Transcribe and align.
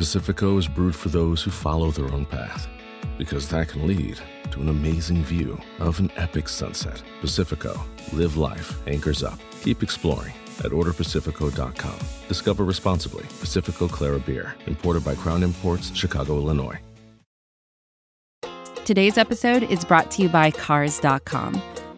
Pacifico 0.00 0.56
is 0.56 0.66
brewed 0.66 0.96
for 0.96 1.10
those 1.10 1.42
who 1.42 1.50
follow 1.50 1.90
their 1.90 2.10
own 2.10 2.24
path, 2.24 2.66
because 3.18 3.50
that 3.50 3.68
can 3.68 3.86
lead 3.86 4.18
to 4.50 4.62
an 4.62 4.70
amazing 4.70 5.22
view 5.22 5.60
of 5.78 5.98
an 5.98 6.10
epic 6.16 6.48
sunset. 6.48 7.02
Pacifico, 7.20 7.78
live 8.14 8.38
life, 8.38 8.78
anchors 8.86 9.22
up. 9.22 9.38
Keep 9.60 9.82
exploring 9.82 10.32
at 10.60 10.70
orderpacifico.com. 10.70 11.98
Discover 12.28 12.64
responsibly. 12.64 13.24
Pacifico 13.40 13.88
Clara 13.88 14.18
Beer, 14.18 14.54
imported 14.66 15.04
by 15.04 15.14
Crown 15.16 15.42
Imports, 15.42 15.94
Chicago, 15.94 16.38
Illinois. 16.38 16.78
Today's 18.86 19.18
episode 19.18 19.64
is 19.64 19.84
brought 19.84 20.10
to 20.12 20.22
you 20.22 20.30
by 20.30 20.50
Cars.com. 20.50 21.60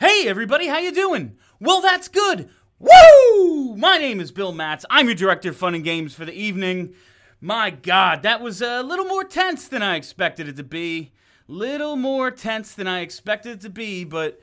Hey 0.00 0.26
everybody, 0.26 0.66
how 0.66 0.78
you 0.78 0.92
doing? 0.92 1.36
Well, 1.60 1.82
that's 1.82 2.08
good. 2.08 2.48
Woo! 2.78 3.76
My 3.76 3.98
name 3.98 4.18
is 4.18 4.32
Bill 4.32 4.50
Matz. 4.50 4.86
I'm 4.88 5.04
your 5.04 5.14
director 5.14 5.50
of 5.50 5.58
fun 5.58 5.74
and 5.74 5.84
games 5.84 6.14
for 6.14 6.24
the 6.24 6.32
evening. 6.32 6.94
My 7.38 7.68
God, 7.68 8.22
that 8.22 8.40
was 8.40 8.62
a 8.62 8.82
little 8.82 9.04
more 9.04 9.24
tense 9.24 9.68
than 9.68 9.82
I 9.82 9.96
expected 9.96 10.48
it 10.48 10.56
to 10.56 10.62
be. 10.62 11.12
Little 11.46 11.96
more 11.96 12.30
tense 12.30 12.72
than 12.72 12.86
I 12.86 13.00
expected 13.00 13.58
it 13.58 13.60
to 13.60 13.68
be, 13.68 14.04
but 14.04 14.40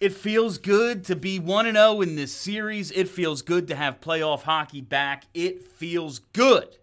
it 0.00 0.14
feels 0.14 0.56
good 0.56 1.04
to 1.04 1.14
be 1.14 1.38
1 1.38 1.70
0 1.70 2.00
in 2.00 2.16
this 2.16 2.32
series. 2.32 2.90
It 2.92 3.10
feels 3.10 3.42
good 3.42 3.68
to 3.68 3.76
have 3.76 4.00
playoff 4.00 4.44
hockey 4.44 4.80
back. 4.80 5.24
It 5.34 5.62
feels 5.62 6.20
good 6.32 6.78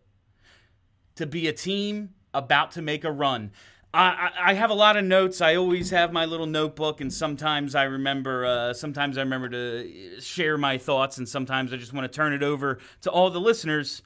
to 1.15 1.25
be 1.25 1.47
a 1.47 1.53
team 1.53 2.13
about 2.31 2.69
to 2.73 2.83
make 2.83 3.03
a 3.03 3.11
run. 3.11 3.49
I, 3.95 4.31
I 4.45 4.53
have 4.55 4.71
a 4.71 4.73
lot 4.73 4.97
of 4.97 5.05
notes. 5.05 5.39
I 5.39 5.55
always 5.55 5.91
have 5.91 6.11
my 6.11 6.25
little 6.25 6.47
notebook, 6.47 6.99
and 6.99 7.13
sometimes 7.13 7.75
I 7.75 7.83
remember. 7.83 8.45
Uh, 8.45 8.73
sometimes 8.73 9.17
I 9.17 9.21
remember 9.21 9.49
to 9.49 10.19
share 10.19 10.57
my 10.57 10.79
thoughts, 10.79 11.19
and 11.19 11.29
sometimes 11.29 11.71
I 11.71 11.77
just 11.77 11.93
want 11.93 12.11
to 12.11 12.15
turn 12.15 12.33
it 12.33 12.41
over 12.41 12.79
to 13.01 13.11
all 13.11 13.29
the 13.29 13.39
listeners. 13.39 14.01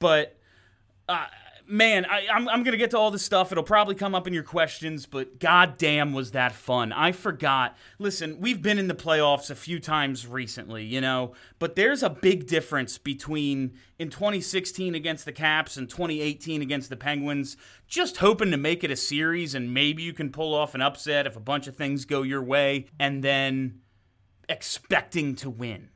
But 0.00 0.36
uh, 1.08 1.26
man, 1.66 2.04
I, 2.04 2.20
am 2.20 2.28
I'm, 2.30 2.48
I'm 2.48 2.62
gonna 2.62 2.76
get 2.76 2.90
to 2.90 2.98
all 2.98 3.10
this 3.10 3.24
stuff. 3.24 3.52
It'll 3.52 3.64
probably 3.64 3.94
come 3.94 4.14
up 4.14 4.26
in 4.26 4.32
your 4.32 4.42
questions, 4.42 5.06
but 5.06 5.38
goddamn, 5.38 6.12
was 6.12 6.32
that 6.32 6.52
fun! 6.52 6.92
I 6.92 7.12
forgot. 7.12 7.76
Listen, 7.98 8.40
we've 8.40 8.62
been 8.62 8.78
in 8.78 8.88
the 8.88 8.94
playoffs 8.94 9.50
a 9.50 9.54
few 9.54 9.80
times 9.80 10.26
recently, 10.26 10.84
you 10.84 11.00
know, 11.00 11.34
but 11.58 11.76
there's 11.76 12.02
a 12.02 12.10
big 12.10 12.46
difference 12.46 12.98
between 12.98 13.74
in 13.98 14.10
2016 14.10 14.94
against 14.94 15.24
the 15.24 15.32
Caps 15.32 15.76
and 15.76 15.88
2018 15.88 16.62
against 16.62 16.90
the 16.90 16.96
Penguins. 16.96 17.56
Just 17.86 18.18
hoping 18.18 18.50
to 18.50 18.56
make 18.56 18.84
it 18.84 18.90
a 18.90 18.96
series, 18.96 19.54
and 19.54 19.72
maybe 19.72 20.02
you 20.02 20.12
can 20.12 20.30
pull 20.30 20.54
off 20.54 20.74
an 20.74 20.82
upset 20.82 21.26
if 21.26 21.36
a 21.36 21.40
bunch 21.40 21.66
of 21.66 21.76
things 21.76 22.04
go 22.04 22.22
your 22.22 22.42
way, 22.42 22.86
and 22.98 23.22
then 23.22 23.80
expecting 24.48 25.34
to 25.36 25.48
win 25.48 25.90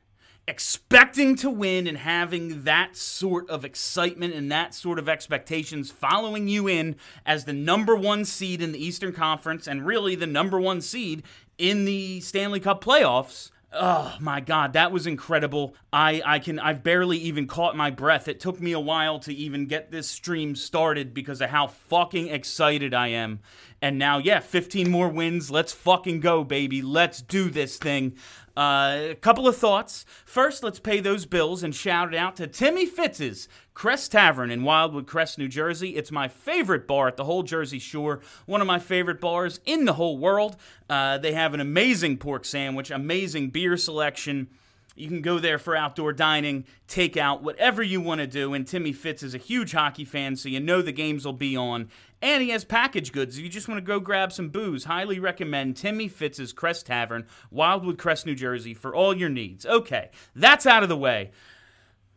expecting 0.48 1.36
to 1.36 1.50
win 1.50 1.86
and 1.86 1.98
having 1.98 2.64
that 2.64 2.96
sort 2.96 3.48
of 3.50 3.66
excitement 3.66 4.32
and 4.34 4.50
that 4.50 4.72
sort 4.72 4.98
of 4.98 5.08
expectations 5.08 5.90
following 5.90 6.48
you 6.48 6.66
in 6.66 6.96
as 7.26 7.44
the 7.44 7.52
number 7.52 7.94
one 7.94 8.24
seed 8.24 8.62
in 8.62 8.72
the 8.72 8.82
Eastern 8.82 9.12
Conference 9.12 9.66
and 9.66 9.86
really 9.86 10.14
the 10.14 10.26
number 10.26 10.58
one 10.58 10.80
seed 10.80 11.22
in 11.58 11.84
the 11.84 12.20
Stanley 12.20 12.60
Cup 12.60 12.82
playoffs. 12.82 13.50
Oh 13.70 14.16
my 14.18 14.40
god, 14.40 14.72
that 14.72 14.90
was 14.90 15.06
incredible. 15.06 15.74
I 15.92 16.22
I 16.24 16.38
can 16.38 16.58
I've 16.58 16.82
barely 16.82 17.18
even 17.18 17.46
caught 17.46 17.76
my 17.76 17.90
breath. 17.90 18.26
It 18.26 18.40
took 18.40 18.58
me 18.58 18.72
a 18.72 18.80
while 18.80 19.18
to 19.20 19.34
even 19.34 19.66
get 19.66 19.90
this 19.90 20.08
stream 20.08 20.56
started 20.56 21.12
because 21.12 21.42
of 21.42 21.50
how 21.50 21.66
fucking 21.66 22.28
excited 22.28 22.94
I 22.94 23.08
am. 23.08 23.40
And 23.80 23.98
now, 23.98 24.18
yeah, 24.18 24.40
15 24.40 24.90
more 24.90 25.08
wins. 25.08 25.50
Let's 25.50 25.72
fucking 25.72 26.20
go, 26.20 26.42
baby. 26.42 26.82
Let's 26.82 27.22
do 27.22 27.48
this 27.48 27.76
thing. 27.76 28.16
Uh, 28.56 29.10
a 29.10 29.14
couple 29.14 29.46
of 29.46 29.56
thoughts. 29.56 30.04
First, 30.24 30.64
let's 30.64 30.80
pay 30.80 30.98
those 30.98 31.26
bills 31.26 31.62
and 31.62 31.72
shout 31.72 32.12
it 32.12 32.16
out 32.16 32.34
to 32.36 32.48
Timmy 32.48 32.86
Fitz's 32.86 33.48
Crest 33.72 34.10
Tavern 34.10 34.50
in 34.50 34.64
Wildwood 34.64 35.06
Crest, 35.06 35.38
New 35.38 35.46
Jersey. 35.46 35.94
It's 35.94 36.10
my 36.10 36.26
favorite 36.26 36.88
bar 36.88 37.06
at 37.06 37.16
the 37.16 37.22
whole 37.22 37.44
Jersey 37.44 37.78
Shore, 37.78 38.20
one 38.46 38.60
of 38.60 38.66
my 38.66 38.80
favorite 38.80 39.20
bars 39.20 39.60
in 39.64 39.84
the 39.84 39.92
whole 39.92 40.18
world. 40.18 40.56
Uh, 40.90 41.18
they 41.18 41.34
have 41.34 41.54
an 41.54 41.60
amazing 41.60 42.16
pork 42.16 42.44
sandwich, 42.44 42.90
amazing 42.90 43.50
beer 43.50 43.76
selection. 43.76 44.48
You 44.98 45.08
can 45.08 45.20
go 45.20 45.38
there 45.38 45.58
for 45.58 45.76
outdoor 45.76 46.12
dining, 46.12 46.64
takeout, 46.88 47.40
whatever 47.40 47.82
you 47.82 48.00
want 48.00 48.20
to 48.20 48.26
do. 48.26 48.54
And 48.54 48.66
Timmy 48.66 48.92
Fitz 48.92 49.22
is 49.22 49.34
a 49.34 49.38
huge 49.38 49.72
hockey 49.72 50.04
fan, 50.04 50.36
so 50.36 50.48
you 50.48 50.60
know 50.60 50.82
the 50.82 50.92
games 50.92 51.24
will 51.24 51.32
be 51.32 51.56
on. 51.56 51.88
And 52.20 52.42
he 52.42 52.50
has 52.50 52.64
package 52.64 53.12
goods. 53.12 53.38
If 53.38 53.44
you 53.44 53.48
just 53.48 53.68
want 53.68 53.78
to 53.78 53.86
go 53.86 54.00
grab 54.00 54.32
some 54.32 54.48
booze, 54.48 54.84
highly 54.84 55.20
recommend 55.20 55.76
Timmy 55.76 56.08
Fitz's 56.08 56.52
Crest 56.52 56.86
Tavern, 56.86 57.26
Wildwood 57.50 57.98
Crest, 57.98 58.26
New 58.26 58.34
Jersey, 58.34 58.74
for 58.74 58.94
all 58.94 59.16
your 59.16 59.28
needs. 59.28 59.64
Okay, 59.64 60.10
that's 60.34 60.66
out 60.66 60.82
of 60.82 60.88
the 60.88 60.96
way. 60.96 61.30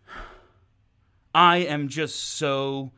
I 1.36 1.58
am 1.58 1.88
just 1.88 2.16
so 2.16 2.92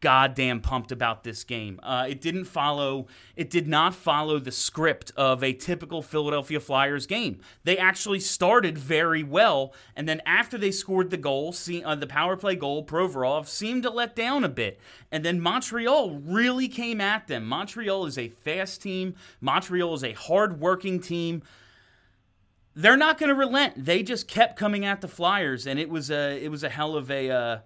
goddamn 0.00 0.60
pumped 0.60 0.90
about 0.92 1.24
this 1.24 1.44
game. 1.44 1.78
Uh, 1.82 2.06
it 2.08 2.20
didn't 2.20 2.44
follow, 2.44 3.06
it 3.36 3.50
did 3.50 3.68
not 3.68 3.94
follow 3.94 4.38
the 4.38 4.52
script 4.52 5.12
of 5.16 5.44
a 5.44 5.52
typical 5.52 6.02
Philadelphia 6.02 6.60
Flyers 6.60 7.06
game. 7.06 7.40
They 7.64 7.76
actually 7.76 8.20
started 8.20 8.78
very 8.78 9.22
well, 9.22 9.74
and 9.94 10.08
then 10.08 10.22
after 10.24 10.56
they 10.56 10.70
scored 10.70 11.10
the 11.10 11.16
goal, 11.16 11.52
see, 11.52 11.84
uh, 11.84 11.94
the 11.94 12.06
power 12.06 12.36
play 12.36 12.56
goal, 12.56 12.84
Provorov 12.84 13.46
seemed 13.46 13.82
to 13.82 13.90
let 13.90 14.16
down 14.16 14.44
a 14.44 14.48
bit, 14.48 14.80
and 15.12 15.24
then 15.24 15.40
Montreal 15.40 16.10
really 16.10 16.68
came 16.68 17.00
at 17.00 17.26
them. 17.26 17.46
Montreal 17.46 18.06
is 18.06 18.16
a 18.16 18.28
fast 18.28 18.82
team. 18.82 19.14
Montreal 19.40 19.94
is 19.94 20.04
a 20.04 20.12
hard-working 20.12 21.00
team. 21.00 21.42
They're 22.74 22.96
not 22.96 23.18
going 23.18 23.28
to 23.28 23.34
relent. 23.34 23.84
They 23.84 24.02
just 24.02 24.28
kept 24.28 24.56
coming 24.56 24.84
at 24.84 25.00
the 25.00 25.08
Flyers, 25.08 25.66
and 25.66 25.78
it 25.78 25.90
was 25.90 26.10
a 26.10 26.42
it 26.42 26.50
was 26.50 26.62
a 26.62 26.68
hell 26.68 26.96
of 26.96 27.10
a 27.10 27.30
uh, 27.30 27.58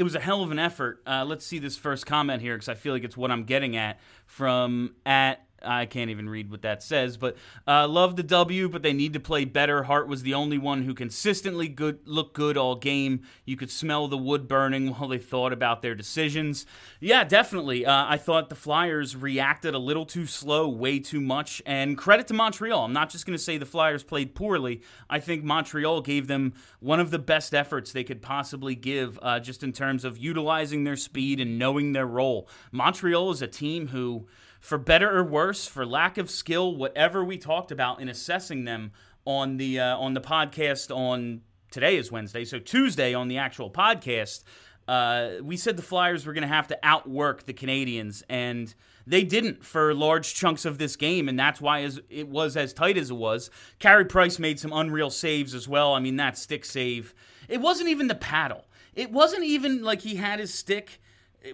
it 0.00 0.02
was 0.02 0.14
a 0.14 0.20
hell 0.20 0.42
of 0.42 0.50
an 0.50 0.58
effort. 0.58 1.02
Uh, 1.06 1.26
let's 1.26 1.44
see 1.44 1.58
this 1.58 1.76
first 1.76 2.06
comment 2.06 2.40
here 2.40 2.54
because 2.54 2.70
I 2.70 2.74
feel 2.74 2.94
like 2.94 3.04
it's 3.04 3.18
what 3.18 3.30
I'm 3.30 3.44
getting 3.44 3.76
at 3.76 4.00
from 4.24 4.94
at 5.04 5.44
I 5.62 5.86
can't 5.86 6.10
even 6.10 6.28
read 6.28 6.50
what 6.50 6.62
that 6.62 6.82
says, 6.82 7.16
but 7.16 7.36
uh, 7.66 7.86
love 7.86 8.16
the 8.16 8.22
W, 8.22 8.68
but 8.68 8.82
they 8.82 8.92
need 8.92 9.12
to 9.12 9.20
play 9.20 9.44
better. 9.44 9.84
Hart 9.84 10.08
was 10.08 10.22
the 10.22 10.34
only 10.34 10.58
one 10.58 10.82
who 10.82 10.94
consistently 10.94 11.68
good 11.68 12.00
looked 12.06 12.34
good 12.34 12.56
all 12.56 12.76
game. 12.76 13.22
You 13.44 13.56
could 13.56 13.70
smell 13.70 14.08
the 14.08 14.18
wood 14.18 14.48
burning 14.48 14.88
while 14.88 15.08
they 15.08 15.18
thought 15.18 15.52
about 15.52 15.82
their 15.82 15.94
decisions. 15.94 16.66
Yeah, 17.00 17.24
definitely. 17.24 17.84
Uh, 17.84 18.06
I 18.08 18.16
thought 18.16 18.48
the 18.48 18.54
Flyers 18.54 19.16
reacted 19.16 19.74
a 19.74 19.78
little 19.78 20.06
too 20.06 20.26
slow, 20.26 20.68
way 20.68 20.98
too 20.98 21.20
much. 21.20 21.62
And 21.66 21.96
credit 21.96 22.26
to 22.28 22.34
Montreal. 22.34 22.84
I'm 22.84 22.92
not 22.92 23.10
just 23.10 23.26
going 23.26 23.36
to 23.36 23.42
say 23.42 23.58
the 23.58 23.66
Flyers 23.66 24.02
played 24.02 24.34
poorly. 24.34 24.82
I 25.08 25.20
think 25.20 25.44
Montreal 25.44 26.02
gave 26.02 26.26
them 26.26 26.54
one 26.80 27.00
of 27.00 27.10
the 27.10 27.18
best 27.18 27.54
efforts 27.54 27.92
they 27.92 28.04
could 28.04 28.22
possibly 28.22 28.74
give, 28.74 29.18
uh, 29.22 29.40
just 29.40 29.62
in 29.62 29.72
terms 29.72 30.04
of 30.04 30.18
utilizing 30.18 30.84
their 30.84 30.96
speed 30.96 31.40
and 31.40 31.58
knowing 31.58 31.92
their 31.92 32.06
role. 32.06 32.48
Montreal 32.72 33.30
is 33.30 33.42
a 33.42 33.46
team 33.46 33.88
who 33.88 34.26
for 34.60 34.78
better 34.78 35.18
or 35.18 35.24
worse, 35.24 35.66
for 35.66 35.84
lack 35.86 36.18
of 36.18 36.30
skill, 36.30 36.76
whatever 36.76 37.24
we 37.24 37.38
talked 37.38 37.72
about 37.72 38.00
in 38.00 38.08
assessing 38.08 38.64
them 38.64 38.92
on 39.24 39.56
the 39.56 39.80
uh, 39.80 39.96
on 39.96 40.14
the 40.14 40.20
podcast 40.20 40.94
on 40.94 41.42
today 41.70 41.96
is 41.96 42.10
Wednesday, 42.10 42.44
so 42.44 42.58
Tuesday 42.58 43.14
on 43.14 43.28
the 43.28 43.38
actual 43.38 43.70
podcast, 43.70 44.44
uh, 44.88 45.42
we 45.42 45.56
said 45.56 45.76
the 45.76 45.82
Flyers 45.82 46.26
were 46.26 46.32
going 46.32 46.42
to 46.42 46.48
have 46.48 46.66
to 46.68 46.78
outwork 46.82 47.46
the 47.46 47.52
Canadiens, 47.52 48.22
and 48.28 48.74
they 49.06 49.22
didn't 49.22 49.64
for 49.64 49.94
large 49.94 50.34
chunks 50.34 50.64
of 50.64 50.78
this 50.78 50.96
game, 50.96 51.28
and 51.28 51.38
that's 51.38 51.60
why 51.60 51.82
as, 51.82 52.00
it 52.08 52.28
was 52.28 52.56
as 52.56 52.72
tight 52.72 52.96
as 52.96 53.10
it 53.10 53.14
was. 53.14 53.50
Carey 53.78 54.04
Price 54.04 54.38
made 54.38 54.58
some 54.58 54.72
unreal 54.72 55.10
saves 55.10 55.54
as 55.54 55.68
well. 55.68 55.94
I 55.94 56.00
mean, 56.00 56.16
that 56.16 56.36
stick 56.36 56.64
save, 56.64 57.14
it 57.48 57.60
wasn't 57.60 57.88
even 57.88 58.08
the 58.08 58.14
paddle. 58.14 58.66
It 58.94 59.12
wasn't 59.12 59.44
even 59.44 59.82
like 59.82 60.02
he 60.02 60.16
had 60.16 60.40
his 60.40 60.52
stick 60.52 61.00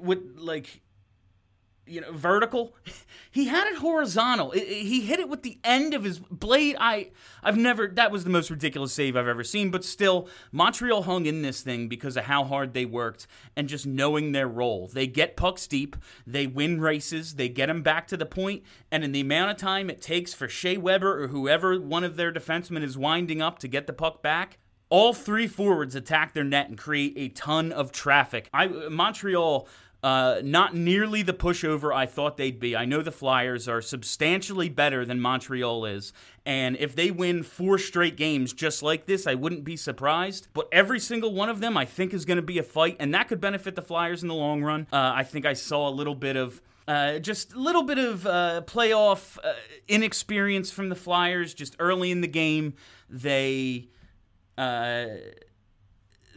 with 0.00 0.36
like 0.36 0.80
you 1.86 2.00
know 2.00 2.12
vertical. 2.12 2.74
He 3.30 3.48
had 3.48 3.66
it 3.66 3.76
horizontal. 3.76 4.52
It, 4.52 4.60
it, 4.60 4.86
he 4.86 5.02
hit 5.02 5.20
it 5.20 5.28
with 5.28 5.42
the 5.42 5.58
end 5.62 5.92
of 5.92 6.04
his 6.04 6.18
blade. 6.18 6.76
I 6.80 7.10
i've 7.42 7.56
never 7.56 7.86
that 7.88 8.10
was 8.10 8.24
the 8.24 8.30
most 8.30 8.50
ridiculous 8.50 8.92
save 8.92 9.14
i've 9.14 9.28
ever 9.28 9.44
seen 9.44 9.70
but 9.70 9.84
still 9.84 10.28
montreal 10.50 11.02
hung 11.02 11.26
in 11.26 11.42
this 11.42 11.60
thing 11.60 11.86
because 11.86 12.16
of 12.16 12.24
how 12.24 12.44
hard 12.44 12.72
they 12.72 12.84
worked 12.84 13.26
and 13.54 13.68
just 13.68 13.86
knowing 13.86 14.32
their 14.32 14.48
role. 14.48 14.88
They 14.88 15.06
get 15.06 15.36
pucks 15.36 15.66
deep 15.66 15.96
they 16.26 16.46
win 16.46 16.80
races 16.80 17.34
they 17.34 17.48
get 17.48 17.66
them 17.66 17.82
back 17.82 18.08
to 18.08 18.16
the 18.16 18.26
point 18.26 18.62
and 18.90 19.04
in 19.04 19.12
the 19.12 19.20
amount 19.20 19.50
of 19.50 19.56
time 19.58 19.90
it 19.90 20.00
takes 20.00 20.32
for 20.32 20.48
shea 20.48 20.76
weber 20.76 21.22
or 21.22 21.28
whoever 21.28 21.78
one 21.78 22.04
of 22.04 22.16
their 22.16 22.32
defensemen 22.32 22.82
is 22.82 22.96
winding 22.96 23.42
up 23.42 23.58
to 23.58 23.68
get 23.68 23.86
the 23.86 23.92
puck 23.92 24.22
back 24.22 24.58
all 24.88 25.12
three 25.12 25.46
forwards 25.46 25.94
attack 25.94 26.32
their 26.32 26.44
net 26.44 26.68
and 26.68 26.78
create 26.78 27.12
a 27.16 27.28
ton 27.28 27.72
of 27.72 27.90
traffic. 27.90 28.48
I 28.54 28.66
Montreal 28.66 29.66
uh, 30.02 30.40
not 30.42 30.74
nearly 30.74 31.22
the 31.22 31.32
pushover 31.32 31.94
I 31.94 32.06
thought 32.06 32.36
they'd 32.36 32.60
be. 32.60 32.76
I 32.76 32.84
know 32.84 33.02
the 33.02 33.10
Flyers 33.10 33.68
are 33.68 33.80
substantially 33.80 34.68
better 34.68 35.04
than 35.04 35.20
Montreal 35.20 35.84
is, 35.84 36.12
and 36.44 36.76
if 36.76 36.94
they 36.94 37.10
win 37.10 37.42
four 37.42 37.78
straight 37.78 38.16
games 38.16 38.52
just 38.52 38.82
like 38.82 39.06
this, 39.06 39.26
I 39.26 39.34
wouldn't 39.34 39.64
be 39.64 39.76
surprised. 39.76 40.48
But 40.52 40.68
every 40.70 41.00
single 41.00 41.34
one 41.34 41.48
of 41.48 41.60
them, 41.60 41.76
I 41.76 41.84
think, 41.84 42.14
is 42.14 42.24
going 42.24 42.36
to 42.36 42.42
be 42.42 42.58
a 42.58 42.62
fight, 42.62 42.96
and 43.00 43.12
that 43.14 43.28
could 43.28 43.40
benefit 43.40 43.74
the 43.74 43.82
Flyers 43.82 44.22
in 44.22 44.28
the 44.28 44.34
long 44.34 44.62
run. 44.62 44.86
Uh, 44.92 45.12
I 45.14 45.24
think 45.24 45.46
I 45.46 45.54
saw 45.54 45.88
a 45.88 45.90
little 45.90 46.14
bit 46.14 46.36
of. 46.36 46.60
Uh, 46.88 47.18
just 47.18 47.52
a 47.52 47.58
little 47.58 47.82
bit 47.82 47.98
of 47.98 48.24
uh, 48.28 48.62
playoff 48.64 49.38
uh, 49.42 49.54
inexperience 49.88 50.70
from 50.70 50.88
the 50.88 50.94
Flyers 50.94 51.52
just 51.52 51.74
early 51.80 52.12
in 52.12 52.20
the 52.20 52.28
game. 52.28 52.74
They 53.10 53.88
uh, 54.56 55.06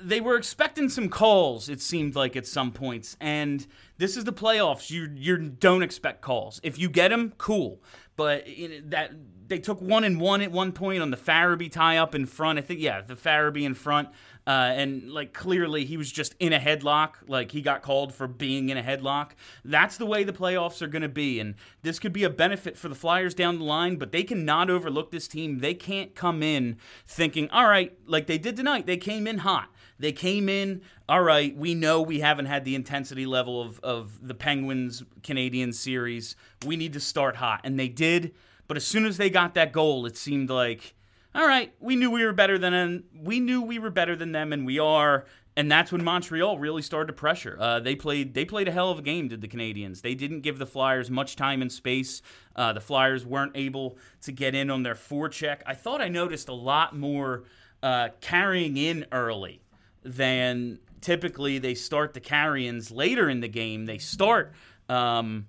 they 0.01 0.21
were 0.21 0.37
expecting 0.37 0.89
some 0.89 1.09
calls. 1.09 1.69
It 1.69 1.81
seemed 1.81 2.15
like 2.15 2.35
at 2.35 2.47
some 2.47 2.71
points, 2.71 3.17
and 3.19 3.65
this 3.97 4.17
is 4.17 4.23
the 4.23 4.33
playoffs. 4.33 4.89
You 4.89 5.09
you 5.13 5.37
don't 5.37 5.83
expect 5.83 6.21
calls. 6.21 6.59
If 6.63 6.77
you 6.77 6.89
get 6.89 7.09
them, 7.09 7.33
cool. 7.37 7.81
But 8.15 8.45
that 8.85 9.11
they 9.47 9.59
took 9.59 9.81
one 9.81 10.03
and 10.03 10.19
one 10.19 10.41
at 10.41 10.51
one 10.51 10.71
point 10.71 11.01
on 11.01 11.09
the 11.09 11.17
Farabee 11.17 11.71
tie 11.71 11.97
up 11.97 12.15
in 12.15 12.25
front. 12.25 12.59
I 12.59 12.61
think 12.61 12.79
yeah, 12.79 13.01
the 13.01 13.15
Farabee 13.15 13.63
in 13.63 13.73
front. 13.73 14.09
Uh, 14.47 14.73
and 14.73 15.11
like 15.11 15.31
clearly 15.31 15.85
he 15.85 15.95
was 15.95 16.11
just 16.11 16.33
in 16.39 16.53
a 16.53 16.59
headlock 16.59 17.15
like 17.27 17.51
he 17.51 17.61
got 17.61 17.83
called 17.83 18.11
for 18.11 18.27
being 18.27 18.69
in 18.69 18.77
a 18.77 18.81
headlock 18.81 19.31
that's 19.63 19.97
the 19.97 20.07
way 20.07 20.23
the 20.23 20.33
playoffs 20.33 20.81
are 20.81 20.87
going 20.87 21.03
to 21.03 21.09
be 21.09 21.39
and 21.39 21.53
this 21.83 21.99
could 21.99 22.11
be 22.11 22.23
a 22.23 22.29
benefit 22.31 22.75
for 22.75 22.89
the 22.89 22.95
flyers 22.95 23.35
down 23.35 23.59
the 23.59 23.63
line 23.63 23.95
but 23.95 24.11
they 24.11 24.23
cannot 24.23 24.67
overlook 24.67 25.11
this 25.11 25.27
team 25.27 25.59
they 25.59 25.75
can't 25.75 26.15
come 26.15 26.41
in 26.41 26.77
thinking 27.05 27.47
all 27.51 27.67
right 27.67 27.95
like 28.07 28.25
they 28.25 28.39
did 28.39 28.55
tonight 28.55 28.87
they 28.87 28.97
came 28.97 29.27
in 29.27 29.39
hot 29.39 29.69
they 29.99 30.13
came 30.13 30.47
in, 30.47 30.81
all 31.07 31.21
right, 31.21 31.55
we 31.55 31.75
know 31.75 32.01
we 32.01 32.21
haven't 32.21 32.45
had 32.45 32.63
the 32.63 32.73
intensity 32.73 33.25
level 33.25 33.61
of, 33.61 33.79
of 33.81 34.25
the 34.25 34.33
Penguins 34.33 35.03
Canadiens 35.21 35.75
series. 35.75 36.35
We 36.65 36.77
need 36.77 36.93
to 36.93 36.99
start 37.01 37.35
hot. 37.35 37.61
And 37.65 37.77
they 37.77 37.89
did. 37.89 38.33
But 38.67 38.77
as 38.77 38.85
soon 38.85 39.05
as 39.05 39.17
they 39.17 39.29
got 39.29 39.55
that 39.55 39.73
goal, 39.73 40.05
it 40.05 40.15
seemed 40.15 40.49
like, 40.49 40.95
all 41.35 41.45
right, 41.45 41.73
we 41.79 41.95
knew 41.95 42.09
we 42.09 42.23
were 42.23 42.33
better 42.33 42.57
than 42.57 43.03
we 43.13 43.39
knew 43.39 43.61
we 43.61 43.77
were 43.77 43.89
better 43.89 44.15
than 44.15 44.31
them, 44.31 44.53
and 44.53 44.65
we 44.65 44.79
are. 44.79 45.25
And 45.57 45.69
that's 45.69 45.91
when 45.91 46.03
Montreal 46.03 46.57
really 46.57 46.81
started 46.81 47.07
to 47.07 47.13
pressure. 47.13 47.57
Uh, 47.59 47.79
they 47.79 47.95
played 47.95 48.33
they 48.33 48.45
played 48.45 48.67
a 48.67 48.71
hell 48.71 48.91
of 48.91 48.99
a 48.99 49.01
game, 49.01 49.27
did 49.27 49.41
the 49.41 49.47
Canadiens? 49.47 50.01
They 50.01 50.15
didn't 50.15 50.41
give 50.41 50.59
the 50.59 50.65
Flyers 50.65 51.09
much 51.09 51.35
time 51.35 51.61
and 51.61 51.71
space. 51.71 52.21
Uh, 52.55 52.71
the 52.73 52.79
Flyers 52.79 53.25
weren't 53.25 53.51
able 53.55 53.97
to 54.21 54.31
get 54.31 54.55
in 54.55 54.69
on 54.69 54.83
their 54.83 54.95
forecheck. 54.95 55.61
I 55.65 55.73
thought 55.73 56.01
I 56.01 56.07
noticed 56.07 56.47
a 56.47 56.53
lot 56.53 56.95
more 56.95 57.43
uh, 57.83 58.09
carrying 58.21 58.77
in 58.77 59.05
early 59.11 59.61
than 60.03 60.79
typically 61.01 61.59
they 61.59 61.75
start 61.75 62.13
the 62.13 62.19
carry-ins 62.19 62.91
later 62.91 63.29
in 63.29 63.39
the 63.39 63.47
game. 63.47 63.85
They 63.85 63.97
start 63.97 64.53
um, 64.87 65.47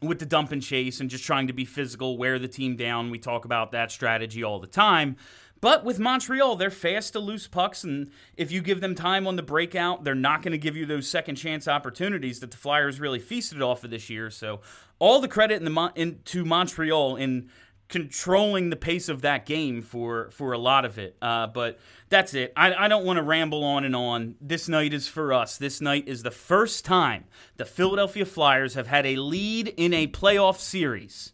with 0.00 0.18
the 0.18 0.26
dump 0.26 0.52
and 0.52 0.62
chase 0.62 1.00
and 1.00 1.10
just 1.10 1.24
trying 1.24 1.46
to 1.48 1.52
be 1.52 1.64
physical, 1.64 2.18
wear 2.18 2.38
the 2.38 2.48
team 2.48 2.76
down. 2.76 3.10
We 3.10 3.18
talk 3.18 3.44
about 3.44 3.72
that 3.72 3.90
strategy 3.90 4.44
all 4.44 4.60
the 4.60 4.66
time. 4.66 5.16
But 5.60 5.84
with 5.84 5.98
Montreal, 5.98 6.56
they're 6.56 6.70
fast 6.70 7.14
to 7.14 7.18
loose 7.18 7.48
pucks, 7.48 7.82
and 7.82 8.10
if 8.36 8.52
you 8.52 8.62
give 8.62 8.80
them 8.80 8.94
time 8.94 9.26
on 9.26 9.34
the 9.34 9.42
breakout, 9.42 10.04
they're 10.04 10.14
not 10.14 10.42
going 10.42 10.52
to 10.52 10.58
give 10.58 10.76
you 10.76 10.86
those 10.86 11.08
second 11.08 11.34
chance 11.34 11.66
opportunities 11.66 12.38
that 12.40 12.52
the 12.52 12.56
Flyers 12.56 13.00
really 13.00 13.18
feasted 13.18 13.60
off 13.60 13.82
of 13.82 13.90
this 13.90 14.08
year. 14.08 14.30
So, 14.30 14.60
all 15.00 15.20
the 15.20 15.28
credit 15.28 15.60
in 15.60 15.64
the 15.64 15.92
in, 15.96 16.20
to 16.26 16.44
Montreal 16.44 17.16
in 17.16 17.50
controlling 17.88 18.70
the 18.70 18.76
pace 18.76 19.08
of 19.08 19.22
that 19.22 19.46
game 19.46 19.82
for 19.82 20.30
for 20.30 20.52
a 20.52 20.58
lot 20.58 20.84
of 20.84 20.98
it. 20.98 21.16
Uh, 21.20 21.46
but 21.46 21.78
that's 22.08 22.34
it. 22.34 22.52
I, 22.56 22.74
I 22.74 22.88
don't 22.88 23.04
want 23.04 23.16
to 23.16 23.22
ramble 23.22 23.64
on 23.64 23.84
and 23.84 23.96
on. 23.96 24.36
This 24.40 24.68
night 24.68 24.92
is 24.92 25.08
for 25.08 25.32
us. 25.32 25.56
This 25.56 25.80
night 25.80 26.06
is 26.06 26.22
the 26.22 26.30
first 26.30 26.84
time 26.84 27.24
the 27.56 27.64
Philadelphia 27.64 28.24
Flyers 28.24 28.74
have 28.74 28.86
had 28.86 29.06
a 29.06 29.16
lead 29.16 29.68
in 29.76 29.92
a 29.94 30.06
playoff 30.06 30.58
series 30.58 31.32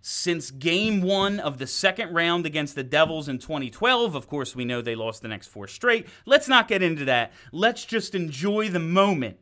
since 0.00 0.50
game 0.50 1.02
one 1.02 1.40
of 1.40 1.58
the 1.58 1.66
second 1.66 2.14
round 2.14 2.46
against 2.46 2.74
the 2.74 2.84
Devils 2.84 3.28
in 3.28 3.38
2012. 3.38 4.14
Of 4.14 4.28
course, 4.28 4.54
we 4.54 4.64
know 4.64 4.80
they 4.80 4.94
lost 4.94 5.22
the 5.22 5.28
next 5.28 5.48
four 5.48 5.66
straight. 5.66 6.06
Let's 6.24 6.48
not 6.48 6.68
get 6.68 6.82
into 6.82 7.04
that. 7.06 7.32
Let's 7.52 7.84
just 7.84 8.14
enjoy 8.14 8.68
the 8.68 8.78
moment 8.78 9.38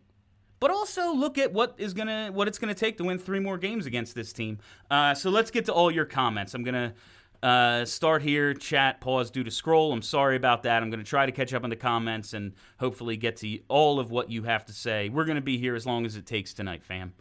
but 0.61 0.71
also 0.71 1.13
look 1.13 1.39
at 1.39 1.53
what 1.53 1.75
is 1.79 1.95
gonna 1.95 2.31
what 2.33 2.49
it's 2.49 2.59
gonna 2.59 2.75
take 2.75 2.99
to 2.99 3.05
win 3.05 3.19
three 3.19 3.41
more 3.41 3.59
games 3.59 3.87
against 3.87 4.15
this 4.15 4.33
team. 4.33 4.59
Uh, 4.91 5.15
so 5.15 5.31
let's 5.31 5.51
get 5.51 5.65
to 5.67 5.73
all 5.73 5.91
your 5.91 6.05
comments. 6.05 6.55
I'm 6.55 6.65
gonna 6.65 6.95
uh, 7.43 7.85
start 7.85 8.23
here, 8.23 8.55
chat, 8.55 9.01
pause 9.01 9.31
due 9.31 9.45
to 9.45 9.51
scroll. 9.51 9.93
I'm 9.93 10.03
sorry 10.03 10.37
about 10.37 10.63
that. 10.65 10.83
I'm 10.83 10.91
gonna 10.91 11.05
try 11.05 11.27
to 11.27 11.33
catch 11.33 11.53
up 11.53 11.65
on 11.65 11.71
the 11.71 11.77
comments 11.77 12.33
and 12.33 12.53
hopefully 12.79 13.17
get 13.17 13.37
to 13.39 13.59
all 13.69 14.01
of 14.01 14.11
what 14.11 14.31
you 14.31 14.45
have 14.45 14.65
to 14.67 14.73
say. 14.73 15.09
We're 15.09 15.25
gonna 15.27 15.41
be 15.41 15.59
here 15.59 15.75
as 15.75 15.87
long 15.87 16.07
as 16.07 16.17
it 16.17 16.27
takes 16.27 16.55
tonight, 16.55 16.83
fam. 16.83 17.15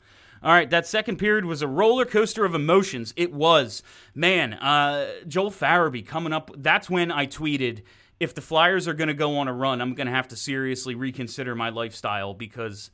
All 0.43 0.51
right, 0.51 0.69
that 0.69 0.85
second 0.85 1.17
period 1.17 1.45
was 1.45 1.63
a 1.63 1.67
roller 1.67 2.05
coaster 2.05 2.45
of 2.45 2.53
emotions. 2.53 3.13
It 3.15 3.33
was, 3.33 3.81
man. 4.13 4.53
Uh, 4.53 5.07
Joel 5.27 5.49
Farabee 5.49 6.05
coming 6.05 6.33
up. 6.33 6.51
That's 6.55 6.87
when 6.87 7.11
I 7.11 7.25
tweeted 7.25 7.81
if 8.19 8.33
the 8.33 8.41
Flyers 8.41 8.87
are 8.87 8.93
going 8.93 9.07
to 9.07 9.13
go 9.13 9.37
on 9.37 9.47
a 9.47 9.53
run, 9.53 9.81
I'm 9.81 9.93
going 9.93 10.07
to 10.07 10.13
have 10.13 10.27
to 10.29 10.35
seriously 10.35 10.95
reconsider 10.95 11.55
my 11.55 11.69
lifestyle 11.69 12.33
because 12.33 12.91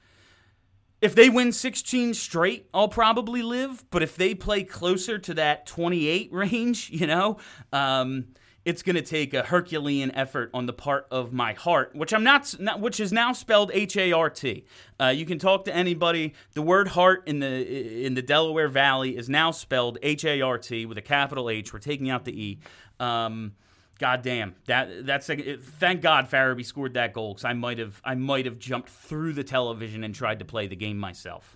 if 1.01 1.15
they 1.15 1.29
win 1.29 1.51
16 1.51 2.13
straight, 2.13 2.69
I'll 2.73 2.87
probably 2.87 3.41
live. 3.41 3.83
But 3.89 4.03
if 4.03 4.15
they 4.15 4.35
play 4.35 4.63
closer 4.63 5.17
to 5.17 5.33
that 5.33 5.65
28 5.65 6.29
range, 6.31 6.89
you 6.91 7.07
know, 7.07 7.37
um, 7.73 8.27
it's 8.63 8.83
going 8.83 8.95
to 8.95 9.01
take 9.01 9.33
a 9.33 9.41
Herculean 9.41 10.11
effort 10.11 10.51
on 10.53 10.67
the 10.67 10.73
part 10.73 11.07
of 11.09 11.33
my 11.33 11.53
heart, 11.53 11.95
which 11.95 12.13
I'm 12.13 12.23
not, 12.23 12.53
not 12.59 12.79
which 12.79 12.99
is 12.99 13.11
now 13.11 13.33
spelled 13.33 13.71
H 13.73 13.97
A 13.97 14.11
R 14.11 14.29
T. 14.29 14.65
Uh, 14.99 15.07
you 15.07 15.25
can 15.25 15.39
talk 15.39 15.65
to 15.65 15.75
anybody. 15.75 16.35
The 16.53 16.61
word 16.61 16.89
heart 16.89 17.23
in 17.25 17.39
the 17.39 18.05
in 18.05 18.13
the 18.13 18.21
Delaware 18.21 18.67
Valley 18.67 19.17
is 19.17 19.27
now 19.27 19.49
spelled 19.49 19.97
H 20.03 20.23
A 20.25 20.41
R 20.41 20.59
T 20.59 20.85
with 20.85 20.99
a 20.99 21.01
capital 21.01 21.49
H. 21.49 21.73
We're 21.73 21.79
taking 21.79 22.11
out 22.11 22.25
the 22.25 22.39
E. 22.39 22.59
Um, 22.99 23.53
God 24.01 24.23
damn 24.23 24.55
that 24.65 25.05
that's 25.05 25.27
thank 25.27 26.01
God 26.01 26.27
Farabee 26.27 26.65
scored 26.65 26.95
that 26.95 27.13
goal 27.13 27.35
because 27.35 27.45
I 27.45 27.53
might 27.53 27.77
have 27.77 28.01
I 28.03 28.15
might 28.15 28.45
have 28.45 28.57
jumped 28.57 28.89
through 28.89 29.33
the 29.33 29.43
television 29.43 30.03
and 30.03 30.15
tried 30.15 30.39
to 30.39 30.45
play 30.45 30.65
the 30.65 30.75
game 30.75 30.97
myself. 30.97 31.55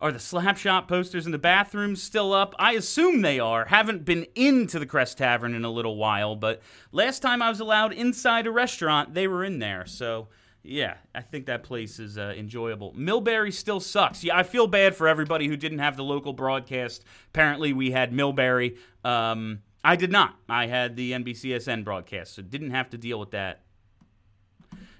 Are 0.00 0.12
the 0.12 0.20
slapshot 0.20 0.86
posters 0.86 1.26
in 1.26 1.32
the 1.32 1.38
bathrooms 1.38 2.00
still 2.00 2.32
up? 2.32 2.54
I 2.60 2.74
assume 2.74 3.22
they 3.22 3.40
are. 3.40 3.64
Haven't 3.64 4.04
been 4.04 4.24
into 4.36 4.78
the 4.78 4.86
Crest 4.86 5.18
Tavern 5.18 5.54
in 5.54 5.64
a 5.64 5.70
little 5.70 5.96
while, 5.96 6.36
but 6.36 6.62
last 6.92 7.20
time 7.20 7.42
I 7.42 7.48
was 7.48 7.58
allowed 7.58 7.92
inside 7.92 8.46
a 8.46 8.52
restaurant, 8.52 9.14
they 9.14 9.26
were 9.26 9.42
in 9.42 9.58
there. 9.58 9.84
So 9.84 10.28
yeah, 10.64 10.94
I 11.14 11.20
think 11.20 11.44
that 11.46 11.62
place 11.62 11.98
is 11.98 12.16
uh, 12.16 12.32
enjoyable. 12.36 12.94
Milbury 12.94 13.52
still 13.52 13.80
sucks. 13.80 14.24
Yeah, 14.24 14.36
I 14.36 14.42
feel 14.42 14.66
bad 14.66 14.96
for 14.96 15.06
everybody 15.06 15.46
who 15.46 15.58
didn't 15.58 15.80
have 15.80 15.96
the 15.96 16.04
local 16.04 16.32
broadcast. 16.32 17.04
Apparently, 17.28 17.74
we 17.74 17.90
had 17.90 18.12
Milbury. 18.12 18.78
Um, 19.04 19.60
I 19.84 19.96
did 19.96 20.10
not. 20.10 20.36
I 20.48 20.66
had 20.66 20.96
the 20.96 21.12
NBCSN 21.12 21.84
broadcast, 21.84 22.34
so 22.34 22.42
didn't 22.42 22.70
have 22.70 22.88
to 22.90 22.98
deal 22.98 23.20
with 23.20 23.32
that. 23.32 23.60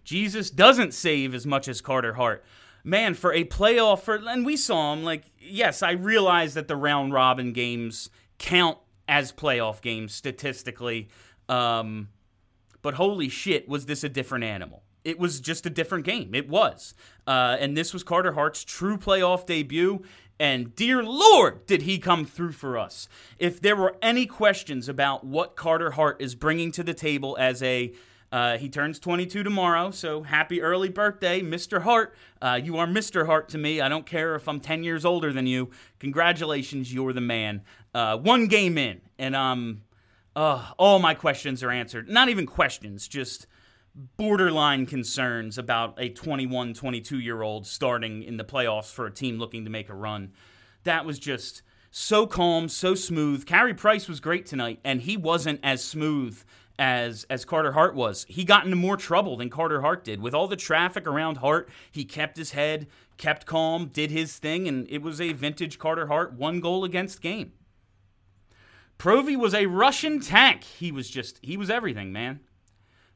Jesus 0.05 0.51
doesn't 0.51 0.93
save 0.93 1.35
as 1.35 1.47
much 1.47 1.67
as 1.67 1.81
Carter 1.81 2.13
Hart. 2.13 2.45
Man, 2.85 3.15
for 3.15 3.33
a 3.33 3.45
playoff, 3.45 4.01
for, 4.01 4.17
and 4.17 4.45
we 4.45 4.59
saw 4.59 4.93
him, 4.93 5.03
like, 5.03 5.25
yes, 5.41 5.83
I 5.83 5.93
realize 5.93 6.53
that 6.53 6.69
the 6.69 6.77
round 6.77 7.15
robin 7.15 7.55
games 7.55 8.11
count 8.37 8.77
as 9.09 9.33
playoff 9.33 9.81
games 9.81 10.15
statistically. 10.15 11.09
Um, 11.49 12.11
but 12.83 12.95
holy 12.95 13.31
shit, 13.31 13.67
was 13.67 13.87
this 13.87 14.05
a 14.05 14.11
different 14.11 14.45
animal? 14.45 14.84
It 15.05 15.19
was 15.19 15.41
just 15.41 15.67
a 15.67 15.71
different 15.71 16.05
game. 16.05 16.35
It 16.35 16.49
was. 16.49 16.95
Uh, 17.27 17.57
and 17.61 17.77
this 17.77 17.93
was 17.93 18.03
Carter 18.03 18.33
Hart's 18.33 18.65
true 18.65 18.97
playoff 18.97 19.47
debut. 19.47 20.03
And 20.41 20.75
dear 20.75 21.03
Lord, 21.03 21.67
did 21.67 21.83
he 21.83 21.99
come 21.99 22.25
through 22.25 22.53
for 22.53 22.77
us. 22.77 23.09
If 23.39 23.61
there 23.61 23.77
were 23.77 23.97
any 24.03 24.27
questions 24.27 24.89
about 24.89 25.25
what 25.25 25.55
Carter 25.55 25.93
Hart 25.93 26.21
is 26.21 26.35
bringing 26.35 26.73
to 26.73 26.83
the 26.83 26.95
table 26.95 27.37
as 27.39 27.63
a 27.63 27.93
uh, 28.33 28.59
he 28.59 28.69
turns 28.69 28.99
22 28.99 29.45
tomorrow, 29.45 29.93
so 29.93 30.25
happy 30.25 30.61
early 30.61 30.89
birthday, 30.89 31.41
Mr. 31.41 31.83
Hart. 31.83 32.17
Uh, 32.43 32.59
you 32.61 32.77
are 32.79 32.87
Mr. 32.87 33.27
Hart 33.27 33.49
to 33.51 33.59
me. 33.59 33.81
I 33.81 33.89
don't 33.89 34.07
care 34.07 34.35
if 34.35 34.49
I'm 34.49 34.59
10 34.59 34.83
years 34.83 35.05
older 35.05 35.33
than 35.33 35.47
you. 35.47 35.71
Congratulations, 36.01 36.93
you're 36.93 37.13
the 37.13 37.21
man. 37.21 37.63
Uh, 37.95 38.17
one 38.19 38.49
game 38.49 38.77
in, 38.77 39.03
and 39.21 39.37
um, 39.37 39.83
uh, 40.35 40.73
all 40.79 40.99
my 40.99 41.15
questions 41.15 41.63
are 41.63 41.71
answered. 41.71 42.09
Not 42.09 42.29
even 42.29 42.45
questions, 42.45 43.07
just 43.07 43.47
borderline 43.95 44.87
concerns 44.87 45.57
about 45.57 45.95
a 45.99 46.09
21, 46.09 46.75
22 46.75 47.19
year 47.21 47.43
old 47.43 47.67
starting 47.67 48.23
in 48.23 48.37
the 48.37 48.45
playoffs 48.45 48.93
for 48.93 49.07
a 49.07 49.13
team 49.13 49.39
looking 49.39 49.65
to 49.65 49.71
make 49.71 49.89
a 49.89 49.95
run. 49.95 50.33
That 50.83 51.05
was 51.05 51.19
just 51.19 51.63
so 51.91 52.27
calm, 52.27 52.69
so 52.69 52.95
smooth. 52.95 53.47
Carey 53.47 53.75
Price 53.75 54.09
was 54.09 54.19
great 54.21 54.47
tonight, 54.47 54.81
and 54.85 55.03
he 55.03 55.17
wasn't 55.17 55.61
as 55.63 55.83
smooth 55.83 56.43
as 56.77 57.25
as 57.31 57.45
Carter 57.45 57.73
Hart 57.73 57.95
was. 57.95 58.27
He 58.29 58.45
got 58.45 58.65
into 58.65 58.77
more 58.77 58.97
trouble 58.97 59.37
than 59.37 59.49
Carter 59.49 59.81
Hart 59.81 60.03
did. 60.03 60.21
With 60.21 60.35
all 60.35 60.49
the 60.49 60.57
traffic 60.57 61.07
around 61.07 61.37
Hart, 61.37 61.69
he 61.93 62.05
kept 62.05 62.37
his 62.37 62.51
head, 62.51 62.89
kept 63.17 63.47
calm, 63.47 63.87
did 63.87 64.11
his 64.11 64.39
thing, 64.39 64.67
and 64.67 64.89
it 64.91 65.03
was 65.03 65.21
a 65.21 65.33
vintage 65.33 65.79
Carter 65.79 66.09
Hart 66.09 66.33
one 66.33 66.59
goal 66.59 66.83
against 66.83 67.23
game. 67.23 67.53
Provy 68.99 69.37
was 69.37 69.55
a 69.55 69.67
Russian 69.67 70.21
tank. 70.21 70.65
He 70.65 70.91
was 70.91 71.09
just, 71.09 71.39
he 71.43 71.57
was 71.57 71.71
everything, 71.71 72.13
man. 72.13 72.41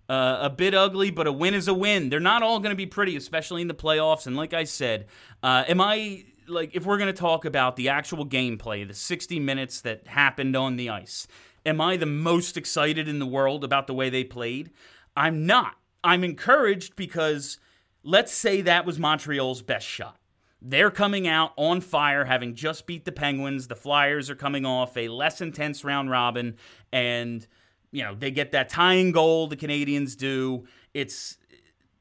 Uh, 0.09 0.39
a 0.43 0.51
bit 0.51 0.75
ugly, 0.75 1.11
but 1.11 1.27
a 1.27 1.33
win 1.33 1.53
is 1.53 1.69
a 1.69 1.75
win. 1.75 2.09
They're 2.09 2.19
not 2.19 2.43
all 2.43 2.61
going 2.61 2.71
to 2.71 2.77
be 2.77 2.87
pretty, 2.87 3.15
especially 3.15 3.61
in 3.61 3.69
the 3.69 3.75
playoffs. 3.75 4.27
And 4.27 4.37
like 4.37 4.55
I 4.55 4.65
said, 4.65 5.07
uh, 5.43 5.65
am 5.69 5.83
I 5.83 6.25
like 6.47 6.75
if 6.75 6.87
we're 6.87 6.97
going 6.97 7.13
to 7.13 7.21
talk 7.21 7.45
about 7.45 7.77
the 7.77 7.91
actual 7.91 8.27
gameplay, 8.27 8.89
the 8.89 8.95
60 8.95 9.39
minutes 9.39 9.83
that 9.83 10.07
happened 10.07 10.57
on 10.57 10.77
the 10.77 10.89
ice, 10.89 11.27
am 11.67 11.81
I 11.81 11.97
the 11.97 12.07
most 12.07 12.57
excited 12.57 13.07
in 13.07 13.19
the 13.19 13.27
world 13.27 13.65
about 13.65 13.87
the 13.87 13.95
way 13.95 14.09
they 14.09 14.25
played? 14.25 14.71
I'm 15.17 15.47
not. 15.47 15.75
I'm 16.03 16.25
encouraged 16.25 16.97
because 16.97 17.59
let's 18.03 18.33
say 18.33 18.63
that 18.63 18.87
was 18.87 18.99
Montreal's 18.99 19.63
best 19.63 19.87
shot. 19.87 20.17
They're 20.61 20.91
coming 20.91 21.29
out 21.29 21.53
on 21.57 21.81
fire, 21.81 22.25
having 22.25 22.55
just 22.55 22.87
beat 22.87 23.05
the 23.05 23.13
Penguins. 23.13 23.69
The 23.69 23.77
Flyers 23.77 24.29
are 24.29 24.35
coming 24.35 24.67
off 24.67 24.97
a 24.97 25.09
less 25.09 25.41
intense 25.41 25.85
round 25.85 26.11
robin, 26.11 26.57
and 26.93 27.47
you 27.91 28.03
know 28.03 28.15
they 28.15 28.31
get 28.31 28.53
that 28.53 28.69
tying 28.69 29.13
goal. 29.13 29.47
The 29.47 29.57
Canadiens 29.57 30.17
do. 30.17 30.67
It's 30.95 31.37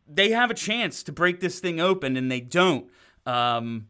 they 0.08 0.32
have 0.32 0.52
a 0.52 0.56
chance 0.56 1.04
to 1.04 1.12
break 1.12 1.40
this 1.40 1.60
thing 1.60 1.80
open, 1.80 2.18
and 2.18 2.32
they 2.32 2.40
don't. 2.40 2.90
Um, 3.26 3.88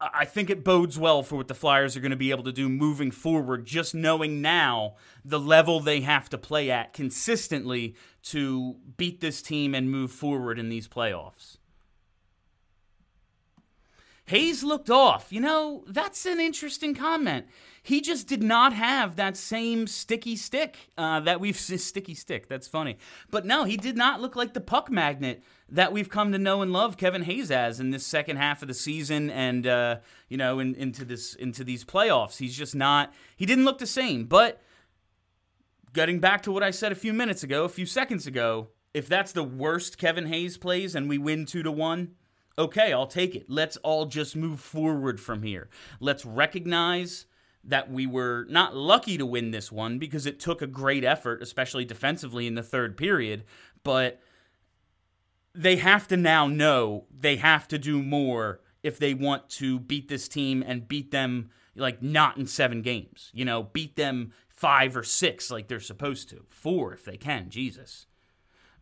I 0.00 0.24
think 0.24 0.50
it 0.50 0.64
bodes 0.64 0.98
well 0.98 1.22
for 1.22 1.36
what 1.36 1.46
the 1.46 1.54
Flyers 1.54 1.96
are 1.96 2.00
going 2.00 2.10
to 2.10 2.16
be 2.16 2.32
able 2.32 2.44
to 2.44 2.52
do 2.52 2.68
moving 2.68 3.12
forward, 3.12 3.64
just 3.64 3.94
knowing 3.94 4.42
now 4.42 4.96
the 5.24 5.38
level 5.38 5.78
they 5.78 6.00
have 6.00 6.28
to 6.30 6.38
play 6.38 6.70
at 6.70 6.92
consistently 6.92 7.94
to 8.24 8.76
beat 8.96 9.20
this 9.20 9.42
team 9.42 9.74
and 9.74 9.90
move 9.90 10.10
forward 10.10 10.58
in 10.58 10.68
these 10.68 10.88
playoffs. 10.88 11.58
Hayes 14.26 14.62
looked 14.62 14.90
off. 14.90 15.32
You 15.32 15.40
know, 15.40 15.84
that's 15.86 16.24
an 16.26 16.40
interesting 16.40 16.94
comment. 16.94 17.46
He 17.82 18.00
just 18.00 18.28
did 18.28 18.42
not 18.42 18.72
have 18.72 19.16
that 19.16 19.36
same 19.36 19.88
sticky 19.88 20.36
stick 20.36 20.90
uh, 20.96 21.20
that 21.20 21.40
we've 21.40 21.56
sticky 21.58 22.14
stick. 22.14 22.48
That's 22.48 22.68
funny, 22.68 22.98
but 23.30 23.44
no, 23.44 23.64
he 23.64 23.76
did 23.76 23.96
not 23.96 24.20
look 24.20 24.36
like 24.36 24.54
the 24.54 24.60
puck 24.60 24.90
magnet 24.90 25.42
that 25.68 25.92
we've 25.92 26.08
come 26.08 26.32
to 26.32 26.38
know 26.38 26.62
and 26.62 26.72
love 26.72 26.96
Kevin 26.96 27.22
Hayes 27.22 27.50
as 27.50 27.80
in 27.80 27.90
this 27.90 28.06
second 28.06 28.36
half 28.36 28.62
of 28.62 28.68
the 28.68 28.74
season, 28.74 29.30
and 29.30 29.66
uh, 29.66 29.96
you 30.28 30.36
know, 30.36 30.60
in, 30.60 30.74
into 30.76 31.04
this 31.04 31.34
into 31.34 31.64
these 31.64 31.84
playoffs. 31.84 32.38
He's 32.38 32.56
just 32.56 32.74
not. 32.74 33.12
He 33.36 33.46
didn't 33.46 33.64
look 33.64 33.78
the 33.78 33.86
same. 33.86 34.26
But 34.26 34.62
getting 35.92 36.20
back 36.20 36.42
to 36.42 36.52
what 36.52 36.62
I 36.62 36.70
said 36.70 36.92
a 36.92 36.96
few 36.96 37.12
minutes 37.12 37.42
ago, 37.42 37.64
a 37.64 37.68
few 37.68 37.86
seconds 37.86 38.26
ago, 38.26 38.68
if 38.94 39.08
that's 39.08 39.32
the 39.32 39.42
worst 39.42 39.98
Kevin 39.98 40.26
Hayes 40.26 40.56
plays 40.56 40.94
and 40.94 41.08
we 41.08 41.18
win 41.18 41.46
two 41.46 41.62
to 41.62 41.72
one 41.72 42.12
okay, 42.58 42.92
I'll 42.92 43.06
take 43.06 43.34
it. 43.34 43.46
Let's 43.48 43.76
all 43.78 44.06
just 44.06 44.36
move 44.36 44.60
forward 44.60 45.20
from 45.20 45.42
here. 45.42 45.68
Let's 46.00 46.24
recognize 46.24 47.26
that 47.64 47.90
we 47.90 48.06
were 48.06 48.46
not 48.48 48.76
lucky 48.76 49.16
to 49.16 49.26
win 49.26 49.50
this 49.50 49.70
one 49.70 49.98
because 49.98 50.26
it 50.26 50.40
took 50.40 50.62
a 50.62 50.66
great 50.66 51.04
effort, 51.04 51.42
especially 51.42 51.84
defensively 51.84 52.46
in 52.46 52.54
the 52.54 52.62
third 52.62 52.96
period, 52.96 53.44
but 53.84 54.20
they 55.54 55.76
have 55.76 56.08
to 56.08 56.16
now 56.16 56.46
know 56.46 57.04
they 57.16 57.36
have 57.36 57.68
to 57.68 57.78
do 57.78 58.02
more 58.02 58.60
if 58.82 58.98
they 58.98 59.14
want 59.14 59.48
to 59.48 59.78
beat 59.78 60.08
this 60.08 60.26
team 60.26 60.64
and 60.66 60.88
beat 60.88 61.10
them 61.10 61.50
like 61.76 62.02
not 62.02 62.36
in 62.36 62.46
seven 62.46 62.82
games. 62.82 63.30
You 63.32 63.44
know, 63.44 63.62
beat 63.62 63.96
them 63.96 64.32
five 64.48 64.96
or 64.96 65.04
six 65.04 65.50
like 65.50 65.68
they're 65.68 65.80
supposed 65.80 66.28
to. 66.30 66.44
Four 66.48 66.92
if 66.92 67.04
they 67.04 67.16
can. 67.16 67.50
Jesus. 67.50 68.06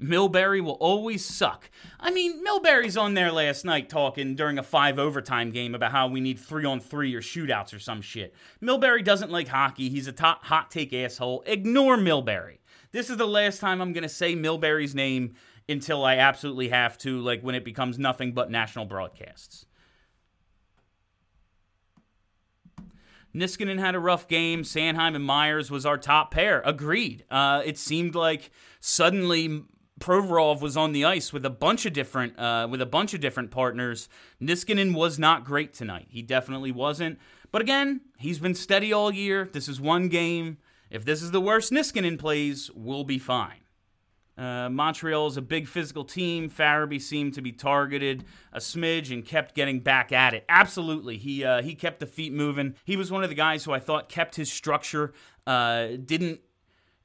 Milbury 0.00 0.62
will 0.62 0.78
always 0.80 1.24
suck. 1.24 1.70
I 1.98 2.10
mean, 2.10 2.44
Milbury's 2.44 2.96
on 2.96 3.14
there 3.14 3.30
last 3.30 3.64
night 3.64 3.88
talking 3.88 4.34
during 4.34 4.58
a 4.58 4.62
five 4.62 4.98
overtime 4.98 5.50
game 5.50 5.74
about 5.74 5.92
how 5.92 6.08
we 6.08 6.20
need 6.20 6.38
three 6.38 6.64
on 6.64 6.80
three 6.80 7.14
or 7.14 7.20
shootouts 7.20 7.74
or 7.74 7.78
some 7.78 8.00
shit. 8.00 8.34
Milbury 8.62 9.04
doesn't 9.04 9.30
like 9.30 9.48
hockey. 9.48 9.88
He's 9.90 10.06
a 10.06 10.12
top 10.12 10.44
hot 10.44 10.70
take 10.70 10.92
asshole. 10.92 11.42
Ignore 11.46 11.98
Milbury. 11.98 12.58
This 12.92 13.10
is 13.10 13.18
the 13.18 13.26
last 13.26 13.60
time 13.60 13.80
I'm 13.80 13.92
going 13.92 14.02
to 14.02 14.08
say 14.08 14.34
Milbury's 14.34 14.94
name 14.94 15.34
until 15.68 16.04
I 16.04 16.16
absolutely 16.16 16.70
have 16.70 16.98
to, 16.98 17.20
like 17.20 17.42
when 17.42 17.54
it 17.54 17.64
becomes 17.64 17.98
nothing 17.98 18.32
but 18.32 18.50
national 18.50 18.86
broadcasts. 18.86 19.66
Niskanen 23.34 23.78
had 23.78 23.94
a 23.94 24.00
rough 24.00 24.26
game. 24.26 24.62
Sanheim 24.62 25.14
and 25.14 25.24
Myers 25.24 25.70
was 25.70 25.86
our 25.86 25.98
top 25.98 26.32
pair. 26.32 26.62
Agreed. 26.64 27.24
Uh, 27.30 27.62
it 27.64 27.78
seemed 27.78 28.16
like 28.16 28.50
suddenly 28.80 29.62
Provorov 30.00 30.60
was 30.60 30.76
on 30.76 30.92
the 30.92 31.04
ice 31.04 31.32
with 31.32 31.44
a 31.44 31.50
bunch 31.50 31.86
of 31.86 31.92
different 31.92 32.38
uh, 32.38 32.66
with 32.68 32.80
a 32.80 32.86
bunch 32.86 33.14
of 33.14 33.20
different 33.20 33.50
partners. 33.50 34.08
Niskanen 34.42 34.94
was 34.94 35.18
not 35.18 35.44
great 35.44 35.74
tonight. 35.74 36.08
He 36.10 36.22
definitely 36.22 36.72
wasn't. 36.72 37.18
But 37.52 37.62
again, 37.62 38.00
he's 38.18 38.38
been 38.38 38.54
steady 38.54 38.92
all 38.92 39.12
year. 39.12 39.48
This 39.52 39.68
is 39.68 39.80
one 39.80 40.08
game. 40.08 40.58
If 40.90 41.04
this 41.04 41.22
is 41.22 41.30
the 41.30 41.40
worst 41.40 41.70
Niskanen 41.70 42.18
plays, 42.18 42.70
we'll 42.74 43.04
be 43.04 43.18
fine. 43.18 43.60
Uh, 44.38 44.70
Montreal 44.70 45.26
is 45.26 45.36
a 45.36 45.42
big 45.42 45.68
physical 45.68 46.04
team. 46.04 46.48
Farabee 46.48 47.00
seemed 47.00 47.34
to 47.34 47.42
be 47.42 47.52
targeted 47.52 48.24
a 48.54 48.58
smidge 48.58 49.12
and 49.12 49.22
kept 49.22 49.54
getting 49.54 49.80
back 49.80 50.12
at 50.12 50.32
it. 50.32 50.46
Absolutely, 50.48 51.18
he 51.18 51.44
uh, 51.44 51.60
he 51.60 51.74
kept 51.74 52.00
the 52.00 52.06
feet 52.06 52.32
moving. 52.32 52.74
He 52.84 52.96
was 52.96 53.10
one 53.12 53.22
of 53.22 53.28
the 53.28 53.34
guys 53.34 53.64
who 53.64 53.72
I 53.72 53.80
thought 53.80 54.08
kept 54.08 54.36
his 54.36 54.50
structure. 54.50 55.12
Uh, 55.46 55.88
didn't 56.02 56.40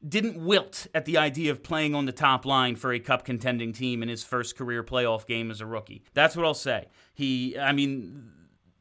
didn't 0.08 0.44
wilt 0.44 0.88
at 0.94 1.06
the 1.06 1.18
idea 1.18 1.52
of 1.52 1.64
playing 1.64 1.96
on 1.96 2.06
the 2.06 2.12
top 2.12 2.46
line 2.46 2.76
for 2.76 2.94
a 2.94 3.00
cup 3.00 3.26
contending 3.26 3.74
team 3.74 4.04
in 4.04 4.10
his 4.10 4.24
first 4.24 4.58
career 4.58 4.84
playoff 4.84 5.26
game 5.26 5.50
as 5.50 5.62
a 5.62 5.66
rookie. 5.66 6.04
That's 6.14 6.36
what 6.36 6.46
I'll 6.46 6.54
say. 6.54 6.88
He, 7.14 7.58
I 7.58 7.72
mean, 7.72 8.32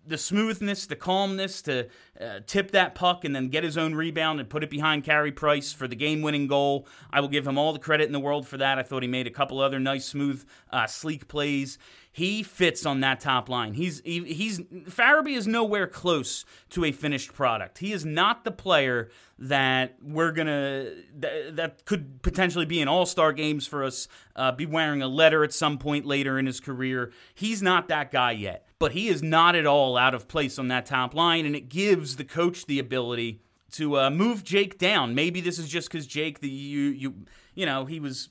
the 0.07 0.19
smoothness, 0.19 0.87
the 0.87 0.97
calmness 0.97 1.63
to 1.63 1.89
uh, 2.21 2.41
tip 2.47 2.71
that 2.73 2.95
puck 2.95 3.25
and 3.25 3.35
then 3.35 3.49
get 3.49 3.65
his 3.65 3.77
own 3.77 3.95
rebound 3.95 4.41
and 4.41 4.49
put 4.49 4.63
it 4.63 4.71
behind 4.71 5.05
Carey 5.05 5.33
Price 5.33 5.73
for 5.73 5.89
the 5.89 5.97
game 5.97 6.23
winning 6.23 6.47
goal. 6.47 6.87
I 7.11 7.21
will 7.21 7.29
give 7.29 7.47
him 7.47 7.59
all 7.59 7.73
the 7.73 7.79
credit 7.79 8.07
in 8.07 8.13
the 8.13 8.21
world 8.21 8.47
for 8.47 8.57
that. 8.59 8.79
I 8.79 8.83
thought 8.83 9.03
he 9.03 9.09
made 9.09 9.27
a 9.27 9.31
couple 9.31 9.61
other 9.61 9.81
nice, 9.81 10.07
smooth, 10.07 10.45
uh, 10.71 10.87
sleek 10.87 11.29
plays. 11.29 11.79
He 12.15 12.45
fits 12.45 12.87
on 12.87 13.01
that 13.01 13.19
top 13.19 13.49
line. 13.49 13.75
He's 13.75 14.01
he, 14.05 14.23
he's 14.23 14.61
Farabee 14.61 15.37
is 15.37 15.49
nowhere 15.49 15.89
close 15.89 16.45
to 16.71 16.85
a 16.85 16.93
finished 16.93 17.33
product. 17.33 17.79
He 17.79 17.93
is 17.93 18.05
not 18.05 18.45
the 18.45 18.53
player 18.53 19.11
that 19.37 19.97
we're 20.01 20.31
gonna 20.31 20.93
that, 21.19 21.57
that 21.57 21.85
could 21.87 22.23
potentially 22.23 22.67
be 22.67 22.81
in 22.81 22.87
All 22.87 23.05
Star 23.05 23.33
games 23.33 23.67
for 23.67 23.83
us. 23.83 24.07
Uh, 24.37 24.53
be 24.53 24.65
wearing 24.65 25.03
a 25.03 25.09
letter 25.09 25.43
at 25.43 25.53
some 25.53 25.77
point 25.77 26.07
later 26.07 26.39
in 26.39 26.47
his 26.47 26.61
career. 26.61 27.11
He's 27.35 27.63
not 27.63 27.89
that 27.89 28.13
guy 28.13 28.31
yet, 28.31 28.69
but 28.85 28.93
he 28.93 29.09
is 29.09 29.23
not 29.23 29.57
at 29.57 29.65
all 29.65 29.97
out 29.97 30.13
of 30.13 30.29
place 30.29 30.59
on 30.59 30.69
that 30.69 30.85
top 30.85 31.15
line, 31.15 31.47
and 31.47 31.57
it 31.57 31.71
gives 31.71 32.17
the 32.17 32.23
coach 32.23 32.67
the 32.67 32.79
ability 32.79 33.41
to 33.73 33.99
uh, 33.99 34.11
move 34.11 34.45
Jake 34.45 34.77
down. 34.77 35.15
Maybe 35.15 35.41
this 35.41 35.59
is 35.59 35.71
just 35.71 35.91
because 35.91 36.07
Jake, 36.07 36.41
the 36.41 36.51
you 36.51 36.91
you 36.91 37.15
you 37.55 37.65
know 37.65 37.87
he 37.87 37.99
was 37.99 38.29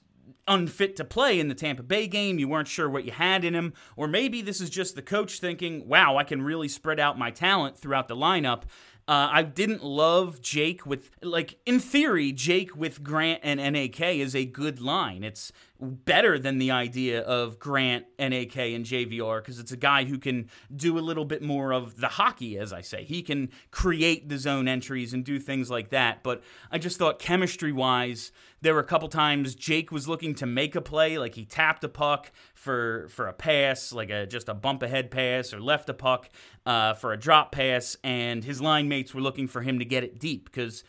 unfit 0.47 0.95
to 0.97 1.03
play 1.03 1.39
in 1.39 1.47
the 1.47 1.55
Tampa 1.55 1.81
Bay 1.81 2.05
game. 2.05 2.37
You 2.37 2.47
weren't 2.47 2.67
sure 2.67 2.87
what 2.87 3.03
you 3.03 3.11
had 3.11 3.43
in 3.43 3.55
him. 3.55 3.73
Or 3.95 4.07
maybe 4.07 4.43
this 4.43 4.61
is 4.61 4.69
just 4.69 4.93
the 4.93 5.01
coach 5.01 5.39
thinking, 5.39 5.87
wow, 5.87 6.17
I 6.17 6.23
can 6.23 6.43
really 6.43 6.67
spread 6.67 6.99
out 6.99 7.17
my 7.17 7.31
talent 7.31 7.75
throughout 7.75 8.07
the 8.07 8.15
lineup. 8.15 8.65
Uh, 9.07 9.29
I 9.31 9.41
didn't 9.41 9.83
love 9.83 10.39
Jake 10.39 10.85
with, 10.85 11.09
like, 11.21 11.59
in 11.65 11.79
theory, 11.79 12.31
Jake 12.31 12.75
with 12.75 13.03
Grant 13.03 13.41
and 13.43 13.59
NAK 13.59 14.01
is 14.01 14.35
a 14.35 14.45
good 14.45 14.79
line. 14.79 15.23
It's 15.23 15.51
better 15.83 16.39
than 16.39 16.57
the 16.57 16.71
idea 16.71 17.21
of 17.21 17.59
Grant, 17.59 18.05
NAK, 18.17 18.57
and 18.57 18.85
JVR 18.85 19.39
because 19.39 19.59
it's 19.59 19.71
a 19.71 19.77
guy 19.77 20.05
who 20.05 20.17
can 20.17 20.49
do 20.75 20.97
a 20.97 21.01
little 21.01 21.25
bit 21.25 21.41
more 21.41 21.71
of 21.71 21.99
the 21.99 22.07
hockey, 22.07 22.57
as 22.57 22.73
I 22.73 22.81
say. 22.81 23.03
He 23.03 23.21
can 23.21 23.49
create 23.71 24.29
the 24.29 24.37
zone 24.37 24.67
entries 24.67 25.13
and 25.13 25.23
do 25.23 25.39
things 25.39 25.69
like 25.69 25.89
that. 25.89 26.23
But 26.23 26.41
I 26.71 26.77
just 26.77 26.97
thought 26.97 27.19
chemistry 27.19 27.71
wise, 27.71 28.31
there 28.61 28.73
were 28.73 28.79
a 28.79 28.85
couple 28.85 29.09
times 29.09 29.55
Jake 29.55 29.91
was 29.91 30.07
looking 30.07 30.33
to 30.35 30.45
make 30.45 30.75
a 30.75 30.81
play, 30.81 31.17
like 31.17 31.35
he 31.35 31.45
tapped 31.45 31.83
a 31.83 31.89
puck 31.89 32.31
for 32.55 33.07
for 33.09 33.27
a 33.27 33.33
pass, 33.33 33.91
like 33.91 34.09
a 34.09 34.25
just 34.25 34.49
a 34.49 34.53
bump 34.53 34.81
ahead 34.83 35.11
pass, 35.11 35.53
or 35.53 35.59
left 35.59 35.89
a 35.89 35.93
puck 35.93 36.29
uh, 36.65 36.93
for 36.93 37.13
a 37.13 37.17
drop 37.17 37.51
pass, 37.51 37.97
and 38.03 38.43
his 38.43 38.61
line 38.61 38.87
mates 38.87 39.13
were 39.13 39.21
looking 39.21 39.47
for 39.47 39.61
him 39.61 39.79
to 39.79 39.85
get 39.85 40.03
it 40.03 40.19
deep 40.19 40.45
because 40.45 40.83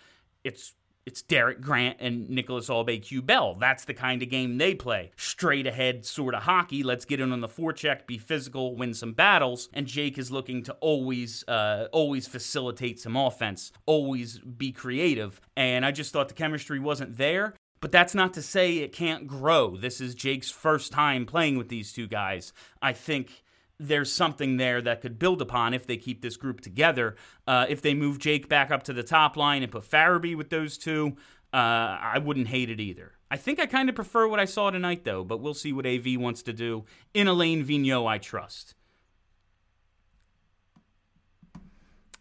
it's 0.44 0.74
it's 1.06 1.22
Derek 1.22 1.60
Grant 1.60 1.98
and 2.00 2.28
Nicholas 2.30 2.54
Nicolas 2.54 2.68
Aube-Kubel. 2.68 3.58
That's 3.58 3.84
the 3.84 3.94
kind 3.94 4.22
of 4.22 4.28
game 4.28 4.58
they 4.58 4.74
play. 4.74 5.10
Straight 5.16 5.66
ahead 5.66 6.04
sort 6.04 6.34
of 6.34 6.42
hockey. 6.42 6.82
Let's 6.82 7.04
get 7.04 7.20
in 7.20 7.32
on 7.32 7.40
the 7.40 7.48
forecheck, 7.48 8.06
be 8.06 8.18
physical, 8.18 8.76
win 8.76 8.94
some 8.94 9.12
battles. 9.12 9.68
And 9.72 9.86
Jake 9.86 10.18
is 10.18 10.30
looking 10.30 10.62
to 10.64 10.72
always, 10.74 11.44
uh, 11.48 11.88
always 11.92 12.26
facilitate 12.26 13.00
some 13.00 13.16
offense, 13.16 13.72
always 13.86 14.38
be 14.38 14.72
creative. 14.72 15.40
And 15.56 15.84
I 15.84 15.90
just 15.90 16.12
thought 16.12 16.28
the 16.28 16.34
chemistry 16.34 16.78
wasn't 16.78 17.16
there. 17.16 17.54
But 17.80 17.92
that's 17.92 18.14
not 18.14 18.32
to 18.34 18.42
say 18.42 18.78
it 18.78 18.92
can't 18.92 19.26
grow. 19.26 19.76
This 19.76 20.00
is 20.00 20.14
Jake's 20.14 20.50
first 20.50 20.90
time 20.90 21.26
playing 21.26 21.58
with 21.58 21.68
these 21.68 21.92
two 21.92 22.06
guys. 22.06 22.54
I 22.80 22.94
think 22.94 23.43
there's 23.78 24.12
something 24.12 24.56
there 24.56 24.80
that 24.80 25.00
could 25.00 25.18
build 25.18 25.42
upon 25.42 25.74
if 25.74 25.86
they 25.86 25.96
keep 25.96 26.22
this 26.22 26.36
group 26.36 26.60
together. 26.60 27.16
Uh, 27.46 27.66
if 27.68 27.82
they 27.82 27.94
move 27.94 28.18
Jake 28.18 28.48
back 28.48 28.70
up 28.70 28.82
to 28.84 28.92
the 28.92 29.02
top 29.02 29.36
line 29.36 29.62
and 29.62 29.72
put 29.72 29.88
Farabee 29.88 30.36
with 30.36 30.50
those 30.50 30.78
two, 30.78 31.16
uh, 31.52 31.56
I 32.00 32.18
wouldn't 32.22 32.48
hate 32.48 32.70
it 32.70 32.80
either. 32.80 33.12
I 33.30 33.36
think 33.36 33.58
I 33.58 33.66
kind 33.66 33.88
of 33.88 33.94
prefer 33.94 34.28
what 34.28 34.38
I 34.38 34.44
saw 34.44 34.70
tonight, 34.70 35.04
though, 35.04 35.24
but 35.24 35.40
we'll 35.40 35.54
see 35.54 35.72
what 35.72 35.86
AV 35.86 36.16
wants 36.16 36.42
to 36.44 36.52
do. 36.52 36.84
In 37.14 37.26
Alain 37.26 37.64
Vigneault, 37.64 38.06
I 38.06 38.18
trust. 38.18 38.74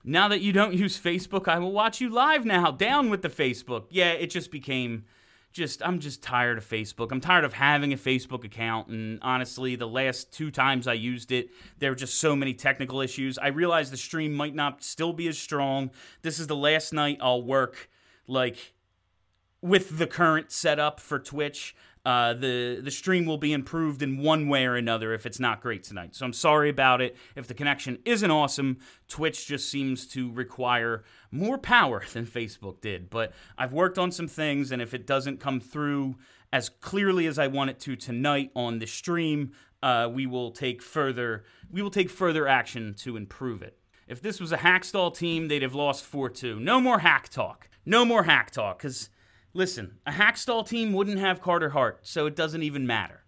Now 0.03 0.27
that 0.27 0.41
you 0.41 0.51
don't 0.51 0.73
use 0.75 0.99
Facebook, 0.99 1.47
I 1.47 1.59
will 1.59 1.71
watch 1.71 2.01
you 2.01 2.09
live 2.09 2.45
now. 2.45 2.71
Down 2.71 3.09
with 3.09 3.21
the 3.21 3.29
Facebook. 3.29 3.85
Yeah, 3.89 4.11
it 4.11 4.27
just 4.27 4.51
became 4.51 5.05
just 5.53 5.81
I'm 5.83 5.99
just 5.99 6.21
tired 6.21 6.57
of 6.57 6.67
Facebook. 6.67 7.11
I'm 7.11 7.21
tired 7.21 7.45
of 7.45 7.53
having 7.53 7.93
a 7.93 7.97
Facebook 7.97 8.43
account 8.43 8.89
and 8.89 9.19
honestly, 9.21 9.75
the 9.75 9.87
last 9.87 10.33
two 10.33 10.51
times 10.51 10.87
I 10.87 10.93
used 10.93 11.31
it, 11.31 11.49
there 11.77 11.91
were 11.91 11.95
just 11.95 12.19
so 12.19 12.35
many 12.35 12.53
technical 12.53 12.99
issues. 12.99 13.37
I 13.37 13.47
realized 13.47 13.93
the 13.93 13.97
stream 13.97 14.33
might 14.33 14.55
not 14.55 14.83
still 14.83 15.13
be 15.13 15.27
as 15.27 15.37
strong. 15.37 15.91
This 16.23 16.39
is 16.39 16.47
the 16.47 16.55
last 16.55 16.91
night 16.91 17.19
I'll 17.21 17.43
work 17.43 17.89
like 18.27 18.73
with 19.61 19.97
the 19.97 20.07
current 20.07 20.51
setup 20.51 20.99
for 20.99 21.19
Twitch. 21.19 21.75
Uh, 22.05 22.33
the 22.33 22.81
the 22.83 22.91
stream 22.91 23.25
will 23.25 23.37
be 23.37 23.53
improved 23.53 24.01
in 24.01 24.17
one 24.17 24.49
way 24.49 24.65
or 24.65 24.75
another 24.75 25.13
if 25.13 25.25
it's 25.25 25.39
not 25.39 25.61
great 25.61 25.83
tonight. 25.83 26.13
So 26.15 26.25
I'm 26.25 26.33
sorry 26.33 26.69
about 26.69 26.99
it. 26.99 27.15
If 27.35 27.47
the 27.47 27.53
connection 27.53 27.99
isn't 28.03 28.29
awesome, 28.29 28.79
Twitch 29.07 29.47
just 29.47 29.69
seems 29.69 30.05
to 30.07 30.29
require 30.31 31.05
more 31.33 31.57
power 31.57 32.03
than 32.13 32.25
Facebook 32.25 32.81
did. 32.81 33.09
But 33.09 33.33
I've 33.57 33.73
worked 33.73 33.97
on 33.97 34.11
some 34.11 34.27
things, 34.27 34.71
and 34.71 34.81
if 34.81 34.93
it 34.93 35.07
doesn't 35.07 35.39
come 35.39 35.59
through 35.59 36.15
as 36.51 36.69
clearly 36.69 37.25
as 37.25 37.39
I 37.39 37.47
want 37.47 37.71
it 37.71 37.79
to 37.81 37.95
tonight 37.95 38.51
on 38.55 38.79
the 38.79 38.87
stream, 38.87 39.51
uh, 39.81 40.09
we 40.11 40.25
will 40.25 40.51
take 40.51 40.81
further 40.81 41.43
we 41.71 41.81
will 41.81 41.89
take 41.89 42.09
further 42.09 42.47
action 42.47 42.93
to 42.99 43.17
improve 43.17 43.61
it. 43.61 43.77
If 44.07 44.21
this 44.21 44.39
was 44.39 44.51
a 44.51 44.57
Hakstol 44.57 45.17
team, 45.17 45.47
they'd 45.47 45.63
have 45.63 45.73
lost 45.73 46.05
4 46.05 46.29
2. 46.29 46.59
No 46.59 46.79
more 46.79 46.99
hack 46.99 47.29
talk. 47.29 47.69
No 47.85 48.05
more 48.05 48.23
hack 48.23 48.51
talk, 48.51 48.77
because 48.77 49.09
Listen, 49.55 49.99
a 50.07 50.11
Hakstol 50.11 50.67
team 50.67 50.93
wouldn't 50.93 51.19
have 51.19 51.39
Carter 51.39 51.69
Hart, 51.69 51.99
so 52.01 52.25
it 52.25 52.35
doesn't 52.35 52.63
even 52.63 52.87
matter. 52.87 53.22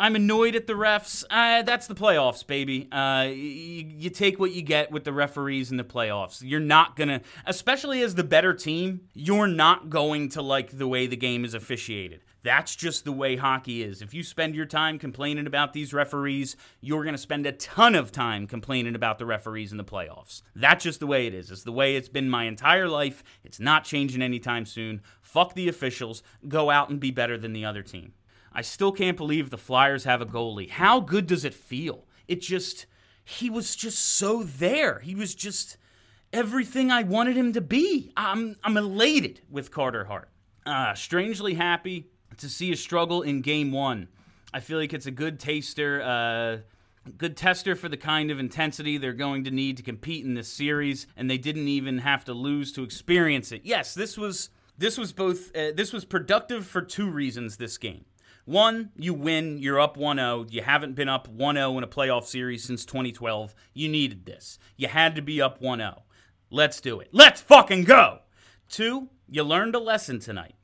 I'm 0.00 0.16
annoyed 0.16 0.56
at 0.56 0.66
the 0.66 0.72
refs. 0.72 1.24
Uh, 1.28 1.60
that's 1.60 1.86
the 1.86 1.94
playoffs, 1.94 2.46
baby. 2.46 2.88
Uh, 2.90 3.28
you, 3.30 4.08
take 4.08 4.40
what 4.40 4.50
you 4.52 4.62
get 4.62 4.90
with 4.90 5.04
the 5.04 5.12
referees 5.12 5.70
in 5.70 5.76
the 5.76 5.84
playoffs. 5.84 6.40
You're 6.42 6.58
not 6.58 6.96
gonna, 6.96 7.20
especially 7.44 8.00
as 8.00 8.14
the 8.14 8.24
better 8.24 8.54
team, 8.54 9.02
you're 9.12 9.46
not 9.46 9.90
going 9.90 10.30
to 10.30 10.40
like 10.40 10.78
the 10.78 10.88
way 10.88 11.06
the 11.06 11.18
game 11.18 11.44
is 11.44 11.52
officiated. 11.52 12.22
That's 12.42 12.74
just 12.74 13.04
the 13.04 13.12
way 13.12 13.36
hockey 13.36 13.82
is. 13.82 14.00
If 14.00 14.14
you 14.14 14.22
spend 14.22 14.54
your 14.54 14.64
time 14.64 14.98
complaining 14.98 15.46
about 15.46 15.74
these 15.74 15.92
referees, 15.92 16.56
you're 16.80 17.04
going 17.04 17.14
to 17.14 17.18
spend 17.18 17.44
a 17.44 17.52
ton 17.52 17.94
of 17.94 18.10
time 18.10 18.46
complaining 18.46 18.94
about 18.94 19.18
the 19.18 19.26
referees 19.26 19.70
in 19.70 19.76
the 19.76 19.84
playoffs. 19.84 20.40
That's 20.56 20.82
just 20.82 21.00
the 21.00 21.06
way 21.06 21.26
it 21.26 21.34
is. 21.34 21.50
It's 21.50 21.64
the 21.64 21.72
way 21.72 21.96
it's 21.96 22.08
been 22.08 22.30
my 22.30 22.44
entire 22.44 22.88
life. 22.88 23.22
It's 23.44 23.60
not 23.60 23.84
changing 23.84 24.22
anytime 24.22 24.64
soon. 24.64 25.02
Fuck 25.20 25.52
the 25.52 25.68
officials. 25.68 26.22
Go 26.48 26.70
out 26.70 26.88
and 26.88 26.98
be 26.98 27.10
better 27.10 27.36
than 27.36 27.52
the 27.52 27.66
other 27.66 27.82
team. 27.82 28.14
I 28.52 28.62
still 28.62 28.92
can't 28.92 29.16
believe 29.16 29.50
the 29.50 29.58
Flyers 29.58 30.04
have 30.04 30.20
a 30.20 30.26
goalie. 30.26 30.70
How 30.70 31.00
good 31.00 31.26
does 31.26 31.44
it 31.44 31.54
feel? 31.54 32.06
It 32.26 32.40
just, 32.40 32.86
he 33.24 33.48
was 33.48 33.76
just 33.76 33.98
so 33.98 34.42
there. 34.42 35.00
He 35.00 35.14
was 35.14 35.34
just 35.34 35.76
everything 36.32 36.90
I 36.90 37.02
wanted 37.02 37.36
him 37.36 37.52
to 37.52 37.60
be. 37.60 38.12
I'm, 38.16 38.56
I'm 38.64 38.76
elated 38.76 39.40
with 39.50 39.70
Carter 39.70 40.04
Hart. 40.04 40.28
Uh, 40.66 40.94
strangely 40.94 41.54
happy 41.54 42.10
to 42.36 42.48
see 42.48 42.72
a 42.72 42.76
struggle 42.76 43.22
in 43.22 43.40
game 43.40 43.72
one. 43.72 44.08
I 44.52 44.60
feel 44.60 44.78
like 44.78 44.92
it's 44.92 45.06
a 45.06 45.12
good 45.12 45.38
taster, 45.38 46.02
uh, 46.02 47.10
good 47.16 47.36
tester 47.36 47.76
for 47.76 47.88
the 47.88 47.96
kind 47.96 48.30
of 48.30 48.38
intensity 48.38 48.98
they're 48.98 49.12
going 49.12 49.44
to 49.44 49.50
need 49.50 49.76
to 49.76 49.82
compete 49.82 50.24
in 50.24 50.34
this 50.34 50.48
series, 50.48 51.06
and 51.16 51.30
they 51.30 51.38
didn't 51.38 51.68
even 51.68 51.98
have 51.98 52.24
to 52.24 52.34
lose 52.34 52.72
to 52.72 52.82
experience 52.82 53.52
it. 53.52 53.62
Yes, 53.64 53.94
this 53.94 54.18
was 54.18 54.50
this 54.76 54.98
was 54.98 55.12
both 55.12 55.54
uh, 55.56 55.72
this 55.74 55.92
was 55.92 56.04
productive 56.04 56.66
for 56.66 56.82
two 56.82 57.10
reasons. 57.10 57.56
This 57.58 57.78
game. 57.78 58.04
One, 58.44 58.90
you 58.96 59.14
win, 59.14 59.58
you're 59.58 59.80
up 59.80 59.96
1 59.96 60.16
0. 60.16 60.46
You 60.50 60.62
haven't 60.62 60.94
been 60.94 61.08
up 61.08 61.28
1 61.28 61.54
0 61.56 61.78
in 61.78 61.84
a 61.84 61.88
playoff 61.88 62.24
series 62.24 62.64
since 62.64 62.84
2012. 62.84 63.54
You 63.74 63.88
needed 63.88 64.26
this. 64.26 64.58
You 64.76 64.88
had 64.88 65.14
to 65.16 65.22
be 65.22 65.40
up 65.40 65.60
1 65.60 65.78
0. 65.78 66.02
Let's 66.50 66.80
do 66.80 67.00
it. 67.00 67.08
Let's 67.12 67.40
fucking 67.40 67.84
go. 67.84 68.20
Two, 68.68 69.10
you 69.28 69.42
learned 69.42 69.74
a 69.74 69.78
lesson 69.78 70.18
tonight 70.18 70.54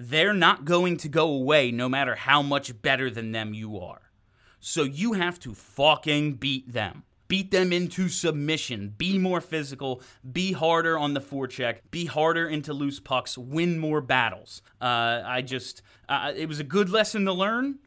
they're 0.00 0.34
not 0.34 0.64
going 0.64 0.96
to 0.98 1.08
go 1.08 1.30
away 1.30 1.70
no 1.70 1.88
matter 1.88 2.14
how 2.14 2.42
much 2.42 2.80
better 2.80 3.10
than 3.10 3.32
them 3.32 3.54
you 3.54 3.78
are. 3.78 4.10
So 4.58 4.82
you 4.82 5.14
have 5.14 5.38
to 5.40 5.54
fucking 5.54 6.34
beat 6.34 6.72
them. 6.72 7.04
Beat 7.30 7.52
them 7.52 7.72
into 7.72 8.08
submission. 8.08 8.92
Be 8.98 9.16
more 9.16 9.40
physical. 9.40 10.02
Be 10.32 10.50
harder 10.50 10.98
on 10.98 11.14
the 11.14 11.20
forecheck. 11.20 11.76
Be 11.92 12.06
harder 12.06 12.48
into 12.48 12.72
loose 12.72 12.98
pucks. 12.98 13.38
Win 13.38 13.78
more 13.78 14.00
battles. 14.00 14.62
Uh, 14.80 15.22
I 15.24 15.40
just, 15.40 15.80
uh, 16.08 16.32
it 16.34 16.48
was 16.48 16.58
a 16.58 16.64
good 16.64 16.90
lesson 16.90 17.24
to 17.26 17.32
learn, 17.32 17.78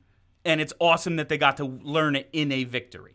and 0.45 0.61
it's 0.61 0.71
awesome 0.79 1.17
that 1.17 1.27
they 1.27 1.37
got 1.37 1.57
to 1.57 1.65
learn 1.65 2.15
it 2.15 2.29
in 2.31 2.53
a 2.53 2.63
victory. 2.63 3.12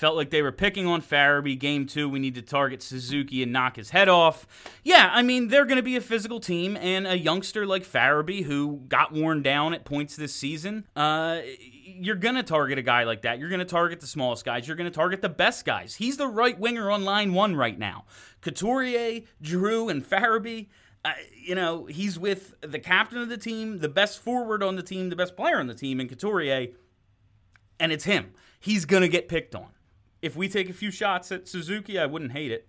Felt 0.00 0.16
like 0.16 0.30
they 0.30 0.40
were 0.40 0.50
picking 0.50 0.86
on 0.86 1.02
Farabee. 1.02 1.58
Game 1.58 1.84
two, 1.84 2.08
we 2.08 2.18
need 2.20 2.34
to 2.36 2.40
target 2.40 2.82
Suzuki 2.82 3.42
and 3.42 3.52
knock 3.52 3.76
his 3.76 3.90
head 3.90 4.08
off. 4.08 4.46
Yeah, 4.82 5.10
I 5.12 5.20
mean, 5.20 5.48
they're 5.48 5.66
going 5.66 5.76
to 5.76 5.82
be 5.82 5.94
a 5.94 6.00
physical 6.00 6.40
team, 6.40 6.74
and 6.78 7.06
a 7.06 7.18
youngster 7.18 7.66
like 7.66 7.82
Farabee, 7.86 8.44
who 8.44 8.80
got 8.88 9.12
worn 9.12 9.42
down 9.42 9.74
at 9.74 9.84
points 9.84 10.16
this 10.16 10.34
season, 10.34 10.86
uh, 10.96 11.40
you're 11.84 12.16
going 12.16 12.36
to 12.36 12.42
target 12.42 12.78
a 12.78 12.82
guy 12.82 13.04
like 13.04 13.20
that. 13.20 13.38
You're 13.38 13.50
going 13.50 13.58
to 13.58 13.66
target 13.66 14.00
the 14.00 14.06
smallest 14.06 14.42
guys. 14.42 14.66
You're 14.66 14.78
going 14.78 14.90
to 14.90 14.96
target 14.96 15.20
the 15.20 15.28
best 15.28 15.66
guys. 15.66 15.96
He's 15.96 16.16
the 16.16 16.28
right 16.28 16.58
winger 16.58 16.90
on 16.90 17.04
line 17.04 17.34
one 17.34 17.54
right 17.54 17.78
now. 17.78 18.06
Couturier, 18.40 19.20
Giroux, 19.42 19.90
and 19.90 20.02
Farabee. 20.02 20.68
Uh, 21.04 21.12
you 21.34 21.54
know, 21.54 21.84
he's 21.84 22.18
with 22.18 22.54
the 22.62 22.78
captain 22.78 23.18
of 23.18 23.28
the 23.28 23.36
team, 23.36 23.80
the 23.80 23.88
best 23.90 24.18
forward 24.18 24.62
on 24.62 24.76
the 24.76 24.82
team, 24.82 25.10
the 25.10 25.16
best 25.16 25.36
player 25.36 25.60
on 25.60 25.66
the 25.66 25.74
team 25.74 26.00
in 26.00 26.08
Couturier, 26.08 26.68
and 27.78 27.92
it's 27.92 28.04
him. 28.04 28.32
He's 28.58 28.86
going 28.86 29.02
to 29.02 29.08
get 29.08 29.28
picked 29.28 29.54
on. 29.54 29.68
If 30.22 30.36
we 30.36 30.50
take 30.50 30.68
a 30.68 30.74
few 30.74 30.90
shots 30.90 31.32
at 31.32 31.48
Suzuki, 31.48 31.98
I 31.98 32.04
wouldn't 32.04 32.32
hate 32.32 32.52
it. 32.52 32.68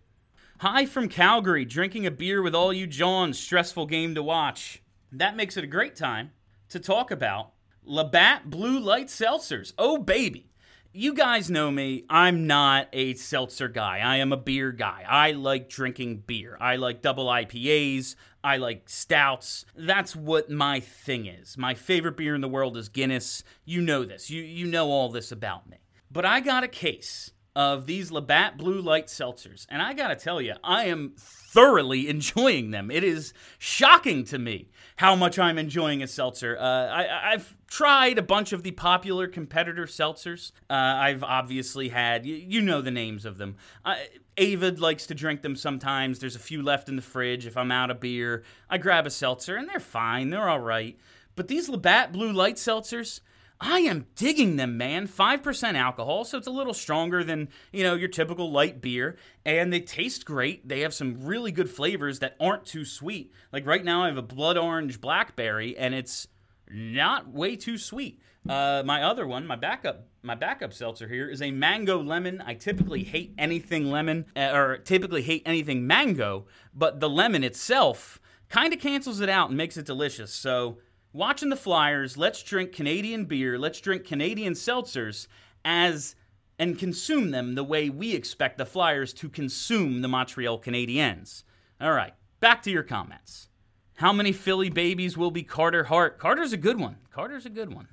Hi 0.60 0.86
from 0.86 1.10
Calgary, 1.10 1.66
drinking 1.66 2.06
a 2.06 2.12
beer 2.12 2.42
with 2.42 2.56
all 2.56 2.72
you 2.72 2.88
Johns. 2.88 3.38
Stressful 3.38 3.88
game 3.88 4.16
to 4.16 4.24
watch. 4.24 4.82
That 5.12 5.36
makes 5.36 5.58
it 5.58 5.66
a 5.66 5.68
great 5.68 5.98
time 5.98 6.32
to 6.70 6.80
talk 6.80 7.12
about 7.12 7.52
Labatt 7.84 8.50
Blue 8.50 8.80
Light 8.80 9.08
Seltzers. 9.08 9.74
Oh, 9.78 9.98
baby. 9.98 10.50
You 10.94 11.14
guys 11.14 11.50
know 11.50 11.72
me. 11.72 12.06
I'm 12.10 12.48
not 12.48 12.88
a 12.94 13.16
seltzer 13.16 13.68
guy. 13.68 14.00
I 14.00 14.18
am 14.18 14.32
a 14.32 14.38
beer 14.38 14.72
guy. 14.72 15.04
I 15.06 15.32
like 15.32 15.68
drinking 15.68 16.24
beer. 16.28 16.58
I 16.62 16.78
like 16.78 17.02
double 17.02 17.26
IPAs. 17.26 18.16
I 18.46 18.58
like 18.58 18.88
stouts. 18.88 19.66
That's 19.76 20.16
what 20.16 20.50
my 20.50 20.80
thing 20.80 21.26
is. 21.26 21.58
My 21.58 21.74
favorite 21.74 22.16
beer 22.16 22.34
in 22.34 22.42
the 22.42 22.48
world 22.48 22.78
is 22.78 22.88
Guinness. 22.88 23.44
You 23.66 23.82
know 23.82 24.06
this. 24.06 24.30
You 24.30 24.42
you 24.42 24.68
know 24.68 24.90
all 24.90 25.10
this 25.10 25.34
about 25.34 25.70
me. 25.70 25.78
But 26.10 26.26
I 26.26 26.40
got 26.40 26.64
a 26.64 26.70
case 26.70 27.32
of 27.56 27.86
these 27.86 28.12
Labatt 28.12 28.58
Blue 28.58 28.82
Light 28.82 29.08
Seltzers. 29.08 29.66
And 29.70 29.82
I 29.82 29.94
got 29.94 30.08
to 30.08 30.16
tell 30.16 30.42
you, 30.42 30.56
I 30.64 30.86
am 30.86 31.14
thoroughly 31.18 32.08
enjoying 32.10 32.72
them. 32.72 32.90
It 32.90 33.04
is 33.04 33.34
shocking 33.60 34.24
to 34.26 34.40
me 34.40 34.70
how 34.98 35.16
much 35.16 35.38
I'm 35.38 35.58
enjoying 35.58 36.02
a 36.02 36.08
seltzer. 36.08 36.58
Uh, 36.58 36.90
I, 36.92 37.32
have 37.32 37.56
tried 37.68 38.18
a 38.18 38.22
bunch 38.22 38.54
of 38.54 38.64
the 38.64 38.72
popular 38.72 39.28
competitor 39.28 39.86
seltzers. 39.86 40.52
Uh, 40.70 40.74
I've 40.74 41.24
obviously 41.24 41.90
had, 41.90 42.26
you, 42.26 42.36
you, 42.36 42.62
know 42.62 42.82
the 42.82 42.92
names 42.92 43.26
of 43.26 43.38
them. 43.38 43.58
Uh, 43.84 43.96
Avid 44.38 44.80
likes 44.80 45.08
to 45.08 45.16
drink 45.16 45.42
them 45.42 45.56
sometimes. 45.56 46.20
There's 46.20 46.36
a 46.36 46.40
few 46.40 46.62
left 46.62 46.88
in 46.88 46.96
the 46.96 47.02
fridge. 47.02 47.46
If 47.46 47.58
I'm 47.58 47.72
out 47.72 47.92
of 47.92 48.00
beer, 48.00 48.44
I 48.70 48.78
grab 48.78 49.06
a 49.06 49.10
seltzer, 49.10 49.56
and 49.56 49.68
they're 49.68 49.80
fine. 49.80 50.30
They're 50.30 50.50
all 50.50 50.60
right. 50.60 50.98
But 51.36 51.48
these 51.48 51.70
Labatt 51.70 52.12
Blue 52.12 52.32
Light 52.32 52.56
Seltzers, 52.56 53.22
I 53.64 53.82
am 53.82 54.08
digging 54.16 54.56
them, 54.56 54.76
man. 54.76 55.08
5% 55.08 55.76
alcohol, 55.76 56.26
so 56.26 56.40
it's 56.40 56.48
a 56.48 56.52
little 56.52 56.74
stronger 56.74 57.24
than, 57.24 57.48
you 57.72 57.84
know, 57.84 57.94
your 57.94 58.10
typical 58.10 58.52
light 58.52 58.82
beer. 58.82 59.18
And 59.46 59.72
they 59.72 59.82
taste 59.82 60.26
great. 60.26 60.68
They 60.68 60.80
have 60.80 60.96
some 60.96 61.24
really 61.24 61.52
good 61.52 61.70
flavors 61.70 62.20
that 62.20 62.36
aren't 62.40 62.66
too 62.66 62.84
sweet. 62.84 63.32
Like 63.54 63.68
right 63.68 63.86
now, 63.86 64.04
I 64.04 64.08
have 64.08 64.18
a 64.18 64.24
blood 64.24 64.58
orange 64.58 65.00
blackberry, 65.00 65.78
and 65.78 65.94
it's 65.94 66.28
not 66.72 67.32
way 67.32 67.56
too 67.56 67.78
sweet. 67.78 68.20
Uh, 68.50 68.82
my 68.84 69.04
other 69.04 69.28
one, 69.28 69.46
my 69.46 69.56
backup, 69.56 70.08
my 70.24 70.34
backup 70.34 70.74
seltzer 70.74 71.08
here 71.08 71.30
is 71.30 71.44
a 71.44 71.52
mango 71.52 72.02
lemon. 72.02 72.42
I 72.44 72.56
typically 72.56 73.04
hate 73.04 73.36
anything 73.38 73.92
lemon, 73.92 74.26
uh, 74.36 74.50
or 74.54 74.78
typically 74.78 75.22
hate 75.22 75.44
anything 75.46 75.86
mango, 75.86 76.48
but 76.74 77.00
the 77.00 77.10
lemon 77.10 77.44
itself 77.44 78.20
kind 78.50 78.74
of 78.74 78.80
cancels 78.80 79.22
it 79.22 79.30
out 79.30 79.50
and 79.50 79.58
makes 79.58 79.78
it 79.78 79.86
delicious. 79.86 80.34
So 80.34 80.80
watching 81.14 81.50
the 81.50 81.56
Flyers, 81.56 82.18
let's 82.18 82.44
drink 82.44 82.72
Canadian 82.72 83.26
beer, 83.26 83.58
let's 83.58 83.82
drink 83.82 84.06
Canadian 84.06 84.54
seltzers 84.54 85.28
as 85.64 86.16
and 86.60 86.78
consume 86.78 87.32
them 87.32 87.56
the 87.56 87.64
way 87.64 87.90
we 87.90 88.14
expect 88.14 88.58
the 88.58 88.66
Flyers 88.66 89.14
to 89.14 89.30
consume 89.30 90.02
the 90.02 90.08
Montreal 90.08 90.62
Canadiens. 90.62 91.44
All 91.80 91.94
right, 91.94 92.14
back 92.40 92.62
to 92.64 92.72
your 92.72 92.84
comments. 92.84 93.50
How 93.96 94.14
many 94.14 94.32
Philly 94.32 94.70
babies 94.70 95.18
will 95.18 95.32
be 95.32 95.44
Carter 95.44 95.86
Hart? 95.86 96.20
Carter's 96.20 96.54
a 96.54 96.58
good 96.58 96.80
one. 96.80 96.98
Carter's 97.12 97.46
a 97.46 97.50
good 97.50 97.74
one. 97.74 97.88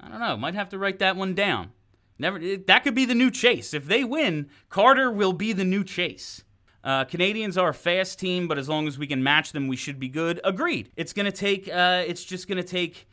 I 0.00 0.08
don't 0.08 0.20
know. 0.20 0.36
Might 0.36 0.54
have 0.54 0.68
to 0.70 0.78
write 0.78 0.98
that 0.98 1.16
one 1.16 1.34
down. 1.34 1.72
Never. 2.18 2.38
That 2.38 2.84
could 2.84 2.94
be 2.94 3.04
the 3.04 3.14
new 3.14 3.30
chase. 3.30 3.74
If 3.74 3.86
they 3.86 4.04
win, 4.04 4.48
Carter 4.68 5.10
will 5.10 5.32
be 5.32 5.52
the 5.52 5.64
new 5.64 5.84
chase. 5.84 6.44
Uh, 6.84 7.04
Canadiens 7.04 7.60
are 7.60 7.68
a 7.68 7.74
fast 7.74 8.18
team, 8.18 8.48
but 8.48 8.58
as 8.58 8.68
long 8.68 8.88
as 8.88 8.98
we 8.98 9.06
can 9.06 9.22
match 9.22 9.52
them, 9.52 9.68
we 9.68 9.76
should 9.76 10.00
be 10.00 10.08
good. 10.08 10.40
Agreed. 10.42 10.90
It's 10.96 11.12
gonna 11.12 11.32
take. 11.32 11.68
Uh, 11.68 12.02
it's 12.06 12.24
just 12.24 12.48
gonna 12.48 12.62
take. 12.62 13.06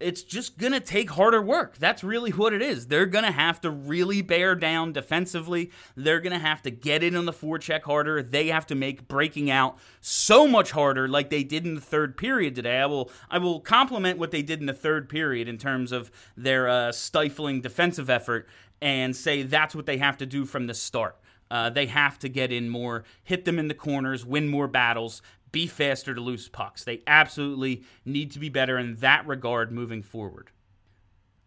it's 0.00 0.22
just 0.22 0.58
to 0.72 0.80
take 0.80 1.10
harder 1.10 1.40
work. 1.40 1.76
That's 1.78 2.02
really 2.02 2.32
what 2.32 2.52
it 2.52 2.60
is. 2.60 2.88
They're 2.88 3.06
to 3.24 3.30
have 3.30 3.60
to 3.60 3.70
really 3.70 4.22
bear 4.22 4.56
down 4.56 4.92
defensively. 4.92 5.70
They're 5.96 6.20
to 6.32 6.38
have 6.44 6.62
to 6.62 6.70
get 6.70 7.04
in 7.04 7.14
on 7.14 7.24
the 7.26 7.32
forecheck 7.32 7.82
harder. 7.84 8.20
They 8.22 8.48
have 8.48 8.66
to 8.66 8.74
make 8.74 9.06
breaking 9.06 9.50
out 9.50 9.78
so 10.00 10.48
much 10.48 10.72
harder 10.72 11.06
like 11.06 11.30
they 11.30 11.44
did 11.44 11.64
in 11.64 11.76
the 11.76 11.80
third 11.80 12.16
period 12.16 12.56
today. 12.56 12.80
I 12.80 12.86
will 12.86 13.10
I 13.30 13.38
will 13.38 13.60
compliment 13.60 14.18
what 14.18 14.32
they 14.32 14.42
did 14.42 14.58
in 14.60 14.66
the 14.66 14.74
third 14.74 15.08
period 15.08 15.48
in 15.48 15.58
terms 15.58 15.92
of 15.92 16.10
their 16.36 16.68
uh, 16.68 16.90
stifling 16.92 17.60
defensive 17.60 18.10
effort 18.10 18.48
and 18.82 19.14
say 19.14 19.42
that's 19.44 19.74
what 19.74 19.86
they 19.86 19.98
have 19.98 20.18
to 20.18 20.26
do 20.26 20.44
from 20.44 20.66
the 20.66 20.74
start. 20.74 21.16
Uh, 21.54 21.70
they 21.70 21.86
have 21.86 22.18
to 22.18 22.28
get 22.28 22.50
in 22.50 22.68
more, 22.68 23.04
hit 23.22 23.44
them 23.44 23.60
in 23.60 23.68
the 23.68 23.74
corners, 23.74 24.26
win 24.26 24.48
more 24.48 24.66
battles, 24.66 25.22
be 25.52 25.68
faster 25.68 26.12
to 26.12 26.20
lose 26.20 26.48
pucks. 26.48 26.82
They 26.82 27.04
absolutely 27.06 27.84
need 28.04 28.32
to 28.32 28.40
be 28.40 28.48
better 28.48 28.76
in 28.76 28.96
that 28.96 29.24
regard 29.24 29.70
moving 29.70 30.02
forward. 30.02 30.50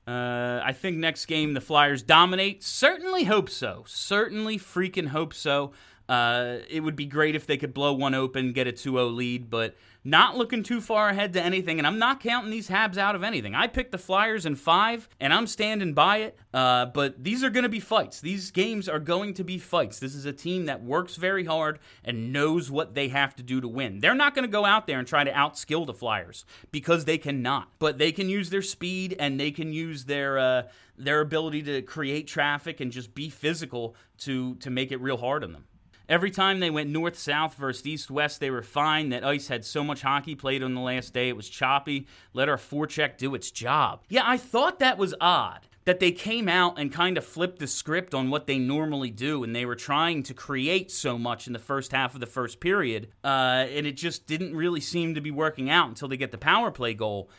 Uh, 0.07 0.61
I 0.63 0.71
think 0.71 0.95
next 0.95 1.25
game 1.25 1.55
the 1.55 1.59
Flyers 1.59 2.03
dominate. 2.03 2.63
Certainly 2.63 3.25
hope 3.25 3.49
so. 3.49 3.83
Certainly 3.85 4.59
freaking 4.59 5.09
hope 5.09 5.33
so. 5.33 5.73
Uh, 6.07 6.59
it 6.69 6.79
would 6.79 6.95
be 6.95 7.05
great 7.05 7.35
if 7.35 7.45
they 7.45 7.57
could 7.57 7.73
blow 7.73 7.91
one 7.91 8.15
open, 8.15 8.53
get 8.53 8.65
a 8.65 8.71
2 8.71 8.93
0 8.93 9.07
lead, 9.07 9.49
but 9.49 9.75
not 10.07 10.37
looking 10.37 10.63
too 10.63 10.79
far 10.79 11.09
ahead 11.09 11.33
to 11.33 11.43
anything, 11.43 11.79
and 11.79 11.85
I'm 11.85 11.99
not 11.99 12.21
counting 12.21 12.49
these 12.49 12.69
Habs 12.69 12.97
out 12.97 13.13
of 13.13 13.23
anything. 13.23 13.53
I 13.53 13.67
picked 13.67 13.91
the 13.91 13.97
Flyers 13.97 14.45
in 14.45 14.55
five, 14.55 15.09
and 15.19 15.33
I'm 15.33 15.47
standing 15.47 15.93
by 15.93 16.19
it. 16.19 16.37
Uh, 16.53 16.85
but 16.85 17.21
these 17.21 17.43
are 17.43 17.49
going 17.49 17.63
to 17.63 17.69
be 17.69 17.81
fights. 17.81 18.21
These 18.21 18.51
games 18.51 18.87
are 18.87 18.99
going 18.99 19.33
to 19.33 19.43
be 19.43 19.57
fights. 19.57 19.99
This 19.99 20.15
is 20.15 20.23
a 20.23 20.31
team 20.31 20.65
that 20.65 20.81
works 20.81 21.17
very 21.17 21.43
hard 21.43 21.79
and 22.05 22.31
knows 22.31 22.71
what 22.71 22.95
they 22.95 23.09
have 23.09 23.35
to 23.35 23.43
do 23.43 23.59
to 23.59 23.67
win. 23.67 23.99
They're 23.99 24.15
not 24.15 24.33
going 24.33 24.47
to 24.47 24.51
go 24.51 24.63
out 24.63 24.87
there 24.87 24.97
and 24.97 25.05
try 25.05 25.25
to 25.25 25.31
outskill 25.31 25.85
the 25.85 25.93
Flyers 25.93 26.45
because 26.71 27.03
they 27.03 27.17
cannot. 27.17 27.67
But 27.77 27.97
they 27.97 28.13
can 28.13 28.29
use 28.29 28.49
their 28.49 28.61
speed 28.61 29.13
and 29.19 29.37
they 29.37 29.51
can 29.51 29.73
use 29.73 30.05
their 30.05 30.39
uh, 30.39 30.63
their 30.97 31.19
ability 31.19 31.63
to 31.63 31.81
create 31.81 32.27
traffic 32.27 32.79
and 32.79 32.91
just 32.93 33.13
be 33.13 33.29
physical 33.29 33.93
to 34.19 34.55
to 34.55 34.69
make 34.69 34.93
it 34.93 35.01
real 35.01 35.17
hard 35.17 35.43
on 35.43 35.51
them. 35.51 35.65
Every 36.09 36.31
time 36.31 36.59
they 36.59 36.69
went 36.69 36.89
north 36.89 37.17
south 37.17 37.55
versus 37.55 37.85
east 37.85 38.09
west, 38.09 38.39
they 38.39 38.49
were 38.49 38.63
fine. 38.63 39.09
That 39.09 39.25
ice 39.25 39.47
had 39.47 39.65
so 39.65 39.83
much 39.83 40.01
hockey 40.01 40.35
played 40.35 40.63
on 40.63 40.73
the 40.73 40.81
last 40.81 41.13
day, 41.13 41.29
it 41.29 41.35
was 41.35 41.49
choppy. 41.49 42.07
Let 42.33 42.49
our 42.49 42.57
forecheck 42.57 43.17
do 43.17 43.35
its 43.35 43.51
job. 43.51 44.03
Yeah, 44.07 44.23
I 44.25 44.37
thought 44.37 44.79
that 44.79 44.97
was 44.97 45.13
odd 45.19 45.67
that 45.87 46.01
they 46.01 46.11
came 46.11 46.49
out 46.49 46.77
and 46.77 46.91
kind 46.91 47.17
of 47.17 47.23
flipped 47.23 47.59
the 47.59 47.65
script 47.65 48.13
on 48.13 48.29
what 48.29 48.45
they 48.45 48.59
normally 48.59 49.09
do, 49.09 49.41
and 49.41 49.55
they 49.55 49.65
were 49.65 49.73
trying 49.73 50.21
to 50.21 50.33
create 50.33 50.91
so 50.91 51.17
much 51.17 51.47
in 51.47 51.53
the 51.53 51.59
first 51.59 51.93
half 51.93 52.13
of 52.13 52.19
the 52.19 52.25
first 52.25 52.59
period, 52.59 53.07
uh, 53.23 53.65
and 53.69 53.87
it 53.87 53.93
just 53.93 54.27
didn't 54.27 54.53
really 54.53 54.81
seem 54.81 55.15
to 55.15 55.21
be 55.21 55.31
working 55.31 55.69
out 55.69 55.87
until 55.87 56.09
they 56.09 56.17
get 56.17 56.31
the 56.31 56.37
power 56.37 56.71
play 56.71 56.93
goal. 56.93 57.29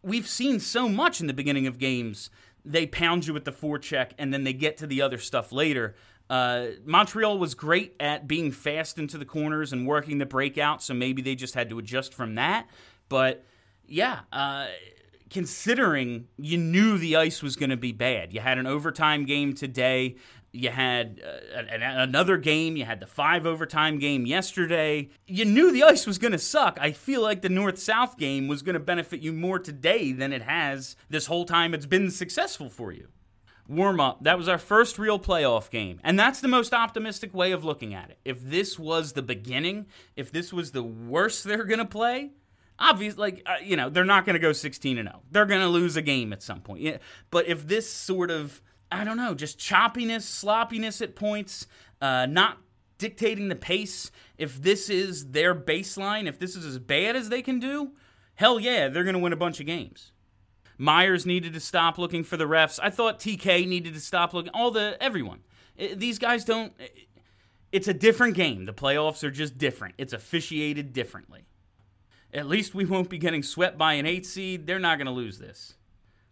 We've 0.00 0.28
seen 0.28 0.60
so 0.60 0.88
much 0.88 1.20
in 1.20 1.26
the 1.26 1.32
beginning 1.32 1.66
of 1.66 1.80
games. 1.80 2.30
They 2.64 2.86
pound 2.86 3.26
you 3.26 3.34
with 3.34 3.44
the 3.44 3.50
forecheck, 3.50 4.12
and 4.16 4.32
then 4.32 4.44
they 4.44 4.52
get 4.52 4.76
to 4.76 4.86
the 4.86 5.02
other 5.02 5.18
stuff 5.18 5.50
later. 5.50 5.96
Uh, 6.32 6.68
Montreal 6.86 7.36
was 7.36 7.54
great 7.54 7.94
at 8.00 8.26
being 8.26 8.52
fast 8.52 8.98
into 8.98 9.18
the 9.18 9.26
corners 9.26 9.70
and 9.70 9.86
working 9.86 10.16
the 10.16 10.24
breakout, 10.24 10.82
so 10.82 10.94
maybe 10.94 11.20
they 11.20 11.34
just 11.34 11.52
had 11.52 11.68
to 11.68 11.78
adjust 11.78 12.14
from 12.14 12.36
that. 12.36 12.70
But 13.10 13.44
yeah, 13.86 14.20
uh, 14.32 14.68
considering 15.28 16.28
you 16.38 16.56
knew 16.56 16.96
the 16.96 17.16
ice 17.16 17.42
was 17.42 17.54
going 17.54 17.68
to 17.68 17.76
be 17.76 17.92
bad, 17.92 18.32
you 18.32 18.40
had 18.40 18.56
an 18.56 18.66
overtime 18.66 19.26
game 19.26 19.52
today. 19.52 20.16
You 20.52 20.70
had 20.70 21.20
uh, 21.22 21.64
another 21.68 22.38
game. 22.38 22.76
You 22.76 22.86
had 22.86 23.00
the 23.00 23.06
five 23.06 23.44
overtime 23.44 23.98
game 23.98 24.24
yesterday. 24.24 25.10
You 25.26 25.44
knew 25.44 25.70
the 25.70 25.82
ice 25.82 26.06
was 26.06 26.16
going 26.16 26.32
to 26.32 26.38
suck. 26.38 26.78
I 26.80 26.92
feel 26.92 27.20
like 27.20 27.42
the 27.42 27.50
North 27.50 27.78
South 27.78 28.16
game 28.16 28.48
was 28.48 28.62
going 28.62 28.72
to 28.72 28.80
benefit 28.80 29.20
you 29.20 29.34
more 29.34 29.58
today 29.58 30.12
than 30.12 30.32
it 30.32 30.40
has 30.40 30.96
this 31.10 31.26
whole 31.26 31.44
time 31.44 31.74
it's 31.74 31.84
been 31.84 32.10
successful 32.10 32.70
for 32.70 32.90
you 32.90 33.08
warm 33.72 34.00
up. 34.00 34.22
That 34.22 34.38
was 34.38 34.48
our 34.48 34.58
first 34.58 34.98
real 34.98 35.18
playoff 35.18 35.70
game. 35.70 36.00
And 36.04 36.18
that's 36.18 36.40
the 36.40 36.48
most 36.48 36.72
optimistic 36.72 37.34
way 37.34 37.52
of 37.52 37.64
looking 37.64 37.94
at 37.94 38.10
it. 38.10 38.18
If 38.24 38.42
this 38.42 38.78
was 38.78 39.12
the 39.12 39.22
beginning, 39.22 39.86
if 40.16 40.30
this 40.30 40.52
was 40.52 40.72
the 40.72 40.82
worst 40.82 41.44
they're 41.44 41.64
going 41.64 41.78
to 41.78 41.84
play, 41.84 42.30
obviously, 42.78 43.20
like, 43.20 43.42
uh, 43.46 43.56
you 43.62 43.76
know, 43.76 43.88
they're 43.90 44.04
not 44.04 44.24
going 44.26 44.34
to 44.34 44.40
go 44.40 44.52
16 44.52 44.98
and 44.98 45.08
0. 45.08 45.22
They're 45.30 45.46
going 45.46 45.60
to 45.60 45.68
lose 45.68 45.96
a 45.96 46.02
game 46.02 46.32
at 46.32 46.42
some 46.42 46.60
point. 46.60 46.82
Yeah. 46.82 46.98
But 47.30 47.46
if 47.48 47.66
this 47.66 47.90
sort 47.90 48.30
of, 48.30 48.60
I 48.90 49.04
don't 49.04 49.16
know, 49.16 49.34
just 49.34 49.58
choppiness, 49.58 50.22
sloppiness 50.22 51.00
at 51.00 51.16
points, 51.16 51.66
uh, 52.00 52.26
not 52.26 52.58
dictating 52.98 53.48
the 53.48 53.56
pace, 53.56 54.10
if 54.38 54.62
this 54.62 54.88
is 54.88 55.30
their 55.30 55.54
baseline, 55.54 56.28
if 56.28 56.38
this 56.38 56.54
is 56.54 56.64
as 56.64 56.78
bad 56.78 57.16
as 57.16 57.28
they 57.28 57.42
can 57.42 57.58
do, 57.58 57.92
hell 58.34 58.60
yeah, 58.60 58.88
they're 58.88 59.04
going 59.04 59.14
to 59.14 59.20
win 59.20 59.32
a 59.32 59.36
bunch 59.36 59.60
of 59.60 59.66
games. 59.66 60.11
Myers 60.82 61.24
needed 61.24 61.54
to 61.54 61.60
stop 61.60 61.96
looking 61.96 62.24
for 62.24 62.36
the 62.36 62.44
refs. 62.44 62.80
I 62.82 62.90
thought 62.90 63.20
TK 63.20 63.68
needed 63.68 63.94
to 63.94 64.00
stop 64.00 64.34
looking. 64.34 64.50
All 64.52 64.72
the 64.72 64.96
everyone. 65.00 65.42
These 65.76 66.18
guys 66.18 66.44
don't. 66.44 66.72
It's 67.70 67.86
a 67.86 67.94
different 67.94 68.34
game. 68.34 68.64
The 68.64 68.72
playoffs 68.72 69.22
are 69.22 69.30
just 69.30 69.56
different. 69.56 69.94
It's 69.96 70.12
officiated 70.12 70.92
differently. 70.92 71.46
At 72.34 72.48
least 72.48 72.74
we 72.74 72.84
won't 72.84 73.08
be 73.08 73.18
getting 73.18 73.44
swept 73.44 73.78
by 73.78 73.92
an 73.92 74.06
eight 74.06 74.26
seed. 74.26 74.66
They're 74.66 74.80
not 74.80 74.98
going 74.98 75.06
to 75.06 75.12
lose 75.12 75.38
this. 75.38 75.74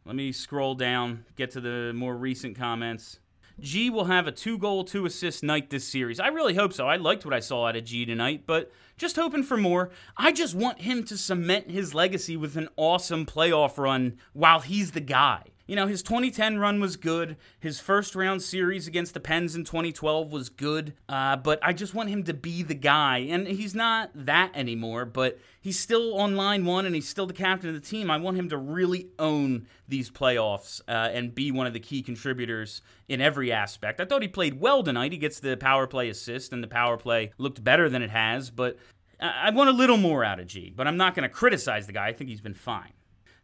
Let 0.05 0.17
me 0.17 0.33
scroll 0.33 0.75
down, 0.75 1.27
get 1.37 1.53
to 1.53 1.61
the 1.61 1.93
more 1.95 2.17
recent 2.17 2.59
comments. 2.59 3.21
G 3.61 3.89
will 3.89 4.07
have 4.07 4.27
a 4.27 4.33
two 4.33 4.59
goal, 4.59 4.83
two 4.83 5.07
assist 5.07 5.45
night 5.45 5.71
this 5.71 5.87
series. 5.87 6.19
I 6.19 6.29
really 6.29 6.55
hope 6.55 6.73
so. 6.73 6.89
I 6.89 6.97
liked 6.97 7.25
what 7.25 7.35
I 7.35 7.41
saw 7.41 7.67
out 7.67 7.77
of 7.77 7.85
G 7.85 8.05
tonight, 8.05 8.45
but 8.47 8.73
just 9.01 9.17
hoping 9.17 9.43
for 9.43 9.57
more. 9.57 9.89
I 10.19 10.31
just 10.31 10.55
want 10.55 10.83
him 10.83 11.05
to 11.05 11.17
cement 11.17 11.71
his 11.71 11.95
legacy 11.95 12.37
with 12.37 12.59
an 12.59 12.69
awesome 12.77 13.25
playoff 13.25 13.79
run 13.79 14.19
while 14.35 14.61
he's 14.61 14.91
the 14.93 15.01
guy. 15.01 15.45
You 15.71 15.77
know, 15.77 15.87
his 15.87 16.03
2010 16.03 16.59
run 16.59 16.81
was 16.81 16.97
good. 16.97 17.37
His 17.61 17.79
first 17.79 18.17
round 18.17 18.43
series 18.43 18.89
against 18.89 19.15
the 19.15 19.21
Pens 19.21 19.55
in 19.55 19.63
2012 19.63 20.33
was 20.33 20.49
good. 20.49 20.95
Uh, 21.09 21.37
but 21.37 21.61
I 21.63 21.73
just 21.73 21.95
want 21.95 22.09
him 22.09 22.25
to 22.25 22.35
be 22.35 22.65
the 22.65 22.75
guy. 22.75 23.19
And 23.19 23.47
he's 23.47 23.73
not 23.73 24.11
that 24.17 24.51
anymore, 24.57 25.05
but 25.05 25.39
he's 25.61 25.79
still 25.79 26.19
on 26.19 26.35
line 26.35 26.65
one 26.65 26.87
and 26.87 26.95
he's 26.97 27.09
still 27.09 27.27
the 27.27 27.33
captain 27.33 27.69
of 27.69 27.77
the 27.77 27.89
team. 27.89 28.11
I 28.11 28.17
want 28.17 28.37
him 28.37 28.49
to 28.49 28.57
really 28.57 29.11
own 29.21 29.69
these 29.87 30.11
playoffs 30.11 30.81
uh, 30.89 31.11
and 31.13 31.37
be 31.37 31.53
one 31.53 31.69
of 31.69 31.73
the 31.73 31.79
key 31.79 32.03
contributors 32.03 32.83
in 33.07 33.21
every 33.21 33.53
aspect. 33.53 34.01
I 34.01 34.07
thought 34.07 34.23
he 34.23 34.29
played 34.29 34.59
well 34.59 34.83
tonight. 34.83 35.13
He 35.13 35.19
gets 35.19 35.39
the 35.39 35.57
power 35.57 35.87
play 35.87 36.09
assist, 36.09 36.53
and 36.53 36.65
the 36.65 36.69
power 36.69 36.97
play 36.97 37.31
looked 37.39 37.63
better 37.63 37.89
than 37.89 38.03
it 38.03 38.11
has. 38.11 38.51
But 38.51 38.77
I 39.21 39.51
want 39.51 39.71
a 39.71 39.73
little 39.73 39.99
more 39.99 40.25
out 40.25 40.41
of 40.41 40.49
G. 40.49 40.73
But 40.77 40.89
I'm 40.89 40.97
not 40.97 41.15
going 41.15 41.29
to 41.29 41.33
criticize 41.33 41.87
the 41.87 41.93
guy. 41.93 42.09
I 42.09 42.13
think 42.13 42.29
he's 42.29 42.41
been 42.41 42.55
fine 42.55 42.91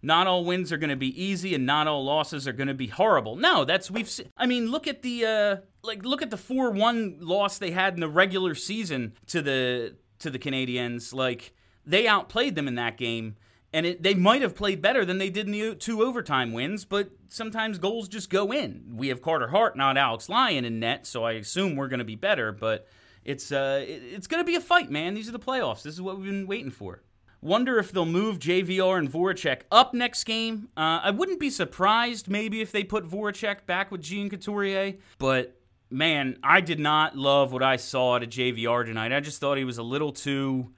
not 0.07 0.27
all 0.27 0.45
wins 0.45 0.73
are 0.73 0.77
going 0.77 0.91
to 0.91 0.97
be 0.97 1.21
easy 1.23 1.55
and 1.55 1.67
not 1.67 1.89
all 1.89 2.05
losses 2.05 2.47
are 2.47 2.53
going 2.53 2.69
to 2.69 2.75
be 2.75 2.87
horrible. 2.87 3.37
No, 3.37 3.65
that's 3.65 3.91
we've 3.91 4.09
se- 4.09 4.31
I 4.37 4.47
mean, 4.47 4.71
look 4.71 4.87
at 4.87 5.03
the 5.03 5.25
uh 5.27 5.57
like 5.83 6.05
look 6.05 6.23
at 6.23 6.31
the 6.31 6.37
4-1 6.37 7.19
loss 7.21 7.59
they 7.59 7.73
had 7.73 7.95
in 7.95 8.01
the 8.01 8.09
regular 8.09 8.55
season 8.55 9.15
to 9.27 9.43
the 9.43 9.97
to 10.21 10.31
the 10.31 10.39
Canadiens. 10.39 11.13
Like 11.13 11.53
they 11.85 12.07
outplayed 12.07 12.55
them 12.55 12.69
in 12.69 12.77
that 12.77 12.97
game 12.97 13.37
and 13.73 13.85
it, 13.85 14.03
they 14.03 14.15
might 14.15 14.43
have 14.43 14.55
played 14.55 14.81
better 14.81 15.05
than 15.05 15.19
they 15.19 15.29
did 15.29 15.47
in 15.47 15.53
the 15.53 15.75
two 15.75 16.03
overtime 16.03 16.53
wins, 16.53 16.85
but 16.85 17.11
sometimes 17.29 17.79
goals 17.79 18.09
just 18.09 18.31
go 18.31 18.53
in. 18.53 18.95
We 18.95 19.09
have 19.09 19.21
Carter 19.21 19.49
Hart, 19.49 19.77
not 19.77 19.99
Alex 19.99 20.29
Lyon 20.29 20.65
in 20.65 20.81
net, 20.81 21.07
so 21.07 21.25
I 21.25 21.33
assume 21.33 21.77
we're 21.77 21.89
going 21.89 21.99
to 21.99 22.05
be 22.05 22.15
better, 22.15 22.53
but 22.53 22.87
it's 23.25 23.51
uh 23.51 23.85
it's 23.87 24.29
going 24.29 24.41
to 24.41 24.47
be 24.47 24.55
a 24.55 24.61
fight, 24.61 24.89
man. 24.91 25.15
These 25.15 25.29
are 25.29 25.33
the 25.33 25.41
playoffs. 25.41 25.83
This 25.83 25.95
is 25.95 26.01
what 26.01 26.17
we've 26.17 26.27
been 26.27 26.47
waiting 26.47 26.71
for. 26.71 27.03
Wonder 27.47 27.79
if 27.79 27.93
they'll 27.93 28.05
move 28.05 28.41
JVR 28.41 28.99
and 28.99 29.09
Voracek 29.09 29.61
up 29.71 29.95
next 29.95 30.25
game. 30.25 30.69
Uh, 30.77 30.99
I 31.05 31.13
wouldn't 31.13 31.39
be 31.39 31.49
surprised 31.49 32.29
maybe 32.29 32.61
if 32.61 32.73
they 32.73 32.83
put 32.83 33.05
Voracek 33.05 33.67
back 33.67 33.93
with 33.93 34.05
Sean 34.05 34.29
Couturier, 34.29 34.95
but 35.19 35.57
man, 35.89 36.39
I 36.43 36.61
did 36.61 36.81
not 36.81 37.17
love 37.17 37.53
what 37.53 37.63
I 37.63 37.77
saw 37.77 38.17
at 38.17 38.23
JVR 38.23 38.85
tonight. 38.85 39.13
I 39.13 39.21
just 39.21 39.41
thought 39.41 39.59
he 39.59 39.65
was 39.65 39.79
a 39.79 39.85
little 39.85 40.11
too 40.11 40.73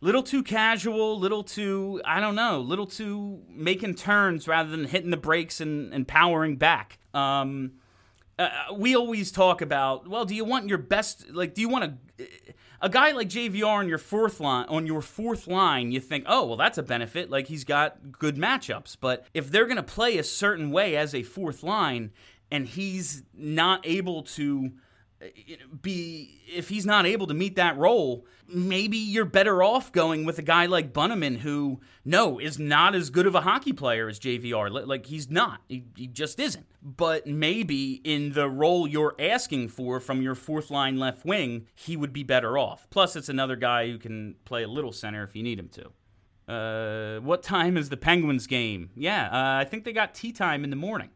little 0.00 0.24
too 0.24 0.42
casual, 0.42 1.16
little 1.20 1.44
too, 1.44 2.00
I 2.04 2.18
don't 2.18 2.34
know, 2.34 2.58
little 2.60 2.86
too 2.86 3.42
making 3.48 3.94
turns 3.94 4.48
rather 4.48 4.70
than 4.70 4.86
hitting 4.86 5.10
the 5.10 5.16
brakes 5.16 5.60
and, 5.60 5.94
and 5.94 6.06
powering 6.06 6.56
back. 6.56 6.98
Um, 7.14 7.74
uh, 8.40 8.48
we 8.74 8.96
always 8.96 9.30
talk 9.30 9.60
about, 9.60 10.08
well, 10.08 10.24
do 10.24 10.34
you 10.34 10.44
want 10.44 10.68
your 10.68 10.78
best, 10.78 11.30
like, 11.30 11.54
do 11.54 11.60
you 11.60 11.68
want 11.68 11.84
to 12.18 12.26
a 12.80 12.88
guy 12.88 13.12
like 13.12 13.28
JVR 13.28 13.66
on 13.66 13.88
your 13.88 13.98
fourth 13.98 14.40
line 14.40 14.66
on 14.68 14.86
your 14.86 15.02
fourth 15.02 15.46
line, 15.46 15.92
you 15.92 16.00
think, 16.00 16.24
oh 16.26 16.46
well, 16.46 16.56
that's 16.56 16.78
a 16.78 16.82
benefit. 16.82 17.30
Like 17.30 17.48
he's 17.48 17.64
got 17.64 18.12
good 18.12 18.36
matchups. 18.36 18.96
But 19.00 19.26
if 19.34 19.50
they're 19.50 19.66
gonna 19.66 19.82
play 19.82 20.18
a 20.18 20.24
certain 20.24 20.70
way 20.70 20.96
as 20.96 21.14
a 21.14 21.22
fourth 21.22 21.62
line, 21.62 22.12
and 22.50 22.66
he's 22.66 23.22
not 23.34 23.86
able 23.86 24.22
to 24.22 24.72
be 25.82 26.40
if 26.46 26.68
he's 26.68 26.86
not 26.86 27.06
able 27.06 27.26
to 27.26 27.34
meet 27.34 27.56
that 27.56 27.76
role, 27.76 28.24
maybe 28.46 28.96
you're 28.96 29.24
better 29.24 29.62
off 29.62 29.90
going 29.90 30.24
with 30.24 30.38
a 30.38 30.42
guy 30.42 30.66
like 30.66 30.92
Bunnaman, 30.92 31.38
who 31.38 31.80
no 32.04 32.38
is 32.38 32.58
not 32.58 32.94
as 32.94 33.10
good 33.10 33.26
of 33.26 33.34
a 33.34 33.40
hockey 33.40 33.72
player 33.72 34.08
as 34.08 34.20
JVR. 34.20 34.86
Like 34.86 35.06
he's 35.06 35.28
not, 35.28 35.62
he, 35.68 35.84
he 35.96 36.06
just 36.06 36.38
isn't. 36.38 36.66
But 36.82 37.26
maybe 37.26 38.00
in 38.04 38.32
the 38.32 38.48
role 38.48 38.86
you're 38.86 39.16
asking 39.18 39.68
for 39.68 39.98
from 39.98 40.22
your 40.22 40.34
fourth 40.34 40.70
line 40.70 40.98
left 40.98 41.24
wing, 41.24 41.66
he 41.74 41.96
would 41.96 42.12
be 42.12 42.22
better 42.22 42.56
off. 42.56 42.88
Plus, 42.90 43.16
it's 43.16 43.28
another 43.28 43.56
guy 43.56 43.88
who 43.88 43.98
can 43.98 44.36
play 44.44 44.62
a 44.62 44.68
little 44.68 44.92
center 44.92 45.24
if 45.24 45.34
you 45.34 45.42
need 45.42 45.58
him 45.58 45.68
to. 45.70 45.90
Uh, 46.52 47.20
what 47.20 47.42
time 47.42 47.76
is 47.76 47.90
the 47.90 47.96
Penguins 47.96 48.46
game? 48.46 48.90
Yeah, 48.94 49.26
uh, 49.26 49.60
I 49.60 49.64
think 49.64 49.84
they 49.84 49.92
got 49.92 50.14
tea 50.14 50.32
time 50.32 50.64
in 50.64 50.70
the 50.70 50.76
morning. 50.76 51.10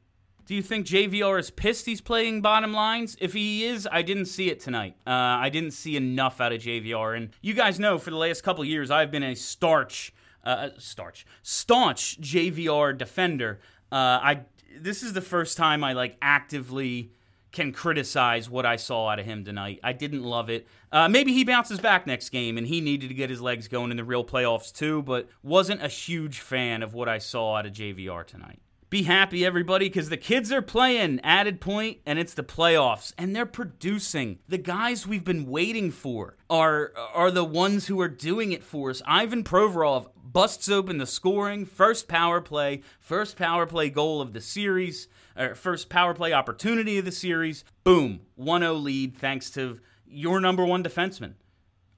Do 0.45 0.55
you 0.55 0.63
think 0.63 0.87
JVR 0.87 1.39
is 1.39 1.51
pissed 1.51 1.87
he's 1.87 2.01
playing 2.01 2.43
bottom 2.43 2.73
lines? 2.73 3.17
If 3.21 3.33
he 3.33 3.65
is, 3.65 3.89
I 3.91 4.03
didn't 4.03 4.27
see 4.27 4.51
it 4.51 4.61
tonight. 4.61 4.97
Uh, 5.07 5.11
I 5.11 5.51
didn't 5.51 5.71
see 5.71 5.97
enough 5.97 6.41
out 6.41 6.53
of 6.53 6.61
JVR. 6.61 7.17
And 7.17 7.31
you 7.41 7.55
guys 7.55 7.79
know 7.79 7.99
for 7.99 8.11
the 8.11 8.17
last 8.17 8.43
couple 8.43 8.65
years, 8.65 8.91
I've 8.91 9.11
been 9.11 9.23
a 9.23 9.37
starch, 9.37 10.13
uh, 10.45 10.71
starch, 10.79 11.25
staunch 11.43 12.21
JVR 12.21 12.97
defender. 12.97 13.61
Uh, 13.91 14.19
I 14.23 14.41
this 14.81 15.03
is 15.03 15.13
the 15.13 15.21
first 15.21 15.57
time 15.57 15.85
I 15.85 15.93
like 15.93 16.17
actively 16.23 17.13
can 17.53 17.71
criticize 17.71 18.49
what 18.49 18.65
I 18.65 18.77
saw 18.77 19.09
out 19.09 19.19
of 19.19 19.27
him 19.27 19.45
tonight. 19.45 19.79
I 19.85 19.93
didn't 19.93 20.23
love 20.23 20.49
it. 20.49 20.67
Uh, 20.91 21.09
maybe 21.09 21.35
he 21.35 21.45
bounces 21.45 21.79
back 21.79 22.07
next 22.07 22.31
game, 22.31 22.57
and 22.57 22.67
he 22.67 22.81
needed 22.81 23.09
to 23.09 23.15
get 23.15 23.29
his 23.29 23.43
legs 23.43 23.69
going 23.69 23.91
in 23.91 23.99
the 23.99 24.05
real 24.05 24.25
playoffs 24.25 24.73
too. 24.73 25.03
But 25.03 25.29
wasn't 25.43 25.83
a 25.83 25.89
huge 25.89 26.41
fan 26.41 26.83
of 26.83 26.95
what 26.95 27.09
I 27.09 27.19
saw 27.19 27.57
out 27.57 27.67
of 27.67 27.73
JVR 27.73 28.27
tonight. 28.27 28.61
Be 28.93 29.05
happy, 29.05 29.43
everybody, 29.43 29.89
because 29.89 30.11
the 30.11 30.19
kids 30.19 30.53
are 30.53 30.61
playing 30.61 31.19
added 31.25 31.63
point, 31.63 32.01
and 32.05 32.19
it's 32.19 32.35
the 32.35 32.43
playoffs, 32.43 33.15
and 33.17 33.35
they're 33.35 33.47
producing. 33.47 34.41
The 34.49 34.59
guys 34.59 35.07
we've 35.07 35.25
been 35.25 35.47
waiting 35.47 35.91
for 35.91 36.37
are 36.51 36.93
are 37.15 37.31
the 37.31 37.43
ones 37.43 37.87
who 37.87 37.99
are 38.03 38.09
doing 38.09 38.53
it 38.53 38.63
for 38.63 38.91
us. 38.91 39.01
Ivan 39.07 39.45
Provorov 39.45 40.09
busts 40.23 40.69
open 40.69 40.99
the 40.99 41.07
scoring, 41.07 41.65
first 41.65 42.07
power 42.07 42.43
play, 42.43 42.83
first 43.01 43.39
power 43.39 43.65
play 43.65 43.89
goal 43.89 44.21
of 44.21 44.35
the 44.35 44.43
series, 44.43 45.09
or 45.39 45.55
first 45.55 45.89
power 45.89 46.13
play 46.13 46.35
opportunity 46.35 46.99
of 46.99 47.07
the 47.07 47.13
series. 47.13 47.65
Boom, 47.85 48.21
1-0 48.39 48.83
lead 48.83 49.17
thanks 49.17 49.49
to 49.53 49.81
your 50.07 50.39
number 50.39 50.67
one 50.67 50.85
defenseman, 50.85 51.33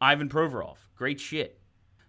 Ivan 0.01 0.29
Provorov. 0.29 0.77
Great 0.95 1.19
shit. 1.19 1.59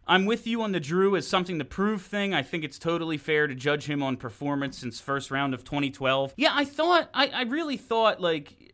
I'm 0.08 0.26
with 0.26 0.46
you 0.46 0.62
on 0.62 0.72
the 0.72 0.80
Drew 0.80 1.16
as 1.16 1.28
something 1.28 1.58
to 1.60 1.66
prove 1.66 2.04
thing. 2.04 2.34
I 2.34 2.44
think 2.44 2.64
it's 2.64 2.78
totally 2.78 3.18
fair 3.18 3.48
to 3.48 3.56
judge 3.56 3.90
him 3.90 4.04
on 4.04 4.18
performance 4.18 4.78
since 4.78 5.00
first 5.00 5.32
round 5.32 5.54
of 5.54 5.64
2012. 5.64 6.34
Yeah, 6.38 6.52
I 6.54 6.64
thought, 6.64 7.10
I, 7.14 7.28
I 7.28 7.42
really 7.44 7.78
thought, 7.78 8.22
like, 8.22 8.74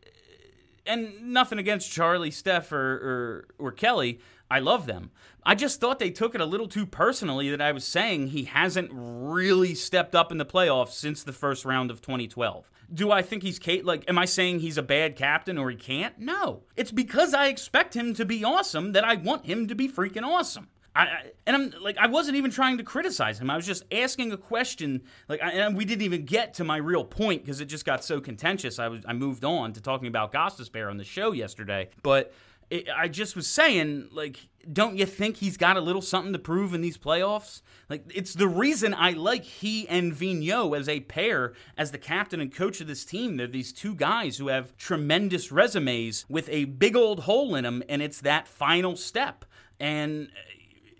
and 0.86 1.32
nothing 1.32 1.58
against 1.58 1.90
Charlie, 1.90 2.30
Steph, 2.30 2.72
or, 2.72 3.46
or, 3.58 3.66
or 3.66 3.72
Kelly. 3.72 4.20
I 4.50 4.58
love 4.58 4.84
them. 4.84 5.10
I 5.44 5.54
just 5.54 5.80
thought 5.80 5.98
they 5.98 6.10
took 6.10 6.34
it 6.34 6.40
a 6.42 6.46
little 6.46 6.68
too 6.68 6.84
personally 6.84 7.48
that 7.48 7.62
I 7.62 7.72
was 7.72 7.86
saying 7.86 8.28
he 8.28 8.44
hasn't 8.44 8.90
really 8.92 9.74
stepped 9.74 10.14
up 10.14 10.30
in 10.30 10.36
the 10.36 10.44
playoffs 10.44 10.92
since 10.92 11.22
the 11.22 11.32
first 11.32 11.64
round 11.64 11.90
of 11.90 12.02
2012. 12.02 12.70
Do 12.92 13.10
I 13.10 13.22
think 13.22 13.42
he's 13.42 13.58
Kate? 13.58 13.86
Like, 13.86 14.04
am 14.08 14.18
I 14.18 14.26
saying 14.26 14.60
he's 14.60 14.76
a 14.76 14.82
bad 14.82 15.16
captain 15.16 15.56
or 15.56 15.70
he 15.70 15.76
can't? 15.76 16.18
No. 16.18 16.64
It's 16.76 16.92
because 16.92 17.32
I 17.32 17.46
expect 17.46 17.96
him 17.96 18.12
to 18.14 18.26
be 18.26 18.44
awesome 18.44 18.92
that 18.92 19.04
I 19.04 19.14
want 19.14 19.46
him 19.46 19.66
to 19.68 19.74
be 19.74 19.88
freaking 19.88 20.24
awesome. 20.24 20.68
I, 20.94 21.02
I, 21.02 21.22
and 21.46 21.56
I'm 21.56 21.82
like 21.82 21.96
I 21.98 22.06
wasn't 22.06 22.36
even 22.36 22.50
trying 22.50 22.78
to 22.78 22.84
criticize 22.84 23.40
him. 23.40 23.50
I 23.50 23.56
was 23.56 23.66
just 23.66 23.84
asking 23.92 24.32
a 24.32 24.36
question. 24.36 25.02
Like, 25.28 25.42
I, 25.42 25.52
and 25.52 25.76
we 25.76 25.84
didn't 25.84 26.02
even 26.02 26.24
get 26.24 26.54
to 26.54 26.64
my 26.64 26.76
real 26.76 27.04
point 27.04 27.44
because 27.44 27.60
it 27.60 27.66
just 27.66 27.84
got 27.84 28.04
so 28.04 28.20
contentious. 28.20 28.78
I 28.78 28.88
was 28.88 29.02
I 29.06 29.12
moved 29.12 29.44
on 29.44 29.72
to 29.72 29.80
talking 29.80 30.08
about 30.08 30.32
Gostisbehere 30.32 30.90
on 30.90 30.96
the 30.98 31.04
show 31.04 31.32
yesterday, 31.32 31.90
but 32.02 32.32
it, 32.72 32.88
I 32.96 33.08
just 33.08 33.36
was 33.36 33.46
saying 33.46 34.08
like, 34.12 34.48
don't 34.72 34.96
you 34.96 35.04
think 35.04 35.36
he's 35.36 35.58
got 35.58 35.76
a 35.76 35.80
little 35.80 36.00
something 36.00 36.32
to 36.32 36.38
prove 36.38 36.72
in 36.72 36.80
these 36.80 36.96
playoffs? 36.96 37.60
Like, 37.90 38.10
it's 38.14 38.32
the 38.32 38.48
reason 38.48 38.94
I 38.94 39.10
like 39.10 39.44
he 39.44 39.86
and 39.88 40.12
Vigneault 40.12 40.78
as 40.78 40.88
a 40.88 41.00
pair 41.00 41.52
as 41.76 41.90
the 41.90 41.98
captain 41.98 42.40
and 42.40 42.54
coach 42.54 42.80
of 42.80 42.86
this 42.86 43.04
team. 43.04 43.36
They're 43.36 43.46
these 43.46 43.74
two 43.74 43.94
guys 43.94 44.38
who 44.38 44.48
have 44.48 44.74
tremendous 44.78 45.52
resumes 45.52 46.24
with 46.30 46.48
a 46.48 46.64
big 46.64 46.96
old 46.96 47.20
hole 47.20 47.54
in 47.54 47.64
them, 47.64 47.82
and 47.90 48.00
it's 48.00 48.22
that 48.22 48.48
final 48.48 48.96
step. 48.96 49.44
And 49.78 50.30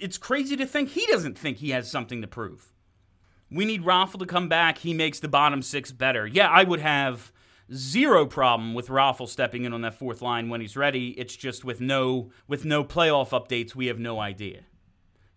it's 0.03 0.19
crazy 0.19 0.57
to 0.57 0.67
think 0.67 0.91
he 0.91 1.07
doesn't 1.07 1.39
think 1.39 1.59
he 1.59 1.71
has 1.71 1.91
something 1.91 2.21
to 2.21 2.27
prove. 2.27 2.73
We 3.51 3.65
need 3.65 3.85
Raffl 3.85 4.19
to 4.19 4.27
come 4.27 4.49
back. 4.49 4.79
He 4.79 4.95
makes 4.95 5.21
the 5.21 5.29
bottom 5.29 5.63
six 5.63 5.93
better. 5.93 6.27
Yeah, 6.27 6.49
I 6.49 6.65
would 6.65 6.81
have 6.81 7.33
zero 7.73 8.27
problem 8.27 8.75
with 8.75 8.89
Raffl 8.89 9.29
stepping 9.29 9.65
in 9.65 9.73
on 9.73 9.83
that 9.83 9.95
fourth 9.95 10.21
line 10.21 10.49
when 10.49 10.61
he's 10.61 10.77
ready. 10.77 11.11
It's 11.11 11.37
just 11.37 11.65
with 11.65 11.81
no 11.81 12.31
with 12.49 12.65
no 12.65 12.83
playoff 12.83 13.31
updates, 13.31 13.75
we 13.75 13.87
have 13.87 13.99
no 13.99 14.21
idea. 14.21 14.63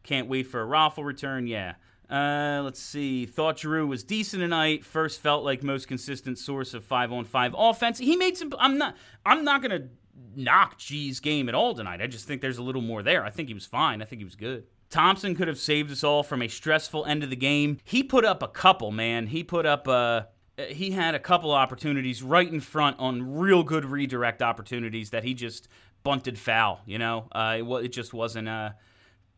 Can't 0.03 0.27
wait 0.27 0.47
for 0.47 0.61
a 0.61 0.67
Raffl 0.67 1.03
return. 1.03 1.47
Yeah. 1.47 1.75
Uh, 2.09 2.61
let's 2.63 2.79
see. 2.79 3.25
Thought 3.25 3.59
Giroux 3.59 3.87
was 3.87 4.03
decent 4.03 4.41
tonight. 4.41 4.85
First 4.85 5.19
felt 5.19 5.43
like 5.43 5.63
most 5.63 5.87
consistent 5.87 6.37
source 6.37 6.75
of 6.75 6.83
five 6.83 7.11
on 7.11 7.25
five 7.25 7.55
offense. 7.57 7.97
He 7.97 8.15
made 8.15 8.37
some. 8.37 8.53
I'm 8.59 8.77
not. 8.77 8.95
I'm 9.25 9.43
not 9.43 9.61
gonna 9.61 9.87
knock 10.35 10.77
G's 10.77 11.19
game 11.19 11.49
at 11.49 11.55
all 11.55 11.73
tonight. 11.73 12.01
I 12.01 12.07
just 12.07 12.27
think 12.27 12.41
there's 12.41 12.57
a 12.57 12.63
little 12.63 12.81
more 12.81 13.03
there. 13.03 13.25
I 13.25 13.29
think 13.29 13.47
he 13.47 13.53
was 13.53 13.65
fine. 13.65 14.01
I 14.01 14.05
think 14.05 14.19
he 14.19 14.25
was 14.25 14.35
good. 14.35 14.65
Thompson 14.89 15.35
could 15.35 15.47
have 15.47 15.57
saved 15.57 15.91
us 15.91 16.03
all 16.03 16.23
from 16.23 16.41
a 16.41 16.47
stressful 16.47 17.05
end 17.05 17.23
of 17.23 17.29
the 17.29 17.35
game. 17.35 17.79
He 17.83 18.03
put 18.03 18.23
up 18.23 18.41
a 18.43 18.47
couple, 18.47 18.91
man. 18.91 19.27
He 19.27 19.43
put 19.43 19.65
up 19.65 19.87
a 19.87 20.27
he 20.69 20.91
had 20.91 21.15
a 21.15 21.19
couple 21.19 21.51
opportunities 21.51 22.23
right 22.23 22.49
in 22.49 22.61
front 22.61 22.97
on 22.97 23.35
real 23.35 23.63
good 23.63 23.83
redirect 23.83 24.41
opportunities 24.41 25.09
that 25.09 25.25
he 25.25 25.33
just 25.33 25.67
bunted 26.03 26.39
foul, 26.39 26.81
you 26.85 26.97
know? 26.97 27.27
Uh 27.33 27.57
it, 27.59 27.85
it 27.85 27.89
just 27.89 28.13
wasn't 28.13 28.47
uh 28.47 28.69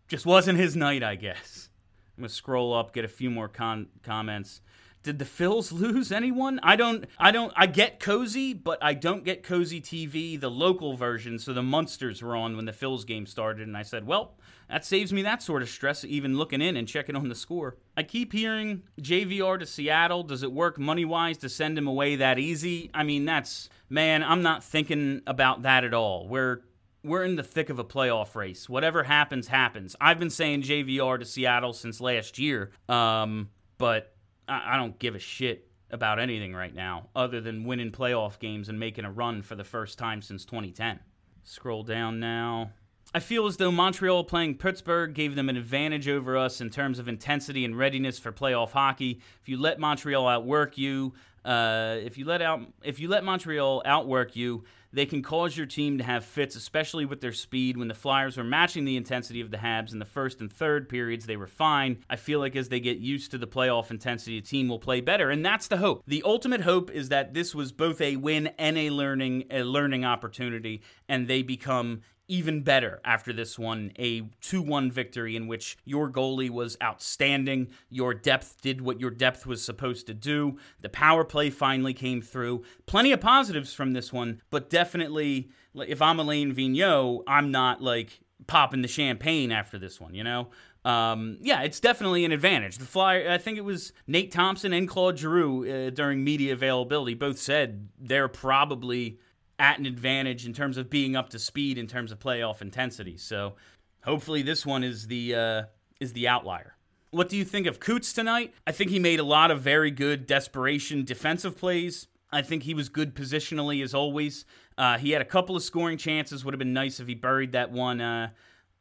just 0.07 0.25
wasn't 0.25 0.59
his 0.59 0.75
night, 0.75 1.01
I 1.03 1.15
guess. 1.15 1.69
I'm 2.17 2.23
to 2.23 2.29
scroll 2.29 2.73
up, 2.73 2.93
get 2.93 3.05
a 3.05 3.09
few 3.09 3.29
more 3.29 3.47
con- 3.47 3.87
comments. 4.03 4.61
Did 5.07 5.19
the 5.19 5.23
Phils 5.25 5.71
lose 5.71 6.11
anyone? 6.11 6.59
I 6.63 6.75
don't 6.75 7.05
I 7.17 7.31
don't 7.31 7.53
I 7.55 7.65
get 7.65 8.01
Cozi, 8.01 8.53
but 8.61 8.77
I 8.83 8.93
don't 8.93 9.23
get 9.23 9.41
Cozi 9.41 9.81
TV, 9.81 10.37
the 10.37 10.51
local 10.51 10.97
version. 10.97 11.39
So 11.39 11.53
the 11.53 11.63
Munsters 11.63 12.21
were 12.21 12.35
on 12.35 12.57
when 12.57 12.65
the 12.65 12.73
Phils 12.73 13.07
game 13.07 13.25
started 13.25 13.65
and 13.65 13.77
I 13.77 13.83
said, 13.83 14.05
"Well, 14.05 14.35
that 14.69 14.83
saves 14.83 15.13
me 15.13 15.21
that 15.21 15.41
sort 15.41 15.61
of 15.61 15.69
stress 15.69 16.03
even 16.03 16.37
looking 16.37 16.61
in 16.61 16.75
and 16.75 16.89
checking 16.89 17.15
on 17.15 17.29
the 17.29 17.35
score." 17.35 17.77
I 17.95 18.03
keep 18.03 18.33
hearing 18.33 18.83
JVR 18.99 19.57
to 19.59 19.65
Seattle. 19.65 20.23
Does 20.23 20.43
it 20.43 20.51
work 20.51 20.77
money-wise 20.77 21.37
to 21.37 21.47
send 21.47 21.77
him 21.77 21.87
away 21.87 22.17
that 22.17 22.37
easy? 22.37 22.91
I 22.93 23.03
mean, 23.03 23.23
that's 23.23 23.69
man, 23.89 24.23
I'm 24.23 24.41
not 24.41 24.61
thinking 24.61 25.21
about 25.25 25.61
that 25.61 25.85
at 25.85 25.93
all. 25.93 26.27
We're 26.27 26.63
we're 27.01 27.23
in 27.23 27.37
the 27.37 27.43
thick 27.43 27.69
of 27.69 27.79
a 27.79 27.85
playoff 27.85 28.35
race. 28.35 28.67
Whatever 28.67 29.03
happens, 29.03 29.47
happens. 29.47 29.95
I've 30.01 30.19
been 30.19 30.29
saying 30.29 30.63
JVR 30.63 31.17
to 31.17 31.23
Seattle 31.23 31.71
since 31.71 32.01
last 32.01 32.37
year, 32.37 32.71
um, 32.89 33.51
but 33.77 34.16
I, 34.47 34.73
I 34.73 34.77
don't 34.77 34.97
give 34.99 35.15
a 35.15 35.19
shit 35.19 35.67
about 35.89 36.19
anything 36.19 36.53
right 36.53 36.73
now 36.73 37.07
other 37.15 37.39
than 37.39 37.63
winning 37.63 37.91
playoff 37.91 38.39
games 38.39 38.69
and 38.69 38.79
making 38.79 39.05
a 39.05 39.11
run 39.11 39.41
for 39.41 39.55
the 39.55 39.63
first 39.63 39.97
time 39.97 40.21
since 40.21 40.45
2010. 40.45 40.99
Scroll 41.43 41.83
down 41.83 42.19
now. 42.19 42.71
I 43.13 43.19
feel 43.19 43.45
as 43.45 43.55
though 43.55 43.71
Montreal 43.71 44.25
playing 44.25 44.57
Pittsburgh 44.57 45.13
gave 45.13 45.35
them 45.35 45.47
an 45.47 45.55
advantage 45.55 46.09
over 46.09 46.35
us 46.35 46.59
in 46.59 46.69
terms 46.69 46.99
of 46.99 47.07
intensity 47.07 47.63
and 47.63 47.77
readiness 47.77 48.19
for 48.19 48.33
playoff 48.33 48.71
hockey. 48.71 49.21
If 49.41 49.47
you 49.47 49.57
let 49.57 49.79
Montreal 49.79 50.27
outwork 50.27 50.77
you, 50.77 51.13
uh, 51.47 51.97
if 52.03 52.17
you 52.17 52.25
let 52.25 52.41
out 52.41 52.61
if 52.83 52.99
you 52.99 53.07
let 53.07 53.23
Montreal 53.23 53.81
outwork 53.85 54.35
you, 54.35 54.65
they 54.91 55.05
can 55.05 55.21
cause 55.21 55.55
your 55.55 55.65
team 55.65 55.97
to 55.97 56.03
have 56.03 56.25
fits, 56.25 56.57
especially 56.57 57.05
with 57.05 57.21
their 57.21 57.31
speed. 57.31 57.77
When 57.77 57.87
the 57.87 57.93
Flyers 57.93 58.35
were 58.35 58.43
matching 58.43 58.83
the 58.83 58.97
intensity 58.97 59.39
of 59.39 59.49
the 59.49 59.57
Habs 59.57 59.93
in 59.93 59.99
the 59.99 60.05
first 60.05 60.41
and 60.41 60.51
third 60.51 60.89
periods, 60.89 61.25
they 61.25 61.37
were 61.37 61.47
fine. 61.47 62.03
I 62.09 62.17
feel 62.17 62.39
like 62.39 62.57
as 62.57 62.67
they 62.67 62.81
get 62.81 62.97
used 62.97 63.31
to 63.31 63.37
the 63.37 63.47
playoff 63.47 63.91
intensity, 63.91 64.41
the 64.41 64.45
team 64.45 64.67
will 64.67 64.79
play 64.79 64.99
better, 64.99 65.29
and 65.29 65.45
that's 65.45 65.69
the 65.69 65.77
hope. 65.77 66.03
The 66.05 66.23
ultimate 66.25 66.61
hope 66.61 66.91
is 66.91 67.09
that 67.09 67.33
this 67.33 67.55
was 67.55 67.71
both 67.71 68.01
a 68.01 68.17
win 68.17 68.47
and 68.59 68.77
a 68.77 68.89
learning 68.89 69.45
a 69.49 69.63
learning 69.63 70.03
opportunity, 70.03 70.81
and 71.07 71.29
they 71.29 71.43
become 71.43 72.01
even 72.27 72.61
better 72.61 72.99
after 73.05 73.31
this 73.31 73.57
one 73.57 73.91
a 73.97 74.21
2-1 74.41 74.91
victory 74.91 75.35
in 75.35 75.47
which 75.47 75.77
your 75.85 76.09
goalie 76.09 76.49
was 76.49 76.77
outstanding. 76.83 77.69
Your 77.89 78.13
depth 78.13 78.61
did 78.61 78.81
what 78.81 78.99
your 78.99 79.11
depth 79.11 79.45
was 79.45 79.63
supposed 79.63 80.07
to 80.07 80.13
do. 80.13 80.57
The 80.81 80.89
power 80.89 81.23
play 81.23 81.49
finally 81.49 81.93
came 81.93 82.21
through. 82.21 82.63
Plenty 82.85 83.11
of 83.11 83.21
positives 83.21 83.73
from 83.73 83.93
this 83.93 84.11
one 84.11 84.41
but 84.49 84.69
definitely 84.69 85.49
if 85.87 86.01
i'm 86.01 86.19
Alain 86.19 86.53
Vigneault 86.53 87.23
i'm 87.27 87.51
not 87.51 87.81
like 87.81 88.19
popping 88.47 88.81
the 88.81 88.87
champagne 88.87 89.51
after 89.51 89.77
this 89.77 89.99
one 89.99 90.13
you 90.13 90.23
know? 90.23 90.49
Um, 90.85 91.37
yeah, 91.41 91.63
it's 91.63 91.81
definitely 91.81 92.23
an 92.23 92.31
advantage. 92.31 92.77
The 92.77 92.85
Flyer, 92.85 93.29
I 93.29 93.37
think 93.37 93.57
it 93.57 93.65
was 93.65 93.91
Nate 94.07 94.31
Thompson 94.31 94.71
and 94.71 94.87
Claude 94.87 95.19
Giroux 95.19 95.69
uh, 95.69 95.89
during 95.89 96.23
media 96.23 96.53
availability 96.53 97.13
both 97.13 97.39
said 97.39 97.89
they're 97.99 98.29
probably 98.29 99.19
at 99.59 99.79
an 99.79 99.85
advantage 99.85 100.45
in 100.45 100.53
terms 100.53 100.77
of 100.77 100.89
being 100.89 101.15
up 101.15 101.29
to 101.29 101.39
speed 101.39 101.77
in 101.77 101.87
terms 101.87 102.11
of 102.11 102.19
playoff 102.19 102.61
intensity. 102.61 103.17
So 103.17 103.55
hopefully 104.03 104.41
this 104.41 104.65
one 104.65 104.83
is 104.83 105.07
the 105.07 105.35
uh, 105.35 105.63
is 105.99 106.13
the 106.13 106.27
outlier. 106.27 106.75
What 107.11 107.29
do 107.29 107.37
you 107.37 107.45
think 107.45 107.67
of 107.67 107.79
Coots 107.79 108.11
tonight? 108.13 108.53
I 108.65 108.71
think 108.71 108.91
he 108.91 108.99
made 108.99 109.19
a 109.19 109.23
lot 109.23 109.49
of 109.49 109.61
very 109.61 109.91
good 109.91 110.27
desperation 110.27 111.05
defensive 111.05 111.57
plays. 111.57 112.07
I 112.31 112.41
think 112.41 112.63
he 112.63 112.73
was 112.73 112.89
good 112.89 113.15
positionally 113.15 113.81
as 113.81 113.93
always. 113.93 114.45
Uh, 114.77 114.97
he 114.97 115.11
had 115.11 115.21
a 115.21 115.25
couple 115.25 115.55
of 115.55 115.63
scoring 115.63 115.97
chances. 115.97 116.43
Would 116.43 116.53
have 116.53 116.59
been 116.59 116.73
nice 116.73 116.99
if 116.99 117.07
he 117.07 117.15
buried 117.15 117.53
that 117.53 117.71
one, 117.71 118.01
uh, 118.01 118.29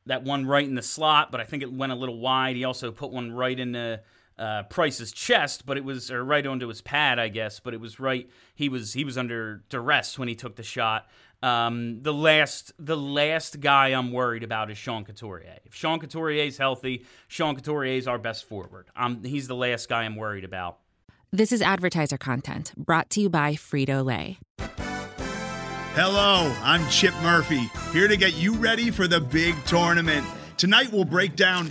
that 0.07 0.25
one 0.25 0.45
right 0.45 0.67
in 0.67 0.75
the 0.75 0.83
slot, 0.83 1.31
but 1.31 1.41
I 1.41 1.45
think 1.45 1.62
it 1.62 1.73
went 1.73 1.93
a 1.93 1.95
little 1.95 2.19
wide. 2.19 2.57
He 2.57 2.65
also 2.65 2.91
put 2.91 3.12
one 3.12 3.33
right 3.33 3.59
in 3.59 3.73
the 3.73 4.03
uh, 4.38 4.64
Price's 4.64 5.12
chest, 5.12 5.66
but 5.66 5.77
it 5.77 5.85
was 5.85 6.11
or 6.11 6.25
right 6.25 6.46
onto 6.46 6.68
his 6.68 6.83
pad, 6.83 7.18
I 7.18 7.29
guess. 7.29 7.61
But 7.61 7.75
it 7.75 7.81
was 7.81 7.99
right. 7.99 8.29
He 8.55 8.68
was 8.68 8.92
he 8.92 9.05
was 9.05 9.16
under 9.16 9.62
duress 9.68 10.18
when 10.18 10.29
he 10.29 10.35
took 10.35 10.57
the 10.57 10.62
shot. 10.62 11.07
Um, 11.42 12.03
the 12.03 12.12
last 12.12 12.72
the 12.79 12.96
last 12.96 13.61
guy 13.61 13.88
I'm 13.88 14.12
worried 14.12 14.42
about 14.42 14.70
is 14.70 14.79
Sean 14.79 15.05
Couturier. 15.05 15.59
If 15.64 15.75
Sean 15.75 16.01
Couturier 16.01 16.44
is 16.44 16.59
healthy, 16.59 17.05
Sean 17.29 17.55
Couturier 17.55 17.96
is 17.96 18.09
our 18.09 18.18
best 18.18 18.46
forward. 18.46 18.88
Um, 18.96 19.22
he's 19.22 19.49
the 19.49 19.57
last 19.57 19.88
guy 19.88 20.05
I'm 20.05 20.16
worried 20.16 20.44
about. 20.44 20.79
This 21.33 21.53
is 21.53 21.61
advertiser 21.61 22.16
content 22.16 22.72
brought 22.77 23.11
to 23.11 23.20
you 23.20 23.29
by 23.29 23.55
Frito 23.55 24.05
Lay. 24.05 24.38
Hello, 25.94 26.55
I'm 26.62 26.87
Chip 26.90 27.14
Murphy, 27.22 27.70
here 27.92 28.07
to 28.07 28.16
get 28.16 28.35
you 28.37 28.55
ready 28.55 28.90
for 28.90 29.09
the 29.09 29.20
big 29.20 29.55
tournament. 29.64 30.27
Tonight 30.57 30.92
we'll 30.92 31.05
break 31.05 31.37
down. 31.37 31.70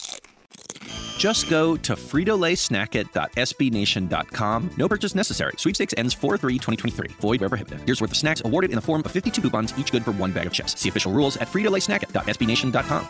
Just 1.17 1.49
go 1.49 1.75
to 1.77 1.95
fritolaysnackit.sbnation.com. 1.95 4.69
No 4.77 4.87
purchase 4.87 5.15
necessary. 5.15 5.53
Sweepstakes 5.57 5.95
ends 5.97 6.15
4-3-2023. 6.15 7.11
Void 7.13 7.41
where 7.41 7.49
prohibited. 7.49 7.81
Here's 7.81 7.99
worth 7.99 8.11
of 8.11 8.17
snacks 8.17 8.43
awarded 8.45 8.69
in 8.69 8.75
the 8.75 8.81
form 8.81 9.01
of 9.03 9.11
52 9.11 9.41
coupons, 9.41 9.73
each 9.77 9.91
good 9.91 10.05
for 10.05 10.11
one 10.11 10.31
bag 10.31 10.45
of 10.47 10.53
chips. 10.53 10.79
See 10.79 10.89
official 10.89 11.11
rules 11.11 11.37
at 11.37 11.47
fritolaysnackit.sbnation.com. 11.47 13.07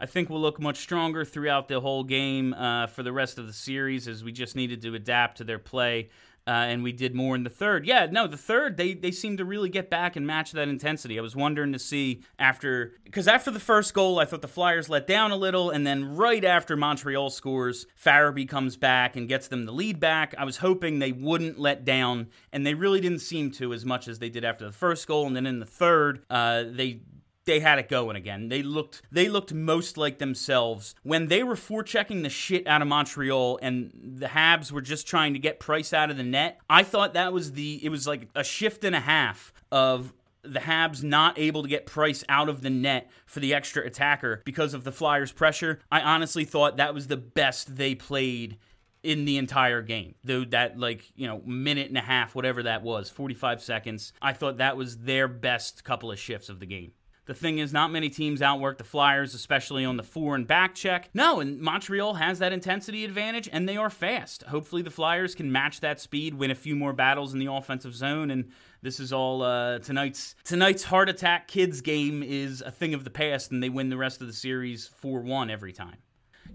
I 0.00 0.06
think 0.06 0.30
we'll 0.30 0.40
look 0.40 0.60
much 0.60 0.78
stronger 0.78 1.24
throughout 1.24 1.66
the 1.66 1.80
whole 1.80 2.04
game 2.04 2.54
uh, 2.54 2.86
for 2.86 3.02
the 3.02 3.12
rest 3.12 3.36
of 3.38 3.48
the 3.48 3.52
series 3.52 4.06
as 4.06 4.22
we 4.22 4.30
just 4.30 4.54
needed 4.54 4.80
to 4.82 4.94
adapt 4.94 5.38
to 5.38 5.44
their 5.44 5.58
play. 5.58 6.10
Uh, 6.48 6.64
and 6.64 6.82
we 6.82 6.92
did 6.92 7.14
more 7.14 7.34
in 7.34 7.42
the 7.42 7.50
third. 7.50 7.84
Yeah, 7.84 8.06
no, 8.10 8.26
the 8.26 8.38
third 8.38 8.78
they 8.78 8.94
they 8.94 9.10
seemed 9.10 9.36
to 9.36 9.44
really 9.44 9.68
get 9.68 9.90
back 9.90 10.16
and 10.16 10.26
match 10.26 10.52
that 10.52 10.66
intensity. 10.66 11.18
I 11.18 11.22
was 11.22 11.36
wondering 11.36 11.74
to 11.74 11.78
see 11.78 12.22
after 12.38 12.94
because 13.04 13.28
after 13.28 13.50
the 13.50 13.60
first 13.60 13.92
goal, 13.92 14.18
I 14.18 14.24
thought 14.24 14.40
the 14.40 14.48
Flyers 14.48 14.88
let 14.88 15.06
down 15.06 15.30
a 15.30 15.36
little, 15.36 15.68
and 15.68 15.86
then 15.86 16.16
right 16.16 16.42
after 16.42 16.74
Montreal 16.74 17.28
scores, 17.28 17.86
Farabee 18.02 18.48
comes 18.48 18.78
back 18.78 19.14
and 19.14 19.28
gets 19.28 19.48
them 19.48 19.66
the 19.66 19.72
lead 19.72 20.00
back. 20.00 20.34
I 20.38 20.44
was 20.44 20.56
hoping 20.56 21.00
they 21.00 21.12
wouldn't 21.12 21.58
let 21.58 21.84
down, 21.84 22.28
and 22.50 22.66
they 22.66 22.72
really 22.72 23.02
didn't 23.02 23.20
seem 23.20 23.50
to 23.52 23.74
as 23.74 23.84
much 23.84 24.08
as 24.08 24.18
they 24.18 24.30
did 24.30 24.42
after 24.42 24.64
the 24.64 24.72
first 24.72 25.06
goal. 25.06 25.26
And 25.26 25.36
then 25.36 25.44
in 25.44 25.58
the 25.58 25.66
third, 25.66 26.24
uh, 26.30 26.64
they 26.66 27.02
they 27.48 27.60
had 27.60 27.78
it 27.78 27.88
going 27.88 28.14
again. 28.14 28.48
They 28.48 28.62
looked 28.62 29.02
they 29.10 29.28
looked 29.28 29.52
most 29.52 29.96
like 29.96 30.18
themselves 30.18 30.94
when 31.02 31.28
they 31.28 31.42
were 31.42 31.54
forechecking 31.54 32.22
the 32.22 32.28
shit 32.28 32.66
out 32.66 32.82
of 32.82 32.88
Montreal 32.88 33.58
and 33.62 33.90
the 34.20 34.26
Habs 34.26 34.70
were 34.70 34.82
just 34.82 35.06
trying 35.06 35.32
to 35.32 35.38
get 35.38 35.58
Price 35.58 35.92
out 35.92 36.10
of 36.10 36.18
the 36.18 36.22
net. 36.22 36.60
I 36.68 36.82
thought 36.82 37.14
that 37.14 37.32
was 37.32 37.52
the 37.52 37.84
it 37.84 37.88
was 37.88 38.06
like 38.06 38.28
a 38.34 38.44
shift 38.44 38.84
and 38.84 38.94
a 38.94 39.00
half 39.00 39.52
of 39.72 40.12
the 40.42 40.60
Habs 40.60 41.02
not 41.02 41.38
able 41.38 41.62
to 41.62 41.68
get 41.68 41.86
Price 41.86 42.22
out 42.28 42.50
of 42.50 42.60
the 42.60 42.70
net 42.70 43.10
for 43.26 43.40
the 43.40 43.54
extra 43.54 43.84
attacker 43.84 44.42
because 44.44 44.74
of 44.74 44.84
the 44.84 44.92
Flyers' 44.92 45.32
pressure. 45.32 45.80
I 45.90 46.00
honestly 46.00 46.44
thought 46.44 46.76
that 46.76 46.94
was 46.94 47.06
the 47.06 47.16
best 47.16 47.76
they 47.76 47.94
played 47.94 48.58
in 49.02 49.24
the 49.24 49.38
entire 49.38 49.82
game. 49.82 50.14
Though 50.22 50.44
that 50.46 50.78
like, 50.78 51.10
you 51.16 51.26
know, 51.26 51.40
minute 51.46 51.88
and 51.88 51.98
a 51.98 52.02
half, 52.02 52.34
whatever 52.34 52.62
that 52.64 52.82
was, 52.82 53.08
45 53.08 53.62
seconds. 53.62 54.12
I 54.20 54.32
thought 54.32 54.58
that 54.58 54.76
was 54.76 54.98
their 54.98 55.28
best 55.28 55.84
couple 55.84 56.10
of 56.10 56.18
shifts 56.18 56.48
of 56.48 56.60
the 56.60 56.66
game. 56.66 56.92
The 57.28 57.34
thing 57.34 57.58
is, 57.58 57.74
not 57.74 57.92
many 57.92 58.08
teams 58.08 58.40
outwork 58.40 58.78
the 58.78 58.84
Flyers, 58.84 59.34
especially 59.34 59.84
on 59.84 59.98
the 59.98 60.02
fore 60.02 60.34
and 60.34 60.46
back 60.46 60.74
check. 60.74 61.10
No, 61.12 61.40
and 61.40 61.60
Montreal 61.60 62.14
has 62.14 62.38
that 62.38 62.54
intensity 62.54 63.04
advantage, 63.04 63.50
and 63.52 63.68
they 63.68 63.76
are 63.76 63.90
fast. 63.90 64.44
Hopefully, 64.44 64.80
the 64.80 64.90
Flyers 64.90 65.34
can 65.34 65.52
match 65.52 65.80
that 65.80 66.00
speed, 66.00 66.32
win 66.32 66.50
a 66.50 66.54
few 66.54 66.74
more 66.74 66.94
battles 66.94 67.34
in 67.34 67.38
the 67.38 67.52
offensive 67.52 67.94
zone, 67.94 68.30
and 68.30 68.50
this 68.80 68.98
is 68.98 69.12
all 69.12 69.42
uh, 69.42 69.78
tonight's 69.80 70.36
tonight's 70.42 70.84
heart 70.84 71.10
attack 71.10 71.48
kids 71.48 71.82
game 71.82 72.22
is 72.22 72.62
a 72.62 72.70
thing 72.70 72.94
of 72.94 73.04
the 73.04 73.10
past, 73.10 73.52
and 73.52 73.62
they 73.62 73.68
win 73.68 73.90
the 73.90 73.98
rest 73.98 74.22
of 74.22 74.26
the 74.26 74.32
series 74.32 74.86
four 74.86 75.20
one 75.20 75.50
every 75.50 75.74
time. 75.74 75.98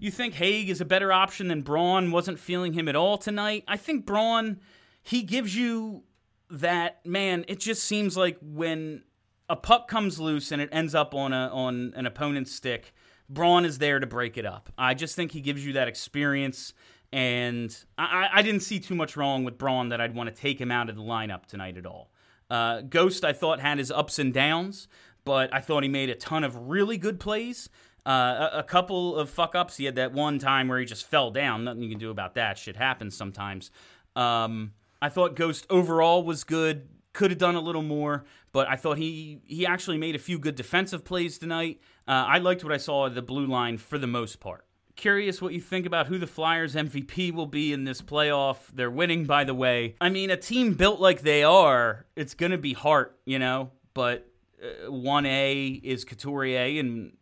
You 0.00 0.10
think 0.10 0.34
Hague 0.34 0.70
is 0.70 0.80
a 0.80 0.84
better 0.84 1.12
option 1.12 1.46
than 1.46 1.62
Braun? 1.62 2.10
Wasn't 2.10 2.40
feeling 2.40 2.72
him 2.72 2.88
at 2.88 2.96
all 2.96 3.16
tonight. 3.16 3.62
I 3.68 3.76
think 3.76 4.06
Braun, 4.06 4.58
he 5.04 5.22
gives 5.22 5.54
you 5.54 6.02
that 6.50 7.06
man. 7.06 7.44
It 7.46 7.60
just 7.60 7.84
seems 7.84 8.16
like 8.16 8.38
when 8.42 9.04
a 9.48 9.56
puck 9.56 9.88
comes 9.88 10.18
loose 10.18 10.52
and 10.52 10.60
it 10.60 10.68
ends 10.72 10.94
up 10.94 11.14
on 11.14 11.32
a 11.32 11.48
on 11.52 11.92
an 11.96 12.06
opponent's 12.06 12.52
stick, 12.52 12.94
Braun 13.28 13.64
is 13.64 13.78
there 13.78 14.00
to 14.00 14.06
break 14.06 14.36
it 14.36 14.46
up. 14.46 14.72
I 14.76 14.94
just 14.94 15.16
think 15.16 15.32
he 15.32 15.40
gives 15.40 15.64
you 15.64 15.74
that 15.74 15.88
experience, 15.88 16.74
and 17.12 17.76
I, 17.98 18.28
I 18.32 18.42
didn't 18.42 18.60
see 18.60 18.80
too 18.80 18.94
much 18.94 19.16
wrong 19.16 19.44
with 19.44 19.58
Braun 19.58 19.88
that 19.90 20.00
I'd 20.00 20.14
want 20.14 20.34
to 20.34 20.34
take 20.34 20.60
him 20.60 20.70
out 20.70 20.88
of 20.88 20.96
the 20.96 21.02
lineup 21.02 21.46
tonight 21.46 21.76
at 21.76 21.86
all. 21.86 22.10
Uh, 22.50 22.82
Ghost, 22.82 23.24
I 23.24 23.32
thought, 23.32 23.60
had 23.60 23.78
his 23.78 23.90
ups 23.90 24.18
and 24.18 24.32
downs, 24.32 24.88
but 25.24 25.52
I 25.52 25.60
thought 25.60 25.82
he 25.82 25.88
made 25.88 26.10
a 26.10 26.14
ton 26.14 26.44
of 26.44 26.68
really 26.68 26.98
good 26.98 27.18
plays. 27.18 27.68
Uh, 28.06 28.50
a, 28.52 28.58
a, 28.58 28.62
couple 28.62 29.16
of 29.16 29.30
fuck 29.30 29.54
ups. 29.54 29.78
He 29.78 29.86
had 29.86 29.94
that 29.94 30.12
one 30.12 30.38
time 30.38 30.68
where 30.68 30.78
he 30.78 30.84
just 30.84 31.06
fell 31.06 31.30
down. 31.30 31.64
Nothing 31.64 31.84
you 31.84 31.88
can 31.88 31.98
do 31.98 32.10
about 32.10 32.34
that. 32.34 32.58
Shit 32.58 32.76
happens 32.76 33.16
sometimes. 33.16 33.70
Um, 34.14 34.74
I 35.00 35.08
thought 35.08 35.34
Ghost 35.34 35.66
overall 35.70 36.22
was 36.22 36.44
good 36.44 36.86
could 37.14 37.30
have 37.30 37.38
done 37.38 37.54
a 37.54 37.60
little 37.60 37.82
more, 37.82 38.24
but 38.54 38.68
I 38.68 38.76
thought 38.76 38.98
he 38.98 39.40
he 39.44 39.66
actually 39.66 39.98
made 39.98 40.14
a 40.14 40.18
few 40.18 40.38
good 40.38 40.54
defensive 40.54 41.04
plays 41.04 41.36
tonight. 41.38 41.80
Uh, 42.06 42.24
I 42.28 42.38
liked 42.38 42.62
what 42.62 42.72
I 42.72 42.76
saw 42.76 43.06
at 43.06 43.14
the 43.16 43.20
blue 43.20 43.46
line 43.46 43.76
for 43.78 43.98
the 43.98 44.06
most 44.06 44.38
part. 44.38 44.64
Curious 44.94 45.42
what 45.42 45.52
you 45.52 45.60
think 45.60 45.86
about 45.86 46.06
who 46.06 46.18
the 46.18 46.26
Flyers 46.28 46.76
MVP 46.76 47.32
will 47.32 47.48
be 47.48 47.72
in 47.72 47.82
this 47.82 48.00
playoff. 48.00 48.58
They're 48.72 48.92
winning, 48.92 49.24
by 49.24 49.42
the 49.42 49.54
way. 49.54 49.96
I 50.00 50.08
mean, 50.08 50.30
a 50.30 50.36
team 50.36 50.74
built 50.74 51.00
like 51.00 51.22
they 51.22 51.42
are, 51.42 52.06
it's 52.14 52.34
going 52.34 52.52
to 52.52 52.58
be 52.58 52.74
Hart, 52.74 53.18
you 53.24 53.40
know, 53.40 53.72
but 53.92 54.28
uh, 54.62 54.88
1A 54.88 55.82
is 55.82 56.04
Couturier 56.04 56.78
and 56.78 57.12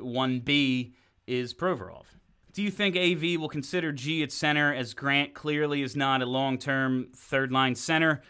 1B 0.00 0.86
uh, 0.86 0.92
is 1.26 1.52
Provorov. 1.52 2.04
Do 2.54 2.62
you 2.62 2.70
think 2.70 2.96
AV 2.96 3.38
will 3.38 3.50
consider 3.50 3.92
G 3.92 4.22
at 4.22 4.32
center 4.32 4.74
as 4.74 4.94
Grant 4.94 5.34
clearly 5.34 5.82
is 5.82 5.94
not 5.94 6.22
a 6.22 6.26
long 6.26 6.56
term 6.56 7.08
third 7.14 7.52
line 7.52 7.74
center? 7.74 8.22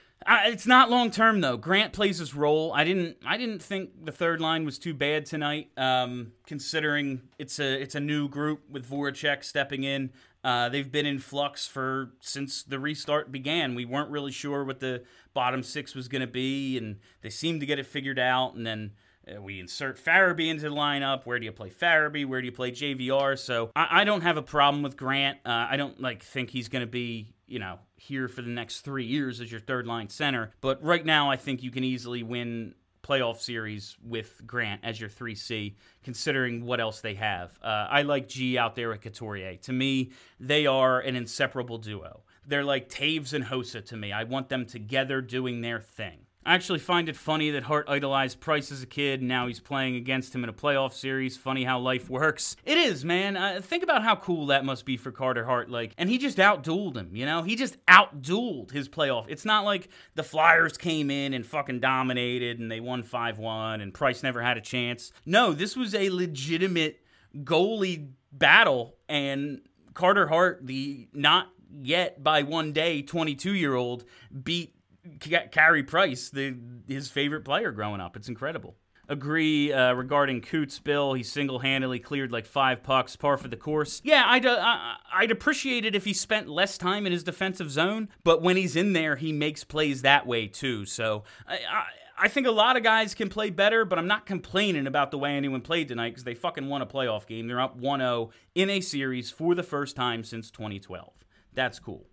It's 0.46 0.66
not 0.66 0.90
long 0.90 1.10
term 1.10 1.40
though. 1.40 1.56
Grant 1.56 1.92
plays 1.92 2.18
his 2.18 2.34
role. 2.34 2.72
I 2.74 2.84
didn't. 2.84 3.16
I 3.24 3.36
didn't 3.36 3.62
think 3.62 4.04
the 4.04 4.12
third 4.12 4.40
line 4.40 4.64
was 4.64 4.78
too 4.78 4.94
bad 4.94 5.26
tonight, 5.26 5.70
um, 5.76 6.32
considering 6.46 7.22
it's 7.38 7.58
a 7.58 7.80
it's 7.80 7.94
a 7.94 8.00
new 8.00 8.28
group 8.28 8.62
with 8.70 8.88
Voracek 8.88 9.44
stepping 9.44 9.84
in. 9.84 10.10
Uh, 10.44 10.68
they've 10.68 10.90
been 10.90 11.06
in 11.06 11.18
flux 11.18 11.66
for 11.66 12.12
since 12.20 12.62
the 12.62 12.78
restart 12.78 13.32
began. 13.32 13.74
We 13.74 13.84
weren't 13.84 14.10
really 14.10 14.32
sure 14.32 14.64
what 14.64 14.80
the 14.80 15.02
bottom 15.34 15.62
six 15.62 15.94
was 15.94 16.08
going 16.08 16.20
to 16.20 16.26
be, 16.28 16.76
and 16.78 16.98
they 17.22 17.30
seemed 17.30 17.60
to 17.60 17.66
get 17.66 17.78
it 17.78 17.86
figured 17.86 18.18
out. 18.18 18.54
And 18.54 18.66
then 18.66 18.92
we 19.40 19.60
insert 19.60 20.02
Farabee 20.02 20.48
into 20.48 20.68
the 20.68 20.74
lineup. 20.74 21.26
Where 21.26 21.38
do 21.38 21.44
you 21.44 21.52
play 21.52 21.70
Farabee? 21.70 22.26
Where 22.26 22.40
do 22.40 22.46
you 22.46 22.52
play 22.52 22.70
JVR? 22.70 23.38
So 23.38 23.70
I, 23.76 24.00
I 24.00 24.04
don't 24.04 24.22
have 24.22 24.36
a 24.36 24.42
problem 24.42 24.82
with 24.82 24.96
Grant. 24.96 25.38
Uh, 25.44 25.66
I 25.70 25.76
don't 25.76 26.00
like 26.00 26.22
think 26.22 26.50
he's 26.50 26.68
going 26.68 26.82
to 26.82 26.90
be 26.90 27.34
you 27.46 27.58
know 27.58 27.78
here 27.96 28.28
for 28.28 28.42
the 28.42 28.50
next 28.50 28.80
three 28.80 29.06
years 29.06 29.40
as 29.40 29.50
your 29.50 29.60
third 29.60 29.86
line 29.86 30.08
center. 30.08 30.52
But 30.60 30.82
right 30.82 31.04
now, 31.04 31.30
I 31.30 31.36
think 31.36 31.62
you 31.62 31.70
can 31.70 31.84
easily 31.84 32.22
win 32.22 32.74
playoff 33.02 33.40
series 33.40 33.96
with 34.02 34.42
Grant 34.46 34.82
as 34.84 35.00
your 35.00 35.08
3C, 35.08 35.74
considering 36.02 36.64
what 36.64 36.80
else 36.80 37.00
they 37.00 37.14
have. 37.14 37.58
Uh, 37.62 37.86
I 37.88 38.02
like 38.02 38.28
G 38.28 38.58
out 38.58 38.74
there 38.74 38.90
with 38.90 39.00
Couturier. 39.00 39.56
To 39.62 39.72
me, 39.72 40.12
they 40.38 40.66
are 40.66 41.00
an 41.00 41.16
inseparable 41.16 41.78
duo. 41.78 42.22
They're 42.46 42.64
like 42.64 42.88
Toews 42.88 43.32
and 43.32 43.44
Hossa 43.44 43.84
to 43.86 43.96
me. 43.96 44.12
I 44.12 44.24
want 44.24 44.48
them 44.48 44.66
together 44.66 45.20
doing 45.20 45.60
their 45.60 45.80
thing. 45.80 46.26
I 46.48 46.54
actually 46.54 46.78
find 46.78 47.10
it 47.10 47.16
funny 47.16 47.50
that 47.50 47.64
Hart 47.64 47.90
idolized 47.90 48.40
Price 48.40 48.72
as 48.72 48.82
a 48.82 48.86
kid, 48.86 49.20
and 49.20 49.28
now 49.28 49.48
he's 49.48 49.60
playing 49.60 49.96
against 49.96 50.34
him 50.34 50.44
in 50.44 50.48
a 50.48 50.52
playoff 50.54 50.94
series. 50.94 51.36
Funny 51.36 51.64
how 51.64 51.78
life 51.78 52.08
works. 52.08 52.56
It 52.64 52.78
is, 52.78 53.04
man. 53.04 53.36
Uh, 53.36 53.60
think 53.62 53.82
about 53.82 54.02
how 54.02 54.16
cool 54.16 54.46
that 54.46 54.64
must 54.64 54.86
be 54.86 54.96
for 54.96 55.12
Carter 55.12 55.44
Hart. 55.44 55.68
Like, 55.68 55.92
and 55.98 56.08
he 56.08 56.16
just 56.16 56.38
outdueled 56.38 56.96
him. 56.96 57.14
You 57.14 57.26
know, 57.26 57.42
he 57.42 57.54
just 57.54 57.76
outdueled 57.84 58.70
his 58.70 58.88
playoff. 58.88 59.26
It's 59.28 59.44
not 59.44 59.66
like 59.66 59.90
the 60.14 60.22
Flyers 60.22 60.78
came 60.78 61.10
in 61.10 61.34
and 61.34 61.44
fucking 61.44 61.80
dominated 61.80 62.58
and 62.58 62.72
they 62.72 62.80
won 62.80 63.02
five 63.02 63.36
one, 63.36 63.82
and 63.82 63.92
Price 63.92 64.22
never 64.22 64.40
had 64.40 64.56
a 64.56 64.62
chance. 64.62 65.12
No, 65.26 65.52
this 65.52 65.76
was 65.76 65.94
a 65.94 66.08
legitimate 66.08 67.02
goalie 67.36 68.12
battle, 68.32 68.96
and 69.06 69.60
Carter 69.92 70.26
Hart, 70.28 70.66
the 70.66 71.08
not 71.12 71.48
yet 71.78 72.24
by 72.24 72.42
one 72.42 72.72
day 72.72 73.02
22 73.02 73.52
year 73.54 73.74
old, 73.74 74.06
beat 74.42 74.77
Carey 75.20 75.82
Price, 75.82 76.30
the 76.30 76.56
his 76.86 77.10
favorite 77.10 77.44
player 77.44 77.70
growing 77.70 78.00
up. 78.00 78.16
It's 78.16 78.28
incredible. 78.28 78.76
Agree 79.10 79.72
uh, 79.72 79.94
regarding 79.94 80.42
Coots 80.42 80.78
Bill. 80.80 81.14
He 81.14 81.22
single 81.22 81.60
handedly 81.60 81.98
cleared 81.98 82.30
like 82.30 82.44
five 82.44 82.82
pucks, 82.82 83.16
par 83.16 83.38
for 83.38 83.48
the 83.48 83.56
course. 83.56 84.02
Yeah, 84.04 84.24
I'd, 84.26 84.44
uh, 84.44 84.76
I'd 85.10 85.30
appreciate 85.30 85.86
it 85.86 85.94
if 85.94 86.04
he 86.04 86.12
spent 86.12 86.46
less 86.46 86.76
time 86.76 87.06
in 87.06 87.12
his 87.12 87.24
defensive 87.24 87.70
zone, 87.70 88.10
but 88.22 88.42
when 88.42 88.58
he's 88.58 88.76
in 88.76 88.92
there, 88.92 89.16
he 89.16 89.32
makes 89.32 89.64
plays 89.64 90.02
that 90.02 90.26
way 90.26 90.46
too. 90.46 90.84
So 90.84 91.24
I, 91.46 91.54
I 91.54 91.84
I 92.20 92.28
think 92.28 92.46
a 92.46 92.50
lot 92.50 92.76
of 92.76 92.82
guys 92.82 93.14
can 93.14 93.28
play 93.28 93.50
better, 93.50 93.84
but 93.84 93.98
I'm 93.98 94.08
not 94.08 94.26
complaining 94.26 94.86
about 94.86 95.10
the 95.10 95.18
way 95.18 95.36
anyone 95.36 95.60
played 95.60 95.88
tonight 95.88 96.10
because 96.10 96.24
they 96.24 96.34
fucking 96.34 96.68
won 96.68 96.82
a 96.82 96.86
playoff 96.86 97.26
game. 97.26 97.46
They're 97.46 97.60
up 97.60 97.76
1 97.76 98.00
0 98.00 98.30
in 98.54 98.70
a 98.70 98.80
series 98.80 99.30
for 99.30 99.54
the 99.54 99.62
first 99.62 99.94
time 99.94 100.24
since 100.24 100.50
2012. 100.50 101.12
That's 101.54 101.78
cool. 101.78 102.06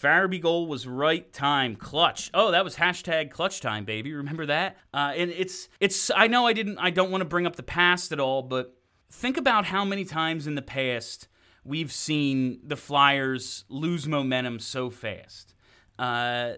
Farabee 0.00 0.40
goal 0.40 0.66
was 0.66 0.86
right 0.86 1.30
time, 1.32 1.76
clutch. 1.76 2.30
Oh, 2.32 2.52
that 2.52 2.64
was 2.64 2.76
hashtag 2.76 3.30
clutch 3.30 3.60
time, 3.60 3.84
baby. 3.84 4.14
Remember 4.14 4.46
that? 4.46 4.78
Uh, 4.94 5.12
and 5.14 5.30
it's 5.30 5.68
it's. 5.78 6.10
I 6.16 6.26
know 6.26 6.46
I 6.46 6.54
didn't. 6.54 6.78
I 6.78 6.90
don't 6.90 7.10
want 7.10 7.20
to 7.20 7.26
bring 7.26 7.46
up 7.46 7.56
the 7.56 7.62
past 7.62 8.10
at 8.10 8.18
all, 8.18 8.42
but 8.42 8.74
think 9.10 9.36
about 9.36 9.66
how 9.66 9.84
many 9.84 10.04
times 10.04 10.46
in 10.46 10.54
the 10.54 10.62
past 10.62 11.28
we've 11.64 11.92
seen 11.92 12.60
the 12.64 12.76
Flyers 12.76 13.64
lose 13.68 14.06
momentum 14.06 14.58
so 14.58 14.88
fast. 14.88 15.54
Uh, 15.98 16.52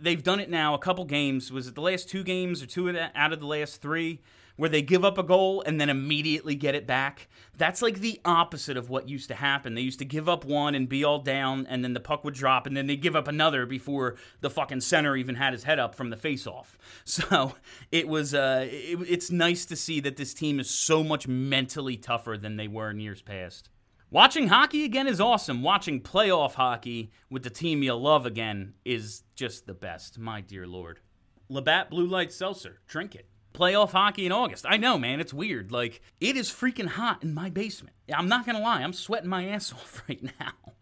they've 0.00 0.22
done 0.22 0.38
it 0.38 0.48
now 0.48 0.74
a 0.74 0.78
couple 0.78 1.04
games. 1.04 1.50
Was 1.50 1.66
it 1.66 1.74
the 1.74 1.80
last 1.80 2.08
two 2.08 2.22
games 2.22 2.62
or 2.62 2.66
two 2.66 2.96
out 3.14 3.32
of 3.32 3.40
the 3.40 3.46
last 3.46 3.82
three? 3.82 4.20
Where 4.56 4.68
they 4.68 4.82
give 4.82 5.04
up 5.04 5.18
a 5.18 5.24
goal 5.24 5.62
and 5.66 5.80
then 5.80 5.90
immediately 5.90 6.54
get 6.54 6.76
it 6.76 6.86
back. 6.86 7.28
That's 7.56 7.82
like 7.82 7.98
the 7.98 8.20
opposite 8.24 8.76
of 8.76 8.88
what 8.88 9.08
used 9.08 9.28
to 9.28 9.34
happen. 9.34 9.74
They 9.74 9.80
used 9.80 9.98
to 9.98 10.04
give 10.04 10.28
up 10.28 10.44
one 10.44 10.74
and 10.74 10.88
be 10.88 11.02
all 11.02 11.18
down, 11.18 11.66
and 11.66 11.82
then 11.82 11.92
the 11.92 12.00
puck 12.00 12.22
would 12.24 12.34
drop, 12.34 12.66
and 12.66 12.76
then 12.76 12.86
they 12.86 12.96
give 12.96 13.16
up 13.16 13.26
another 13.26 13.66
before 13.66 14.14
the 14.40 14.50
fucking 14.50 14.80
center 14.80 15.16
even 15.16 15.34
had 15.34 15.52
his 15.52 15.64
head 15.64 15.78
up 15.80 15.94
from 15.94 16.10
the 16.10 16.16
faceoff. 16.16 16.66
So 17.04 17.54
it 17.92 18.08
was. 18.08 18.34
Uh, 18.34 18.66
it, 18.68 18.98
it's 19.08 19.30
nice 19.30 19.66
to 19.66 19.76
see 19.76 20.00
that 20.00 20.16
this 20.16 20.34
team 20.34 20.58
is 20.58 20.70
so 20.70 21.04
much 21.04 21.28
mentally 21.28 21.96
tougher 21.96 22.36
than 22.36 22.56
they 22.56 22.68
were 22.68 22.90
in 22.90 22.98
years 22.98 23.22
past. 23.22 23.68
Watching 24.10 24.46
hockey 24.46 24.84
again 24.84 25.08
is 25.08 25.20
awesome. 25.20 25.62
Watching 25.62 26.00
playoff 26.00 26.54
hockey 26.54 27.10
with 27.30 27.42
the 27.42 27.50
team 27.50 27.82
you 27.82 27.94
love 27.94 28.26
again 28.26 28.74
is 28.84 29.24
just 29.34 29.66
the 29.66 29.74
best. 29.74 30.18
My 30.18 30.40
dear 30.40 30.66
Lord. 30.66 31.00
Labatt 31.48 31.90
Blue 31.90 32.06
Light 32.06 32.32
Seltzer. 32.32 32.80
Drink 32.86 33.14
it. 33.16 33.26
Playoff 33.54 33.92
hockey 33.92 34.26
in 34.26 34.32
August. 34.32 34.66
I 34.68 34.76
know, 34.76 34.98
man. 34.98 35.20
It's 35.20 35.32
weird. 35.32 35.70
Like, 35.70 36.02
it 36.20 36.36
is 36.36 36.50
freaking 36.50 36.88
hot 36.88 37.22
in 37.22 37.32
my 37.32 37.50
basement. 37.50 37.94
I'm 38.12 38.28
not 38.28 38.44
going 38.44 38.56
to 38.56 38.62
lie. 38.62 38.82
I'm 38.82 38.92
sweating 38.92 39.30
my 39.30 39.48
ass 39.48 39.72
off 39.72 40.02
right 40.08 40.22
now. 40.40 40.72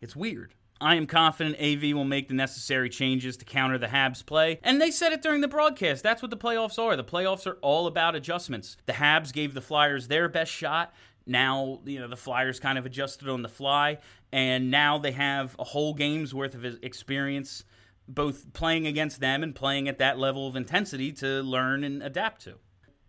It's 0.00 0.16
weird. 0.16 0.54
I 0.80 0.96
am 0.96 1.06
confident 1.06 1.60
AV 1.60 1.94
will 1.94 2.04
make 2.04 2.28
the 2.28 2.34
necessary 2.34 2.88
changes 2.88 3.36
to 3.36 3.44
counter 3.44 3.78
the 3.78 3.86
Habs 3.86 4.24
play. 4.24 4.58
And 4.62 4.80
they 4.80 4.90
said 4.90 5.12
it 5.12 5.22
during 5.22 5.40
the 5.40 5.48
broadcast. 5.48 6.02
That's 6.02 6.22
what 6.22 6.30
the 6.30 6.36
playoffs 6.36 6.78
are. 6.78 6.96
The 6.96 7.04
playoffs 7.04 7.46
are 7.46 7.58
all 7.62 7.86
about 7.86 8.14
adjustments. 8.14 8.76
The 8.86 8.94
Habs 8.94 9.32
gave 9.32 9.54
the 9.54 9.60
Flyers 9.60 10.08
their 10.08 10.28
best 10.28 10.50
shot. 10.50 10.92
Now, 11.26 11.80
you 11.84 12.00
know, 12.00 12.08
the 12.08 12.16
Flyers 12.16 12.58
kind 12.58 12.78
of 12.78 12.86
adjusted 12.86 13.28
on 13.28 13.42
the 13.42 13.48
fly, 13.48 13.98
and 14.32 14.70
now 14.70 14.98
they 14.98 15.12
have 15.12 15.56
a 15.58 15.64
whole 15.64 15.94
game's 15.94 16.34
worth 16.34 16.54
of 16.54 16.64
experience 16.82 17.64
both 18.08 18.52
playing 18.52 18.86
against 18.86 19.20
them 19.20 19.42
and 19.42 19.54
playing 19.54 19.88
at 19.88 19.98
that 19.98 20.18
level 20.18 20.46
of 20.46 20.56
intensity 20.56 21.12
to 21.12 21.42
learn 21.42 21.84
and 21.84 22.02
adapt 22.02 22.42
to. 22.42 22.54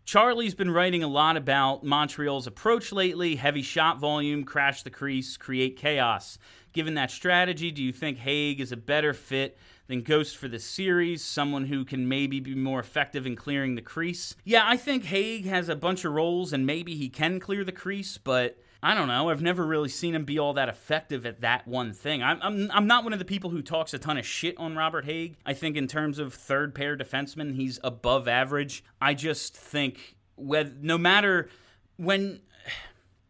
Charlie's 0.05 0.53
been 0.53 0.69
writing 0.69 1.03
a 1.03 1.07
lot 1.07 1.35
about 1.35 1.83
Montreal's 1.83 2.45
approach 2.45 2.91
lately 2.91 3.35
heavy 3.35 3.63
shot 3.63 3.99
volume, 3.99 4.43
crash 4.43 4.83
the 4.83 4.91
crease, 4.91 5.35
create 5.35 5.77
chaos. 5.77 6.37
Given 6.73 6.93
that 6.93 7.09
strategy, 7.09 7.71
do 7.71 7.81
you 7.81 7.91
think 7.91 8.19
Hague 8.19 8.61
is 8.61 8.71
a 8.71 8.77
better 8.77 9.13
fit 9.13 9.57
than 9.87 10.01
Ghost 10.01 10.37
for 10.37 10.47
the 10.47 10.59
series, 10.59 11.23
someone 11.23 11.65
who 11.65 11.85
can 11.85 12.07
maybe 12.07 12.39
be 12.39 12.55
more 12.55 12.79
effective 12.79 13.25
in 13.25 13.35
clearing 13.35 13.75
the 13.75 13.81
crease. 13.81 14.35
Yeah, 14.43 14.63
I 14.65 14.77
think 14.77 15.05
Hague 15.05 15.45
has 15.45 15.69
a 15.69 15.75
bunch 15.75 16.05
of 16.05 16.13
roles 16.13 16.53
and 16.53 16.65
maybe 16.65 16.95
he 16.95 17.09
can 17.09 17.39
clear 17.39 17.63
the 17.63 17.71
crease, 17.71 18.17
but 18.17 18.57
I 18.85 18.93
don't 18.93 19.07
know. 19.07 19.29
I've 19.29 19.41
never 19.41 19.65
really 19.65 19.89
seen 19.89 20.13
him 20.13 20.25
be 20.25 20.37
all 20.37 20.53
that 20.53 20.69
effective 20.69 21.25
at 21.25 21.41
that 21.41 21.67
one 21.67 21.91
thing. 21.91 22.21
I'm, 22.21 22.37
I'm, 22.43 22.69
I'm 22.71 22.85
not 22.85 23.03
one 23.03 23.13
of 23.13 23.19
the 23.19 23.25
people 23.25 23.49
who 23.49 23.63
talks 23.63 23.95
a 23.95 23.97
ton 23.97 24.19
of 24.19 24.27
shit 24.27 24.55
on 24.59 24.75
Robert 24.75 25.05
Hague. 25.05 25.37
I 25.43 25.55
think 25.55 25.75
in 25.75 25.87
terms 25.87 26.19
of 26.19 26.35
third 26.35 26.75
pair 26.75 26.95
defenseman, 26.95 27.55
he's 27.55 27.79
above 27.83 28.27
average. 28.27 28.83
I 29.01 29.15
just 29.15 29.57
think 29.57 30.17
with 30.37 30.77
no 30.83 30.99
matter 30.99 31.49
when 31.97 32.41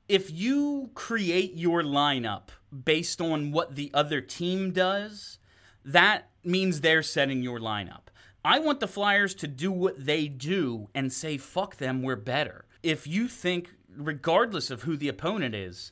if 0.09 0.29
you 0.29 0.89
create 0.93 1.53
your 1.55 1.83
lineup 1.83 2.49
based 2.83 3.21
on 3.21 3.53
what 3.53 3.75
the 3.75 3.91
other 3.93 4.19
team 4.19 4.71
does, 4.71 5.39
that 5.85 6.31
means 6.43 6.81
they're 6.81 7.01
setting 7.01 7.41
your 7.41 7.61
lineup. 7.61 8.07
I 8.43 8.59
want 8.59 8.81
the 8.81 8.89
Flyers 8.89 9.33
to 9.35 9.47
do 9.47 9.71
what 9.71 10.05
they 10.05 10.27
do 10.27 10.89
and 10.93 11.13
say, 11.13 11.37
fuck 11.37 11.77
them, 11.77 12.01
we're 12.03 12.17
better. 12.17 12.65
If 12.83 13.07
you 13.07 13.29
think, 13.29 13.71
regardless 13.97 14.69
of 14.71 14.83
who 14.83 14.97
the 14.97 15.09
opponent 15.09 15.55
is, 15.55 15.91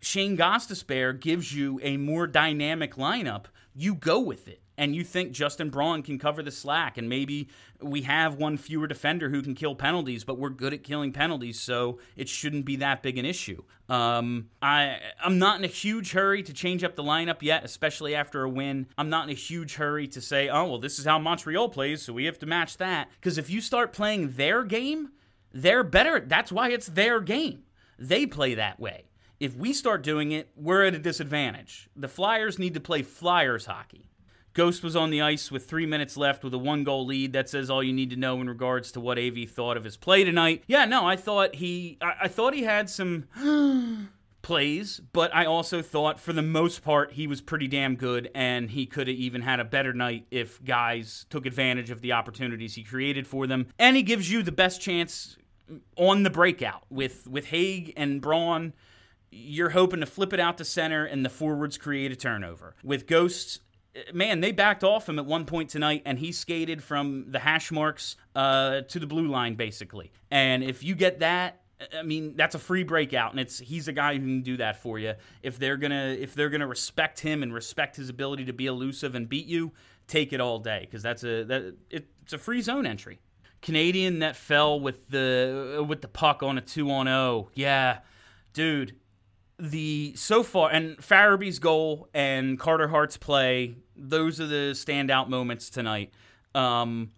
Shane 0.00 0.36
Gostisbehere 0.36 1.18
gives 1.18 1.54
you 1.54 1.78
a 1.82 1.96
more 1.96 2.26
dynamic 2.26 2.94
lineup, 2.94 3.46
you 3.74 3.94
go 3.94 4.18
with 4.18 4.48
it 4.48 4.62
and 4.80 4.96
you 4.96 5.04
think 5.04 5.32
Justin 5.32 5.68
Braun 5.68 6.02
can 6.02 6.18
cover 6.18 6.42
the 6.42 6.50
slack, 6.50 6.96
and 6.96 7.06
maybe 7.06 7.50
we 7.82 8.00
have 8.00 8.36
one 8.36 8.56
fewer 8.56 8.86
defender 8.86 9.28
who 9.28 9.42
can 9.42 9.54
kill 9.54 9.74
penalties, 9.74 10.24
but 10.24 10.38
we're 10.38 10.48
good 10.48 10.72
at 10.72 10.82
killing 10.82 11.12
penalties, 11.12 11.60
so 11.60 11.98
it 12.16 12.30
shouldn't 12.30 12.64
be 12.64 12.76
that 12.76 13.02
big 13.02 13.18
an 13.18 13.26
issue. 13.26 13.62
Um, 13.90 14.48
I 14.62 14.96
I'm 15.22 15.38
not 15.38 15.58
in 15.58 15.64
a 15.64 15.68
huge 15.68 16.12
hurry 16.12 16.42
to 16.44 16.54
change 16.54 16.82
up 16.82 16.96
the 16.96 17.02
lineup 17.02 17.42
yet, 17.42 17.62
especially 17.62 18.14
after 18.14 18.42
a 18.42 18.48
win. 18.48 18.86
I'm 18.96 19.10
not 19.10 19.24
in 19.24 19.30
a 19.30 19.38
huge 19.38 19.74
hurry 19.74 20.08
to 20.08 20.20
say, 20.22 20.48
oh 20.48 20.64
well, 20.64 20.78
this 20.78 20.98
is 20.98 21.04
how 21.04 21.18
Montreal 21.18 21.68
plays, 21.68 22.00
so 22.00 22.14
we 22.14 22.24
have 22.24 22.38
to 22.38 22.46
match 22.46 22.78
that. 22.78 23.10
Because 23.20 23.36
if 23.36 23.50
you 23.50 23.60
start 23.60 23.92
playing 23.92 24.32
their 24.32 24.64
game, 24.64 25.10
they're 25.52 25.84
better. 25.84 26.20
That's 26.20 26.52
why 26.52 26.70
it's 26.70 26.86
their 26.86 27.20
game. 27.20 27.64
They 27.98 28.26
play 28.26 28.54
that 28.54 28.80
way. 28.80 29.04
If 29.38 29.56
we 29.56 29.72
start 29.72 30.02
doing 30.02 30.32
it, 30.32 30.50
we're 30.54 30.84
at 30.84 30.94
a 30.94 30.98
disadvantage. 30.98 31.88
The 31.96 32.08
Flyers 32.08 32.58
need 32.58 32.74
to 32.74 32.80
play 32.80 33.02
Flyers 33.02 33.66
hockey. 33.66 34.10
Ghost 34.52 34.82
was 34.82 34.96
on 34.96 35.10
the 35.10 35.22
ice 35.22 35.50
with 35.50 35.66
three 35.66 35.86
minutes 35.86 36.16
left 36.16 36.42
with 36.42 36.52
a 36.52 36.58
one 36.58 36.82
goal 36.84 37.06
lead. 37.06 37.32
That 37.32 37.48
says 37.48 37.70
all 37.70 37.82
you 37.82 37.92
need 37.92 38.10
to 38.10 38.16
know 38.16 38.40
in 38.40 38.48
regards 38.48 38.90
to 38.92 39.00
what 39.00 39.18
AV 39.18 39.48
thought 39.48 39.76
of 39.76 39.84
his 39.84 39.96
play 39.96 40.24
tonight. 40.24 40.64
Yeah, 40.66 40.84
no, 40.84 41.06
I 41.06 41.16
thought 41.16 41.54
he 41.54 41.98
I, 42.02 42.14
I 42.22 42.28
thought 42.28 42.52
he 42.52 42.64
had 42.64 42.90
some 42.90 43.28
plays, 44.42 45.00
but 45.12 45.34
I 45.34 45.44
also 45.44 45.82
thought 45.82 46.18
for 46.18 46.32
the 46.32 46.42
most 46.42 46.82
part 46.82 47.12
he 47.12 47.28
was 47.28 47.40
pretty 47.40 47.68
damn 47.68 47.94
good 47.94 48.28
and 48.34 48.70
he 48.70 48.86
could 48.86 49.06
have 49.06 49.16
even 49.16 49.42
had 49.42 49.60
a 49.60 49.64
better 49.64 49.92
night 49.92 50.26
if 50.30 50.62
guys 50.64 51.26
took 51.30 51.46
advantage 51.46 51.90
of 51.90 52.00
the 52.00 52.12
opportunities 52.12 52.74
he 52.74 52.82
created 52.82 53.28
for 53.28 53.46
them. 53.46 53.68
And 53.78 53.96
he 53.96 54.02
gives 54.02 54.32
you 54.32 54.42
the 54.42 54.52
best 54.52 54.80
chance 54.80 55.36
on 55.96 56.22
the 56.22 56.30
breakout 56.30 56.84
with 56.90 57.26
with 57.28 57.46
Hague 57.46 57.92
and 57.96 58.20
Braun. 58.20 58.72
You're 59.32 59.70
hoping 59.70 60.00
to 60.00 60.06
flip 60.06 60.32
it 60.32 60.40
out 60.40 60.58
to 60.58 60.64
center 60.64 61.04
and 61.04 61.24
the 61.24 61.30
forwards 61.30 61.78
create 61.78 62.10
a 62.10 62.16
turnover. 62.16 62.74
With 62.82 63.06
Ghosts 63.06 63.60
man, 64.12 64.40
they 64.40 64.52
backed 64.52 64.84
off 64.84 65.08
him 65.08 65.18
at 65.18 65.26
one 65.26 65.44
point 65.44 65.70
tonight, 65.70 66.02
and 66.04 66.18
he 66.18 66.32
skated 66.32 66.82
from 66.82 67.26
the 67.28 67.38
hash 67.38 67.70
marks 67.70 68.16
uh, 68.34 68.82
to 68.82 68.98
the 68.98 69.06
blue 69.06 69.26
line, 69.26 69.54
basically. 69.54 70.12
And 70.30 70.62
if 70.62 70.84
you 70.84 70.94
get 70.94 71.20
that, 71.20 71.62
I 71.96 72.02
mean, 72.02 72.36
that's 72.36 72.54
a 72.54 72.58
free 72.58 72.84
breakout, 72.84 73.30
and 73.30 73.40
it's 73.40 73.58
he's 73.58 73.88
a 73.88 73.92
guy 73.92 74.14
who 74.14 74.20
can 74.20 74.42
do 74.42 74.58
that 74.58 74.82
for 74.82 74.98
you. 74.98 75.14
If 75.42 75.58
they're 75.58 75.78
gonna 75.78 76.16
if 76.18 76.34
they're 76.34 76.50
gonna 76.50 76.66
respect 76.66 77.20
him 77.20 77.42
and 77.42 77.54
respect 77.54 77.96
his 77.96 78.08
ability 78.08 78.44
to 78.46 78.52
be 78.52 78.66
elusive 78.66 79.14
and 79.14 79.28
beat 79.28 79.46
you, 79.46 79.72
take 80.06 80.32
it 80.32 80.40
all 80.40 80.58
day 80.58 80.80
because 80.80 81.02
that's 81.02 81.24
a 81.24 81.44
that 81.44 81.74
it's 81.90 82.32
a 82.32 82.38
free 82.38 82.60
zone 82.60 82.86
entry. 82.86 83.20
Canadian 83.62 84.20
that 84.20 84.36
fell 84.36 84.80
with 84.80 85.08
the 85.08 85.84
with 85.86 86.00
the 86.00 86.08
puck 86.08 86.42
on 86.42 86.58
a 86.58 86.60
two 86.60 86.90
on 86.90 87.06
zero. 87.06 87.16
Oh. 87.16 87.48
Yeah, 87.54 87.98
dude, 88.52 88.96
the 89.58 90.14
so 90.16 90.42
far 90.42 90.70
and 90.70 90.96
Farabee's 90.98 91.58
goal 91.58 92.08
and 92.14 92.58
Carter 92.58 92.88
Hart's 92.88 93.16
play, 93.16 93.76
those 93.96 94.40
are 94.40 94.46
the 94.46 94.72
standout 94.72 95.28
moments 95.28 95.68
tonight. 95.70 96.12
Um, 96.54 97.10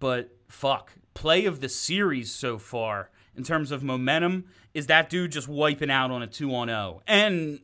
but 0.00 0.36
fuck, 0.48 0.92
play 1.14 1.44
of 1.44 1.60
the 1.60 1.68
series 1.68 2.32
so 2.32 2.58
far 2.58 3.10
in 3.36 3.44
terms 3.44 3.70
of 3.70 3.82
momentum 3.82 4.44
is 4.72 4.86
that 4.86 5.08
dude 5.10 5.32
just 5.32 5.48
wiping 5.48 5.90
out 5.90 6.10
on 6.10 6.22
a 6.22 6.26
2 6.26 6.54
on 6.54 6.68
0. 6.68 7.02
And 7.06 7.60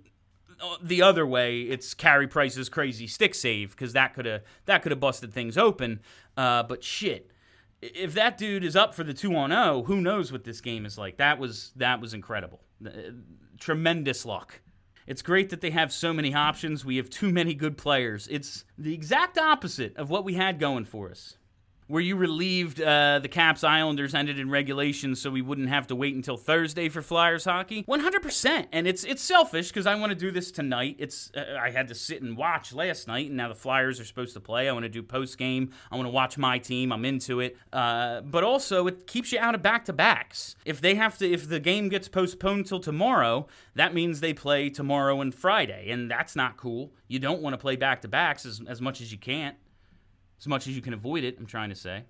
uh, 0.61 0.77
the 0.83 1.03
other 1.03 1.27
way, 1.27 1.63
it's 1.63 1.95
Carey 1.95 2.29
Price's 2.29 2.69
crazy 2.69 3.07
stick 3.07 3.35
save 3.35 3.71
because 3.71 3.93
that 3.95 4.15
could 4.15 4.27
have 4.27 4.43
that 4.67 4.83
could 4.83 4.93
have 4.93 5.01
busted 5.01 5.33
things 5.33 5.57
open. 5.57 6.01
Uh, 6.37 6.63
but 6.63 6.85
shit, 6.85 7.31
if 7.83 8.15
that 8.15 8.37
dude 8.39 8.65
is 8.65 8.77
up 8.77 8.95
for 8.95 9.05
the 9.05 9.15
2 9.15 9.35
on 9.35 9.51
0, 9.51 9.85
who 9.85 10.01
knows 10.01 10.33
what 10.33 10.45
this 10.45 10.61
game 10.61 10.85
is 10.85 10.99
like? 10.99 11.17
That 11.17 11.39
was 11.39 11.73
that 11.77 12.01
was 12.01 12.15
incredible 12.15 12.61
uh, 12.85 12.91
tremendous 13.59 14.25
luck. 14.25 14.61
It's 15.07 15.23
great 15.23 15.51
that 15.51 15.61
they 15.61 15.71
have 15.71 15.93
so 15.93 16.13
many 16.13 16.35
options. 16.35 16.85
We 16.85 16.97
have 16.97 17.11
too 17.11 17.31
many 17.33 17.55
good 17.55 17.77
players. 17.77 18.29
It's 18.31 18.65
the 18.79 18.95
exact 18.95 19.39
opposite 19.39 19.97
of 19.97 20.09
what 20.09 20.25
we 20.25 20.35
had 20.35 20.59
going 20.59 20.85
for 20.85 21.11
us. 21.11 21.37
Where 21.91 22.01
you 22.01 22.15
relieved 22.15 22.81
uh, 22.81 23.19
the 23.19 23.29
Caps 23.29 23.65
Islanders 23.65 24.15
ended 24.15 24.39
in 24.39 24.49
regulation 24.49 25.17
so 25.17 25.29
we 25.29 25.43
wouldn't 25.43 25.69
have 25.69 25.89
to 25.89 25.97
wait 25.97 26.15
until 26.15 26.37
Thursday 26.37 26.89
for 26.89 27.03
Flyers 27.03 27.45
hockey? 27.45 27.83
100%. 27.83 28.67
And 28.71 28.87
it's 28.87 29.03
it's 29.03 29.23
selfish 29.23 29.69
because 29.69 29.87
I 29.87 29.97
want 29.97 30.11
to 30.11 30.17
do 30.17 30.31
this 30.31 30.53
tonight. 30.53 30.97
It's 31.01 31.33
uh, 31.37 31.59
I 31.61 31.71
had 31.71 31.89
to 31.89 31.95
sit 31.95 32.23
and 32.23 32.37
watch 32.37 32.73
last 32.73 33.09
night, 33.09 33.27
and 33.27 33.37
now 33.37 33.49
the 33.49 33.57
Flyers 33.57 33.99
are 33.99 34.05
supposed 34.05 34.35
to 34.35 34.41
play. 34.41 34.69
I 34.69 34.73
want 34.73 34.85
to 34.85 34.89
do 34.89 35.03
post 35.03 35.37
game. 35.37 35.73
I 35.91 35.97
want 35.97 36.07
to 36.07 36.13
watch 36.13 36.39
my 36.39 36.59
team. 36.59 36.93
I'm 36.93 37.05
into 37.05 37.41
it. 37.41 37.57
Uh, 37.73 38.21
but 38.21 38.45
also, 38.45 38.87
it 38.87 39.09
keeps 39.09 39.33
you 39.33 39.41
out 39.41 39.57
of 39.57 39.63
back 39.63 39.85
to 39.87 39.93
backs. 39.93 40.55
If 40.65 40.81
they 40.81 40.95
have 40.95 41.19
to, 41.19 41.29
if 41.29 41.49
the 41.49 41.59
game 41.59 41.89
gets 41.89 42.07
postponed 42.07 42.67
till 42.67 42.81
tomorrow, 42.81 43.49
that 43.75 43.95
means 43.95 44.21
they 44.21 44.33
play 44.33 44.71
tomorrow 44.71 45.21
and 45.21 45.35
Friday, 45.35 45.91
and 45.91 46.09
that's 46.09 46.37
not 46.37 46.57
cool. 46.57 46.93
You 47.09 47.19
don't 47.19 47.43
want 47.43 47.55
to 47.55 47.59
play 47.59 47.75
back 47.75 48.03
to 48.03 48.09
backs 48.09 48.47
as, 48.47 48.61
as 48.69 48.81
much 48.81 49.01
as 49.01 49.11
you 49.11 49.19
can't 49.19 49.57
as 50.41 50.47
much 50.47 50.67
as 50.67 50.75
you 50.75 50.83
can 50.83 50.95
avoid 50.95 51.23
it, 51.23 51.39
I'm 51.39 51.47
trying 51.47 51.69
to 51.69 51.77
say. 51.77 52.05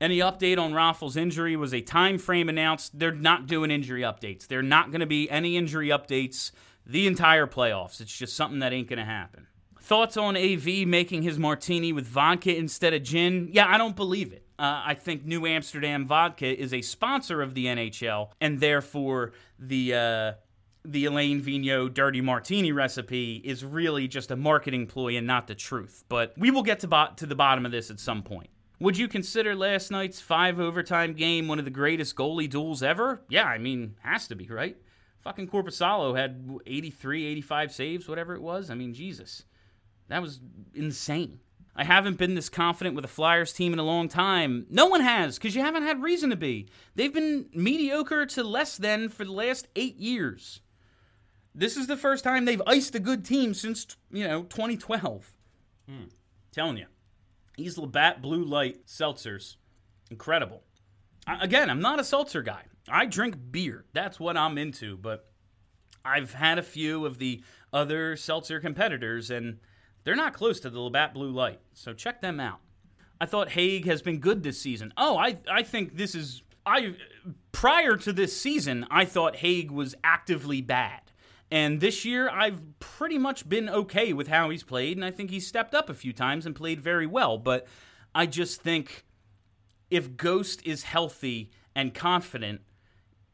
Any 0.00 0.18
update 0.18 0.58
on 0.58 0.72
Raffl's 0.72 1.16
injury 1.16 1.56
was 1.56 1.72
a 1.72 1.80
time 1.80 2.18
frame 2.18 2.48
announced. 2.48 2.98
They're 2.98 3.12
not 3.12 3.46
doing 3.46 3.70
injury 3.70 4.02
updates. 4.02 4.46
They're 4.46 4.62
not 4.62 4.90
going 4.90 5.00
to 5.00 5.06
be 5.06 5.30
any 5.30 5.56
injury 5.56 5.88
updates 5.88 6.50
the 6.84 7.06
entire 7.06 7.46
playoffs. 7.46 8.00
It's 8.00 8.16
just 8.16 8.34
something 8.34 8.58
that 8.58 8.72
ain't 8.72 8.88
going 8.88 8.98
to 8.98 9.04
happen. 9.04 9.46
Thoughts 9.80 10.16
on 10.16 10.36
AV 10.36 10.86
making 10.86 11.22
his 11.22 11.38
martini 11.38 11.92
with 11.92 12.06
vodka 12.06 12.56
instead 12.56 12.94
of 12.94 13.02
gin? 13.02 13.50
Yeah, 13.52 13.66
I 13.68 13.78
don't 13.78 13.94
believe 13.94 14.32
it. 14.32 14.44
Uh, 14.58 14.82
I 14.84 14.94
think 14.94 15.24
New 15.24 15.46
Amsterdam 15.46 16.06
Vodka 16.06 16.46
is 16.46 16.72
a 16.72 16.80
sponsor 16.80 17.42
of 17.42 17.54
the 17.54 17.66
NHL, 17.66 18.30
and 18.40 18.60
therefore 18.60 19.32
the 19.58 19.94
uh, 19.94 20.32
the 20.84 21.06
Alain 21.06 21.40
Vigneault 21.40 21.94
Dirty 21.94 22.20
Martini 22.20 22.72
recipe 22.72 23.40
is 23.44 23.64
really 23.64 24.06
just 24.06 24.30
a 24.30 24.36
marketing 24.36 24.86
ploy 24.86 25.16
and 25.16 25.26
not 25.26 25.46
the 25.46 25.54
truth. 25.54 26.04
But 26.08 26.34
we 26.36 26.50
will 26.50 26.62
get 26.62 26.80
to, 26.80 26.88
bo- 26.88 27.08
to 27.16 27.26
the 27.26 27.34
bottom 27.34 27.64
of 27.64 27.72
this 27.72 27.90
at 27.90 27.98
some 28.00 28.22
point. 28.22 28.50
Would 28.80 28.98
you 28.98 29.08
consider 29.08 29.54
last 29.54 29.90
night's 29.90 30.20
five 30.20 30.60
overtime 30.60 31.14
game 31.14 31.48
one 31.48 31.58
of 31.58 31.64
the 31.64 31.70
greatest 31.70 32.16
goalie 32.16 32.50
duels 32.50 32.82
ever? 32.82 33.22
Yeah, 33.28 33.44
I 33.44 33.56
mean, 33.56 33.96
has 34.02 34.28
to 34.28 34.34
be, 34.34 34.46
right? 34.46 34.76
Fucking 35.22 35.48
Korpisalo 35.48 36.16
had 36.18 36.58
83, 36.66 37.24
85 37.26 37.72
saves, 37.72 38.08
whatever 38.08 38.34
it 38.34 38.42
was. 38.42 38.68
I 38.68 38.74
mean, 38.74 38.92
Jesus. 38.92 39.44
That 40.08 40.20
was 40.20 40.40
insane. 40.74 41.40
I 41.76 41.84
haven't 41.84 42.18
been 42.18 42.34
this 42.34 42.48
confident 42.48 42.94
with 42.94 43.04
a 43.04 43.08
Flyers 43.08 43.52
team 43.52 43.72
in 43.72 43.78
a 43.78 43.84
long 43.84 44.08
time. 44.08 44.66
No 44.68 44.86
one 44.86 45.00
has, 45.00 45.38
because 45.38 45.56
you 45.56 45.62
haven't 45.62 45.82
had 45.82 46.02
reason 46.02 46.30
to 46.30 46.36
be. 46.36 46.68
They've 46.94 47.12
been 47.12 47.46
mediocre 47.52 48.26
to 48.26 48.44
less 48.44 48.76
than 48.76 49.08
for 49.08 49.24
the 49.24 49.32
last 49.32 49.66
eight 49.74 49.96
years. 49.96 50.60
This 51.54 51.76
is 51.76 51.86
the 51.86 51.96
first 51.96 52.24
time 52.24 52.44
they've 52.44 52.62
iced 52.66 52.94
a 52.94 53.00
good 53.00 53.24
team 53.24 53.54
since, 53.54 53.86
you 54.10 54.26
know, 54.26 54.42
2012. 54.44 55.30
Hmm. 55.88 56.04
Telling 56.52 56.78
you. 56.78 56.86
These 57.56 57.78
Labatt 57.78 58.20
Blue 58.20 58.44
Light 58.44 58.86
seltzers, 58.86 59.56
incredible. 60.10 60.64
I, 61.26 61.44
again, 61.44 61.70
I'm 61.70 61.80
not 61.80 62.00
a 62.00 62.04
seltzer 62.04 62.42
guy. 62.42 62.62
I 62.88 63.06
drink 63.06 63.36
beer. 63.50 63.84
That's 63.92 64.18
what 64.18 64.36
I'm 64.36 64.58
into, 64.58 64.96
but 64.96 65.30
I've 66.04 66.34
had 66.34 66.58
a 66.58 66.62
few 66.62 67.06
of 67.06 67.18
the 67.18 67.42
other 67.72 68.16
seltzer 68.16 68.60
competitors, 68.60 69.30
and 69.30 69.58
they're 70.02 70.16
not 70.16 70.34
close 70.34 70.60
to 70.60 70.70
the 70.70 70.80
Labatt 70.80 71.14
Blue 71.14 71.30
Light. 71.30 71.60
So 71.72 71.92
check 71.92 72.20
them 72.20 72.40
out. 72.40 72.60
I 73.20 73.26
thought 73.26 73.50
Hague 73.50 73.86
has 73.86 74.02
been 74.02 74.18
good 74.18 74.42
this 74.42 74.60
season. 74.60 74.92
Oh, 74.96 75.16
I 75.16 75.38
I 75.48 75.62
think 75.62 75.96
this 75.96 76.14
is 76.14 76.42
I 76.66 76.96
prior 77.52 77.96
to 77.96 78.12
this 78.12 78.38
season, 78.38 78.86
I 78.90 79.04
thought 79.04 79.36
Hague 79.36 79.70
was 79.70 79.94
actively 80.02 80.60
bad. 80.60 81.00
And 81.50 81.80
this 81.80 82.04
year, 82.04 82.28
I've 82.28 82.60
pretty 82.80 83.18
much 83.18 83.48
been 83.48 83.68
okay 83.68 84.12
with 84.12 84.28
how 84.28 84.50
he's 84.50 84.62
played, 84.62 84.96
and 84.96 85.04
I 85.04 85.10
think 85.10 85.30
he's 85.30 85.46
stepped 85.46 85.74
up 85.74 85.88
a 85.88 85.94
few 85.94 86.12
times 86.12 86.46
and 86.46 86.54
played 86.54 86.80
very 86.80 87.06
well. 87.06 87.38
But 87.38 87.66
I 88.14 88.26
just 88.26 88.60
think 88.60 89.04
if 89.90 90.16
Ghost 90.16 90.60
is 90.64 90.84
healthy 90.84 91.50
and 91.74 91.94
confident, 91.94 92.62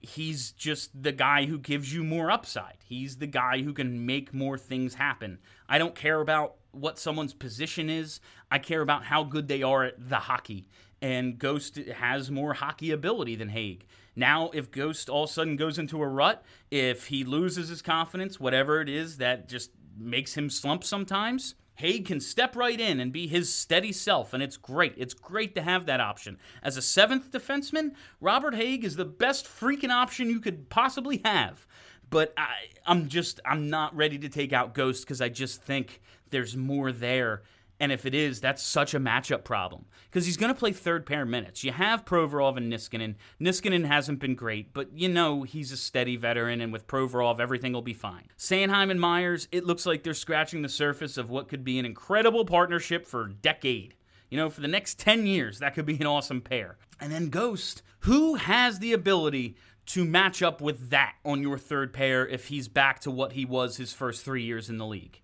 he's 0.01 0.53
just 0.53 1.03
the 1.03 1.13
guy 1.13 1.47
who 1.47 1.59
gives 1.59 1.95
you 1.95 2.03
more 2.03 2.31
upside. 2.31 2.79
He's 2.85 3.19
the 3.19 3.27
guy 3.27 3.63
who 3.63 3.73
can 3.73 4.07
make 4.07 4.35
more 4.35 4.59
things 4.59 4.95
happen. 4.95 5.39
I 5.69 5.79
don't 5.79 5.95
care 5.95 6.21
about 6.21 6.57
what 6.73 6.99
someone's 6.99 7.35
position 7.35 7.91
is, 7.91 8.21
I 8.51 8.59
care 8.59 8.81
about 8.81 9.05
how 9.05 9.25
good 9.25 9.49
they 9.49 9.63
are 9.63 9.85
at 9.85 10.09
the 10.09 10.17
hockey. 10.17 10.69
And 11.03 11.39
Ghost 11.39 11.77
has 11.77 12.31
more 12.31 12.55
hockey 12.55 12.91
ability 12.91 13.37
than 13.37 13.49
Hague. 13.49 13.87
Now, 14.21 14.51
if 14.53 14.71
Ghost 14.71 15.09
all 15.09 15.25
of 15.25 15.31
a 15.31 15.33
sudden 15.33 15.57
goes 15.57 15.79
into 15.79 16.03
a 16.03 16.07
rut, 16.07 16.45
if 16.71 17.07
he 17.07 17.25
loses 17.25 17.71
his 17.71 17.81
confidence, 17.81 18.39
whatever 18.39 18.83
it 18.83 18.89
is 18.91 19.17
that 19.17 19.49
just 19.49 19.71
makes 19.97 20.35
him 20.35 20.51
slump 20.51 20.85
sometimes, 20.85 21.55
Hague 21.77 22.05
can 22.05 22.21
step 22.21 22.55
right 22.55 22.79
in 22.79 23.01
and 23.01 23.15
be 23.15 23.27
his 23.27 23.53
steady 23.53 23.93
self, 23.93 24.35
and 24.35 24.43
it's 24.43 24.59
great. 24.59 24.93
It's 24.99 25.15
great 25.15 25.55
to 25.55 25.63
have 25.63 25.87
that 25.87 26.01
option. 26.01 26.37
As 26.63 26.77
a 26.77 26.83
seventh 26.83 27.31
defenseman, 27.31 27.93
Robert 28.21 28.55
Hague 28.55 28.85
is 28.85 28.97
the 28.97 29.07
best 29.07 29.47
freaking 29.47 29.89
option 29.89 30.29
you 30.29 30.41
could 30.41 30.69
possibly 30.69 31.23
have. 31.25 31.67
But 32.11 32.35
I, 32.37 32.51
I'm 32.85 33.09
just, 33.09 33.41
I'm 33.47 33.71
not 33.71 33.97
ready 33.97 34.19
to 34.19 34.29
take 34.29 34.53
out 34.53 34.75
Ghost 34.75 35.03
because 35.05 35.23
I 35.23 35.31
just 35.31 35.63
think 35.63 36.03
there's 36.29 36.59
more 36.59 36.93
there. 36.93 37.41
And 37.81 37.91
if 37.91 38.05
it 38.05 38.15
is, 38.15 38.41
that's 38.41 38.63
such 38.63 38.93
a 38.93 39.01
matchup 39.01 39.43
problem 39.43 39.87
because 40.05 40.27
he's 40.27 40.37
going 40.37 40.53
to 40.53 40.59
play 40.59 40.71
third 40.71 41.07
pair 41.07 41.25
minutes. 41.25 41.65
You 41.65 41.73
have 41.73 42.05
Provorov 42.05 42.59
and 42.59 42.71
Niskanen. 42.71 43.15
Niskanen 43.41 43.87
hasn't 43.87 44.21
been 44.21 44.35
great, 44.35 44.75
but 44.75 44.93
you 44.93 45.09
know 45.09 45.45
he's 45.45 45.73
a 45.73 45.79
steady 45.79 46.17
veteran, 46.17 46.61
and 46.61 46.75
with 46.75 46.87
Provorov, 46.87 47.41
everything 47.41 47.73
will 47.73 47.81
be 47.81 47.95
fine. 47.95 48.29
Sanheim 48.37 48.91
and 48.91 49.01
Myers, 49.01 49.49
it 49.51 49.65
looks 49.65 49.87
like 49.87 50.03
they're 50.03 50.13
scratching 50.13 50.61
the 50.61 50.69
surface 50.69 51.17
of 51.17 51.31
what 51.31 51.49
could 51.49 51.65
be 51.65 51.79
an 51.79 51.87
incredible 51.87 52.45
partnership 52.45 53.07
for 53.07 53.25
a 53.25 53.33
decade. 53.33 53.95
You 54.29 54.37
know, 54.37 54.51
for 54.51 54.61
the 54.61 54.69
next 54.69 54.99
10 54.99 55.27
years, 55.27 55.59
that 55.59 55.75
could 55.75 55.87
be 55.87 55.99
an 55.99 56.07
awesome 56.07 56.43
pair. 56.43 56.77
And 57.01 57.11
then 57.11 57.31
Ghost, 57.31 57.83
who 58.01 58.35
has 58.35 58.79
the 58.79 58.93
ability 58.93 59.57
to 59.87 60.05
match 60.05 60.43
up 60.43 60.61
with 60.61 60.91
that 60.91 61.15
on 61.25 61.41
your 61.41 61.57
third 61.57 61.95
pair 61.95 62.29
if 62.29 62.49
he's 62.49 62.69
back 62.69 63.01
to 63.01 63.11
what 63.11 63.33
he 63.33 63.47
was 63.47 63.79
his 63.79 63.95
first 63.95 64.23
three 64.23 64.43
years 64.43 64.69
in 64.69 64.77
the 64.77 64.87
league? 64.87 65.21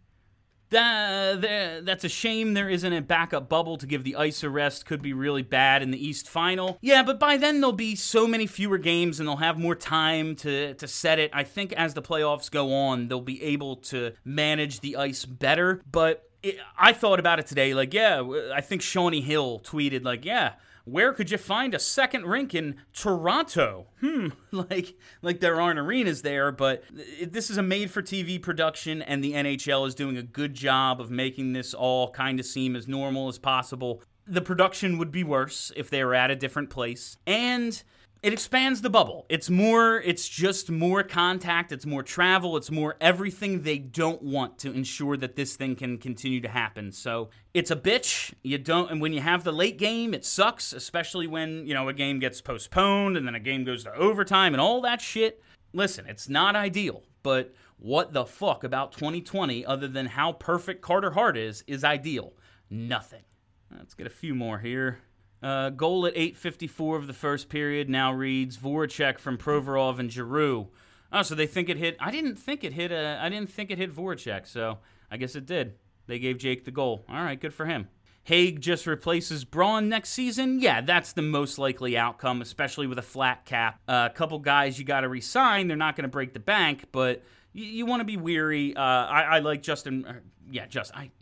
That, 0.71 1.85
that's 1.85 2.05
a 2.05 2.09
shame 2.09 2.55
there 2.55 2.69
isn't 2.69 2.93
a 2.93 3.01
backup 3.01 3.49
bubble 3.49 3.77
to 3.79 3.87
give 3.87 4.05
the 4.05 4.17
ice 4.17 4.43
a 4.43 4.51
rest. 4.51 4.85
Could 4.87 5.01
be 5.01 5.12
really 5.12 5.43
bad 5.43 5.83
in 5.83 5.91
the 5.91 6.07
East 6.07 6.29
final. 6.29 6.79
Yeah, 6.81 7.03
but 7.03 7.21
by 7.21 7.37
then 7.37 7.61
there'll 7.61 7.73
be 7.73 7.95
so 7.95 8.27
many 8.27 8.47
fewer 8.47 8.79
games 8.79 9.21
and 9.21 9.29
they'll 9.29 9.37
have 9.37 9.59
more 9.59 9.77
time 9.77 10.35
to, 10.37 10.75
to 10.75 10.89
set 10.89 11.19
it. 11.19 11.31
I 11.33 11.45
think 11.45 11.73
as 11.75 11.95
the 11.95 12.03
playoffs 12.03 12.51
go 12.51 12.75
on, 12.75 13.09
they'll 13.09 13.21
be 13.21 13.43
able 13.43 13.77
to 13.77 14.12
manage 14.25 14.81
the 14.81 14.97
ice 14.97 15.25
better. 15.25 15.83
But 15.91 16.29
it, 16.43 16.59
I 16.77 16.93
thought 16.93 17.21
about 17.21 17.39
it 17.39 17.47
today. 17.47 17.73
Like, 17.75 17.95
yeah, 17.95 18.23
I 18.53 18.61
think 18.61 18.83
Shawnee 18.83 19.21
Hill 19.21 19.61
tweeted, 19.61 20.05
like, 20.05 20.25
yeah, 20.25 20.55
where 20.87 21.12
could 21.12 21.32
you 21.32 21.37
find 21.37 21.74
a 21.74 21.80
second 21.80 22.24
rink 22.26 22.55
in 22.55 22.76
Toronto? 22.95 23.89
Hmm, 24.01 24.28
like 24.53 24.95
like 25.20 25.41
there 25.41 25.61
aren't 25.61 25.80
arenas 25.80 26.22
there, 26.22 26.53
but 26.53 26.84
this 27.22 27.51
is 27.51 27.59
a 27.59 27.62
made-for-TV 27.62 28.41
production, 28.41 29.03
and 29.03 29.22
the 29.22 29.32
NHL 29.32 29.87
is 29.87 29.97
doing 29.97 30.16
a 30.16 30.22
good 30.22 30.55
job 30.55 31.01
of 31.01 31.11
making 31.11 31.53
this 31.53 31.74
all 31.74 32.11
kind 32.12 32.39
of 32.39 32.47
seem 32.47 32.76
as 32.76 32.87
normal 32.87 33.28
as 33.28 33.39
possible. 33.39 34.01
The 34.28 34.41
production 34.41 34.97
would 34.99 35.11
be 35.11 35.24
worse 35.24 35.72
if 35.76 35.91
they 35.91 36.05
were 36.05 36.14
at 36.14 36.30
a 36.30 36.37
different 36.37 36.70
place, 36.70 37.16
and 37.26 37.82
it 38.27 38.33
expands 38.33 38.83
the 38.83 38.91
bubble. 38.91 39.24
It's 39.29 39.49
more, 39.49 40.01
it's 40.01 40.29
just 40.29 40.68
more 40.68 41.05
contact, 41.05 41.70
it's 41.70 41.87
more 41.87 42.03
travel, 42.03 42.57
it's 42.57 42.72
more 42.72 42.97
everything 43.01 43.62
they 43.62 43.79
don't 43.79 44.20
want 44.20 44.59
to 44.59 44.72
ensure 44.72 45.16
that 45.18 45.37
this 45.37 45.55
thing 45.55 45.77
can 45.77 45.97
continue 45.97 46.41
to 46.41 46.49
happen. 46.49 46.91
So 46.91 47.31
it's 47.55 47.70
a 47.70 47.77
bitch. 47.77 48.35
You 48.43 48.59
don't, 48.59 48.91
and 48.91 49.01
when 49.01 49.12
you 49.12 49.20
have 49.20 49.45
the 49.45 49.53
late 49.53 49.79
game, 49.79 50.12
it 50.12 50.24
sucks, 50.24 50.72
especially 50.72 51.29
when, 51.29 51.68
you 51.68 51.74
know, 51.74 51.89
a 51.89 51.93
game 51.93 52.18
gets 52.18 52.41
postponed 52.41 53.16
and 53.16 53.29
then 53.29 53.37
a 53.37 53.41
game 53.41 53.62
goes 53.62 53.85
to 53.85 53.95
overtime 53.95 54.55
and 54.55 54.61
all 54.61 54.81
that 54.81 55.01
shit. 55.01 55.41
Listen, 55.72 56.07
it's 56.09 56.29
not 56.29 56.57
ideal, 56.57 57.05
but 57.22 57.55
what 57.79 58.12
the 58.12 58.27
fuck 58.27 58.64
about 58.64 58.91
2020 58.91 59.64
other 59.64 59.87
than 59.87 60.07
how 60.07 60.33
perfect 60.33 60.83
Carter 60.83 61.12
Hart 61.12 61.37
is, 61.37 61.62
is 61.68 61.85
ideal? 61.85 62.33
Nothing. 62.70 63.22
Let's 63.70 63.95
get 63.95 64.09
a 64.09 64.11
few 64.11 64.35
more 64.35 64.59
here. 64.59 64.99
Uh, 65.43 65.70
goal 65.70 66.07
at 66.07 66.14
8:54 66.16 66.97
of 66.97 67.07
the 67.07 67.12
first 67.12 67.49
period 67.49 67.89
now 67.89 68.12
reads 68.12 68.57
Voracek 68.57 69.18
from 69.18 69.37
Provorov 69.37 69.99
and 69.99 70.11
Giroux. 70.11 70.68
Oh, 71.12 71.22
so 71.22 71.34
they 71.34 71.47
think 71.47 71.68
it 71.68 71.76
hit. 71.76 71.97
I 72.01 72.11
didn't 72.11 72.37
think 72.37 72.64
it 72.64 72.72
hit. 72.72 72.91
Uh, 72.91 73.18
I 73.20 73.28
didn't 73.28 73.51
think 73.51 73.70
it 73.70 73.78
hit 73.78 73.95
Voracek, 73.95 74.47
so 74.47 74.78
I 75.11 75.16
guess 75.16 75.37
it 75.37 75.47
did. 75.47 75.74
They 76.07 76.18
gave 76.18 76.39
Jake 76.39 76.64
the 76.64 76.70
goal. 76.70 77.05
All 77.09 77.22
right, 77.22 77.41
good 77.41 77.55
for 77.55 77.66
him. 77.66 77.89
Hague 78.24 78.61
just 78.61 78.89
replaces 78.89 79.45
Braun 79.45 79.89
next 79.89 80.09
season. 80.09 80.59
Yeah, 80.59 80.80
that's 80.80 81.12
the 81.12 81.22
most 81.22 81.59
likely 81.59 81.97
outcome, 81.97 82.43
especially 82.43 82.89
with 82.89 82.99
a 82.99 83.03
flat 83.03 83.45
cap. 83.45 83.78
A 83.87 84.11
couple 84.12 84.41
guys 84.41 84.80
you 84.80 84.84
got 84.84 85.03
to 85.03 85.09
resign. 85.09 85.68
They're 85.68 85.76
not 85.76 85.95
going 85.95 86.03
to 86.03 86.09
break 86.09 86.32
the 86.32 86.41
bank, 86.41 86.87
but 86.91 87.22
you, 87.53 87.64
you 87.64 87.87
want 87.87 88.01
to 88.01 88.05
be 88.05 88.16
weary. 88.16 88.74
Uh, 88.74 88.80
I, 88.80 89.22
I, 89.22 89.39
like 89.39 89.62
Justin. 89.62 90.05
Uh, 90.05 90.14
yeah, 90.51 90.66
just 90.66 90.93
I 90.93 91.12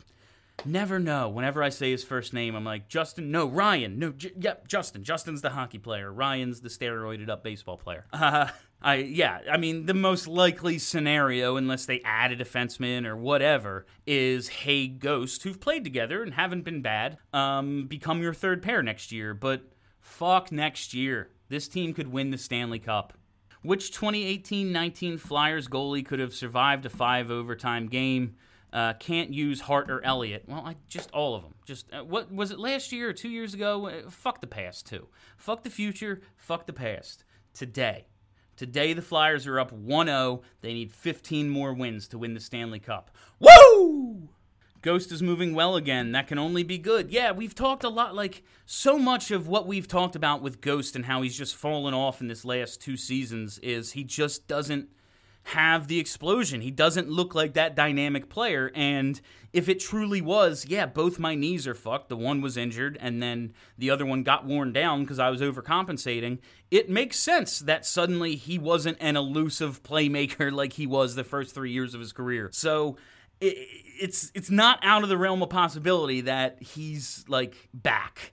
never 0.64 0.98
know. 0.98 1.28
Whenever 1.28 1.62
I 1.62 1.68
say 1.68 1.90
his 1.90 2.05
first 2.05 2.32
name, 2.32 2.55
I'm 2.55 2.64
like, 2.64 2.88
Justin, 2.88 3.30
no, 3.30 3.46
Ryan. 3.46 3.98
No, 3.98 4.12
J- 4.12 4.32
yep, 4.38 4.68
Justin. 4.68 5.05
Justin's 5.05 5.42
the 5.42 5.50
hockey 5.50 5.78
player. 5.78 6.12
Ryan's 6.12 6.61
the 6.61 6.68
steroided 6.68 7.28
up 7.28 7.42
baseball 7.42 7.76
player. 7.76 8.07
Uh, 8.12 8.48
I 8.82 8.96
yeah, 8.96 9.38
I 9.50 9.57
mean 9.57 9.86
the 9.86 9.94
most 9.94 10.28
likely 10.28 10.78
scenario, 10.78 11.57
unless 11.57 11.86
they 11.86 12.02
add 12.05 12.32
a 12.32 12.36
defenseman 12.36 13.07
or 13.07 13.16
whatever, 13.16 13.86
is 14.07 14.48
Hey 14.48 14.88
Ghost, 14.88 15.42
who've 15.42 15.59
played 15.59 15.84
together 15.84 16.22
and 16.22 16.34
haven't 16.34 16.64
been 16.64 16.82
bad, 16.82 17.16
um, 17.32 17.86
become 17.86 18.20
your 18.20 18.34
third 18.34 18.62
pair 18.62 18.82
next 18.82 19.11
year. 19.11 19.32
But 19.32 19.62
fuck 20.00 20.52
next 20.52 20.92
year. 20.92 21.30
This 21.48 21.66
team 21.66 21.94
could 21.94 22.09
win 22.09 22.30
the 22.30 22.38
Stanley 22.38 22.78
Cup. 22.78 23.14
Which 23.62 23.92
2018 23.92 24.70
19 24.70 25.16
Flyers 25.16 25.66
goalie 25.66 26.05
could 26.05 26.18
have 26.18 26.34
survived 26.34 26.84
a 26.84 26.90
five 26.90 27.30
overtime 27.30 27.88
game? 27.88 28.36
Uh, 28.74 28.92
can't 28.94 29.32
use 29.32 29.60
Hart 29.60 29.88
or 29.88 30.04
Elliott. 30.04 30.42
Well, 30.48 30.64
I 30.66 30.74
just 30.88 31.08
all 31.12 31.36
of 31.36 31.42
them. 31.42 31.54
Just 31.64 31.86
uh, 31.94 32.02
what 32.02 32.32
was 32.34 32.50
it 32.50 32.58
last 32.58 32.90
year 32.90 33.08
or 33.08 33.12
two 33.12 33.28
years 33.28 33.54
ago? 33.54 33.86
Uh, 33.86 34.10
fuck 34.10 34.40
the 34.40 34.48
past 34.48 34.84
too. 34.86 35.06
Fuck 35.36 35.62
the 35.62 35.70
future. 35.70 36.22
Fuck 36.36 36.66
the 36.66 36.72
past. 36.72 37.22
Today, 37.54 38.06
today 38.56 38.92
the 38.92 39.00
Flyers 39.00 39.46
are 39.46 39.60
up 39.60 39.70
1-0. 39.70 40.42
They 40.60 40.74
need 40.74 40.90
15 40.90 41.48
more 41.48 41.72
wins 41.72 42.08
to 42.08 42.18
win 42.18 42.34
the 42.34 42.40
Stanley 42.40 42.80
Cup. 42.80 43.12
Woo! 43.38 44.28
Ghost 44.82 45.12
is 45.12 45.22
moving 45.22 45.54
well 45.54 45.76
again. 45.76 46.10
That 46.10 46.26
can 46.26 46.38
only 46.38 46.64
be 46.64 46.76
good. 46.76 47.10
Yeah, 47.10 47.30
we've 47.30 47.54
talked 47.54 47.84
a 47.84 47.88
lot, 47.88 48.14
like, 48.14 48.42
so 48.66 48.98
much 48.98 49.30
of 49.30 49.46
what 49.46 49.66
we've 49.68 49.88
talked 49.88 50.16
about 50.16 50.42
with 50.42 50.60
Ghost 50.60 50.96
and 50.96 51.06
how 51.06 51.22
he's 51.22 51.38
just 51.38 51.54
fallen 51.54 51.94
off 51.94 52.20
in 52.20 52.26
this 52.26 52.44
last 52.44 52.82
two 52.82 52.96
seasons 52.96 53.58
is 53.60 53.92
he 53.92 54.04
just 54.04 54.46
doesn't 54.48 54.88
have 55.49 55.88
the 55.88 55.99
explosion. 55.99 56.62
He 56.62 56.70
doesn't 56.70 57.09
look 57.09 57.34
like 57.34 57.53
that 57.55 57.76
dynamic 57.76 58.28
player. 58.30 58.70
And 58.74 59.20
if 59.53 59.68
it 59.68 59.78
truly 59.78 60.22
was, 60.22 60.66
yeah, 60.66 60.86
both 60.86 61.18
my 61.18 61.34
knees 61.34 61.66
are 61.66 61.74
fucked. 61.74 62.09
The 62.09 62.16
one 62.16 62.40
was 62.40 62.57
injured, 62.57 62.97
and 63.01 63.22
then 63.22 63.53
the 63.76 63.90
other 63.90 64.07
one 64.07 64.22
got 64.22 64.47
worn 64.47 64.72
down 64.72 65.03
because 65.03 65.18
I 65.18 65.28
was 65.28 65.42
overcompensating. 65.42 66.38
It 66.70 66.88
makes 66.88 67.18
sense 67.18 67.61
that 67.61 67.84
suddenly 67.84 68.36
he 68.36 68.59
wasn't 68.59 68.97
an 69.01 69.16
elusive 69.16 69.82
playmaker 69.82 70.51
like 70.53 70.72
he 70.72 70.86
was 70.86 71.14
the 71.14 71.24
first 71.24 71.55
three 71.55 71.72
years 71.72 71.95
of 71.95 72.01
his 72.01 72.12
career. 72.12 72.49
So 72.53 72.97
it, 73.40 73.55
it's 74.01 74.32
it's 74.34 74.51
not 74.51 74.78
out 74.82 75.03
of 75.03 75.11
the 75.11 75.18
realm 75.18 75.42
of 75.42 75.51
possibility 75.51 76.22
that 76.22 76.62
he's 76.62 77.24
like 77.28 77.68
back. 77.74 78.32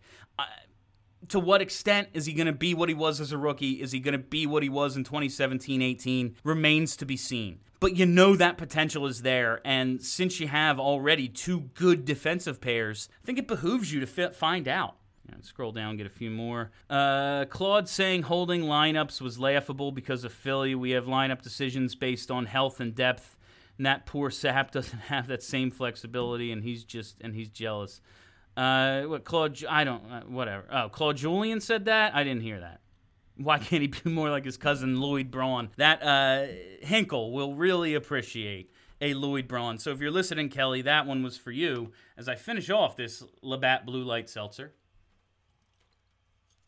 To 1.31 1.39
what 1.39 1.61
extent 1.61 2.09
is 2.13 2.25
he 2.25 2.33
going 2.33 2.47
to 2.47 2.53
be 2.53 2.73
what 2.73 2.89
he 2.89 2.95
was 2.95 3.21
as 3.21 3.31
a 3.31 3.37
rookie? 3.37 3.81
Is 3.81 3.93
he 3.93 3.99
going 3.99 4.11
to 4.11 4.17
be 4.17 4.45
what 4.45 4.63
he 4.63 4.69
was 4.69 4.97
in 4.97 5.05
2017 5.05 5.81
18? 5.81 6.35
Remains 6.43 6.97
to 6.97 7.05
be 7.05 7.15
seen. 7.15 7.59
But 7.79 7.95
you 7.95 8.05
know 8.05 8.35
that 8.35 8.57
potential 8.57 9.07
is 9.07 9.21
there. 9.21 9.61
And 9.65 10.01
since 10.03 10.39
you 10.39 10.49
have 10.49 10.77
already 10.77 11.29
two 11.29 11.69
good 11.73 12.03
defensive 12.03 12.59
pairs, 12.59 13.09
I 13.23 13.25
think 13.25 13.39
it 13.39 13.47
behooves 13.47 13.93
you 13.93 14.05
to 14.05 14.31
find 14.31 14.67
out. 14.67 14.97
scroll 15.41 15.71
down, 15.71 15.95
get 15.95 16.05
a 16.05 16.09
few 16.09 16.29
more. 16.29 16.71
Uh, 16.89 17.45
Claude 17.45 17.87
saying 17.87 18.23
holding 18.23 18.63
lineups 18.63 19.21
was 19.21 19.39
laughable 19.39 19.93
because 19.93 20.25
of 20.25 20.33
Philly. 20.33 20.75
We 20.75 20.91
have 20.91 21.05
lineup 21.05 21.41
decisions 21.41 21.95
based 21.95 22.29
on 22.29 22.45
health 22.45 22.81
and 22.81 22.93
depth. 22.93 23.37
And 23.77 23.85
that 23.85 24.05
poor 24.05 24.29
sap 24.29 24.71
doesn't 24.73 24.99
have 24.99 25.27
that 25.27 25.41
same 25.41 25.71
flexibility, 25.71 26.51
and 26.51 26.63
he's 26.63 26.83
just 26.83 27.15
and 27.21 27.33
he's 27.33 27.49
jealous. 27.49 28.01
Uh, 28.55 29.03
what 29.03 29.23
Claude? 29.23 29.63
I 29.69 29.83
don't. 29.83 30.03
Uh, 30.11 30.21
whatever. 30.21 30.65
Oh, 30.71 30.89
Claude 30.89 31.17
Julien 31.17 31.61
said 31.61 31.85
that. 31.85 32.15
I 32.15 32.23
didn't 32.23 32.41
hear 32.41 32.59
that. 32.59 32.81
Why 33.37 33.59
can't 33.59 33.81
he 33.81 33.87
be 33.87 33.97
more 34.09 34.29
like 34.29 34.45
his 34.45 34.57
cousin 34.57 34.99
Lloyd 34.99 35.31
Braun? 35.31 35.69
That 35.77 36.03
uh, 36.03 36.47
Hinkle 36.81 37.31
will 37.31 37.55
really 37.55 37.93
appreciate 37.93 38.71
a 38.99 39.13
Lloyd 39.13 39.47
Braun. 39.47 39.79
So 39.79 39.91
if 39.91 39.99
you're 39.99 40.11
listening, 40.11 40.49
Kelly, 40.49 40.81
that 40.83 41.07
one 41.07 41.23
was 41.23 41.37
for 41.37 41.51
you. 41.51 41.91
As 42.17 42.29
I 42.29 42.35
finish 42.35 42.69
off 42.69 42.95
this 42.95 43.23
Labatt 43.41 43.85
Blue 43.85 44.03
Light 44.03 44.29
Seltzer. 44.29 44.73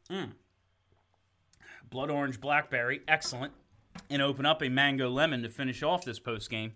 Mm. 0.09 0.31
Blood 1.89 2.09
orange 2.09 2.41
blackberry, 2.41 3.01
excellent. 3.07 3.53
And 4.09 4.21
open 4.21 4.45
up 4.45 4.63
a 4.63 4.69
mango 4.69 5.09
lemon 5.09 5.43
to 5.43 5.49
finish 5.49 5.83
off 5.83 6.03
this 6.03 6.19
post 6.19 6.49
game. 6.49 6.73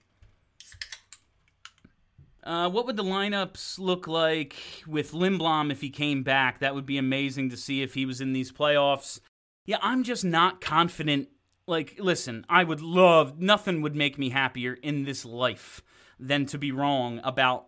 Uh, 2.48 2.70
what 2.70 2.86
would 2.86 2.96
the 2.96 3.04
lineups 3.04 3.78
look 3.78 4.08
like 4.08 4.56
with 4.88 5.12
Lindblom 5.12 5.70
if 5.70 5.82
he 5.82 5.90
came 5.90 6.24
back? 6.24 6.60
That 6.60 6.74
would 6.74 6.86
be 6.86 6.98
amazing 6.98 7.50
to 7.50 7.58
see 7.58 7.82
if 7.82 7.94
he 7.94 8.06
was 8.06 8.22
in 8.22 8.32
these 8.32 8.54
playoffs. 8.54 9.20
Yeah, 9.66 9.80
I'm 9.82 10.04
just 10.04 10.24
not 10.24 10.62
confident. 10.62 11.28
Like, 11.68 11.98
listen, 12.00 12.46
I 12.48 12.64
would 12.64 12.80
love, 12.80 13.38
nothing 13.38 13.82
would 13.82 13.98
make 13.98 14.18
me 14.18 14.30
happier 14.30 14.76
in 14.82 15.04
this 15.04 15.26
life 15.26 15.82
than 16.18 16.46
to 16.46 16.58
be 16.58 16.72
wrong 16.72 17.20
about 17.26 17.66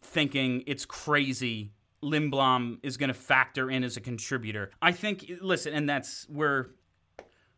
thinking 0.00 0.62
it's 0.68 0.86
crazy 0.86 1.72
Lindblom 2.00 2.78
is 2.84 2.96
going 2.96 3.08
to 3.08 3.14
factor 3.14 3.68
in 3.68 3.82
as 3.82 3.96
a 3.96 4.00
contributor. 4.00 4.70
I 4.80 4.92
think, 4.92 5.28
listen, 5.40 5.74
and 5.74 5.88
that's 5.88 6.24
where, 6.28 6.70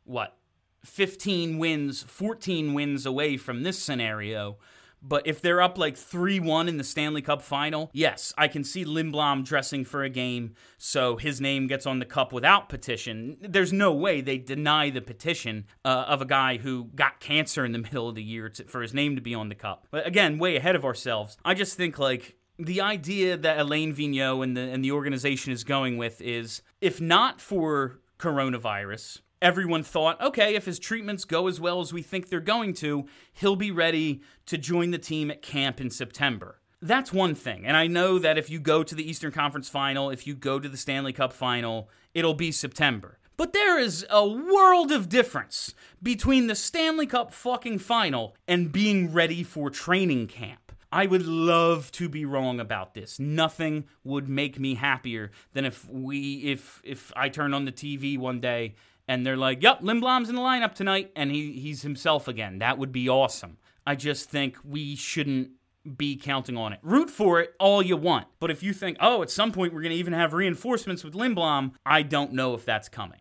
what, 0.04 0.38
15 0.86 1.58
wins, 1.58 2.02
14 2.02 2.72
wins 2.72 3.04
away 3.04 3.36
from 3.36 3.62
this 3.62 3.78
scenario. 3.78 4.56
But 5.02 5.26
if 5.26 5.40
they're 5.40 5.62
up 5.62 5.78
like 5.78 5.96
3 5.96 6.40
1 6.40 6.68
in 6.68 6.76
the 6.76 6.84
Stanley 6.84 7.22
Cup 7.22 7.42
final, 7.42 7.90
yes, 7.92 8.32
I 8.36 8.48
can 8.48 8.64
see 8.64 8.84
Lindblom 8.84 9.44
dressing 9.44 9.84
for 9.84 10.02
a 10.02 10.10
game 10.10 10.54
so 10.78 11.16
his 11.16 11.40
name 11.40 11.66
gets 11.66 11.86
on 11.86 11.98
the 11.98 12.04
cup 12.04 12.32
without 12.32 12.68
petition. 12.68 13.36
There's 13.40 13.72
no 13.72 13.92
way 13.92 14.20
they 14.20 14.38
deny 14.38 14.90
the 14.90 15.00
petition 15.00 15.66
uh, 15.84 16.04
of 16.08 16.20
a 16.20 16.26
guy 16.26 16.58
who 16.58 16.90
got 16.94 17.20
cancer 17.20 17.64
in 17.64 17.72
the 17.72 17.78
middle 17.90 18.08
of 18.08 18.14
the 18.14 18.22
year 18.22 18.48
to, 18.50 18.64
for 18.64 18.82
his 18.82 18.94
name 18.94 19.16
to 19.16 19.22
be 19.22 19.34
on 19.34 19.48
the 19.48 19.54
cup. 19.54 19.86
But 19.90 20.06
again, 20.06 20.38
way 20.38 20.56
ahead 20.56 20.76
of 20.76 20.84
ourselves. 20.84 21.36
I 21.44 21.54
just 21.54 21.76
think 21.76 21.98
like 21.98 22.36
the 22.58 22.80
idea 22.80 23.36
that 23.36 23.58
Alain 23.58 23.94
Vigneault 23.94 24.42
and 24.44 24.56
the 24.56 24.60
and 24.60 24.84
the 24.84 24.92
organization 24.92 25.52
is 25.52 25.64
going 25.64 25.96
with 25.96 26.20
is 26.20 26.62
if 26.80 27.00
not 27.00 27.40
for 27.40 28.00
coronavirus, 28.18 29.20
everyone 29.42 29.82
thought, 29.82 30.20
okay, 30.20 30.54
if 30.54 30.66
his 30.66 30.78
treatments 30.78 31.24
go 31.24 31.46
as 31.46 31.60
well 31.60 31.80
as 31.80 31.92
we 31.92 32.02
think 32.02 32.28
they're 32.28 32.40
going 32.40 32.74
to, 32.74 33.06
he'll 33.32 33.56
be 33.56 33.70
ready 33.70 34.20
to 34.46 34.58
join 34.58 34.90
the 34.90 34.98
team 34.98 35.30
at 35.30 35.42
camp 35.42 35.80
in 35.80 35.90
September. 35.90 36.60
That's 36.82 37.12
one 37.12 37.34
thing. 37.34 37.66
And 37.66 37.76
I 37.76 37.86
know 37.86 38.18
that 38.18 38.38
if 38.38 38.48
you 38.48 38.58
go 38.58 38.82
to 38.82 38.94
the 38.94 39.08
Eastern 39.08 39.32
Conference 39.32 39.68
final, 39.68 40.10
if 40.10 40.26
you 40.26 40.34
go 40.34 40.58
to 40.58 40.68
the 40.68 40.78
Stanley 40.78 41.12
Cup 41.12 41.32
final, 41.32 41.90
it'll 42.14 42.34
be 42.34 42.52
September. 42.52 43.18
But 43.36 43.52
there 43.52 43.78
is 43.78 44.06
a 44.10 44.26
world 44.26 44.92
of 44.92 45.08
difference 45.08 45.74
between 46.02 46.46
the 46.46 46.54
Stanley 46.54 47.06
Cup 47.06 47.32
fucking 47.32 47.78
final 47.78 48.36
and 48.46 48.72
being 48.72 49.12
ready 49.12 49.42
for 49.42 49.70
training 49.70 50.26
camp. 50.26 50.72
I 50.92 51.06
would 51.06 51.26
love 51.26 51.92
to 51.92 52.08
be 52.08 52.24
wrong 52.24 52.58
about 52.58 52.94
this. 52.94 53.20
Nothing 53.20 53.84
would 54.02 54.28
make 54.28 54.58
me 54.58 54.74
happier 54.74 55.30
than 55.52 55.64
if 55.64 55.88
we 55.88 56.38
if 56.38 56.80
if 56.84 57.12
I 57.14 57.28
turn 57.28 57.54
on 57.54 57.64
the 57.64 57.72
TV 57.72 58.18
one 58.18 58.40
day 58.40 58.74
and 59.10 59.26
they're 59.26 59.36
like, 59.36 59.60
"Yep, 59.60 59.80
Lindblom's 59.80 60.28
in 60.28 60.36
the 60.36 60.40
lineup 60.40 60.72
tonight," 60.72 61.10
and 61.16 61.32
he 61.32 61.50
he's 61.54 61.82
himself 61.82 62.28
again. 62.28 62.60
That 62.60 62.78
would 62.78 62.92
be 62.92 63.08
awesome. 63.08 63.58
I 63.84 63.96
just 63.96 64.30
think 64.30 64.56
we 64.64 64.94
shouldn't 64.94 65.50
be 65.96 66.14
counting 66.14 66.56
on 66.56 66.72
it. 66.72 66.78
Root 66.82 67.10
for 67.10 67.40
it 67.40 67.54
all 67.58 67.82
you 67.82 67.96
want, 67.96 68.28
but 68.38 68.52
if 68.52 68.62
you 68.62 68.72
think, 68.72 68.98
"Oh, 69.00 69.20
at 69.20 69.28
some 69.28 69.50
point 69.50 69.74
we're 69.74 69.82
going 69.82 69.90
to 69.90 69.98
even 69.98 70.12
have 70.12 70.32
reinforcements 70.32 71.02
with 71.02 71.14
Lindblom," 71.14 71.72
I 71.84 72.02
don't 72.02 72.32
know 72.34 72.54
if 72.54 72.64
that's 72.64 72.88
coming. 72.88 73.18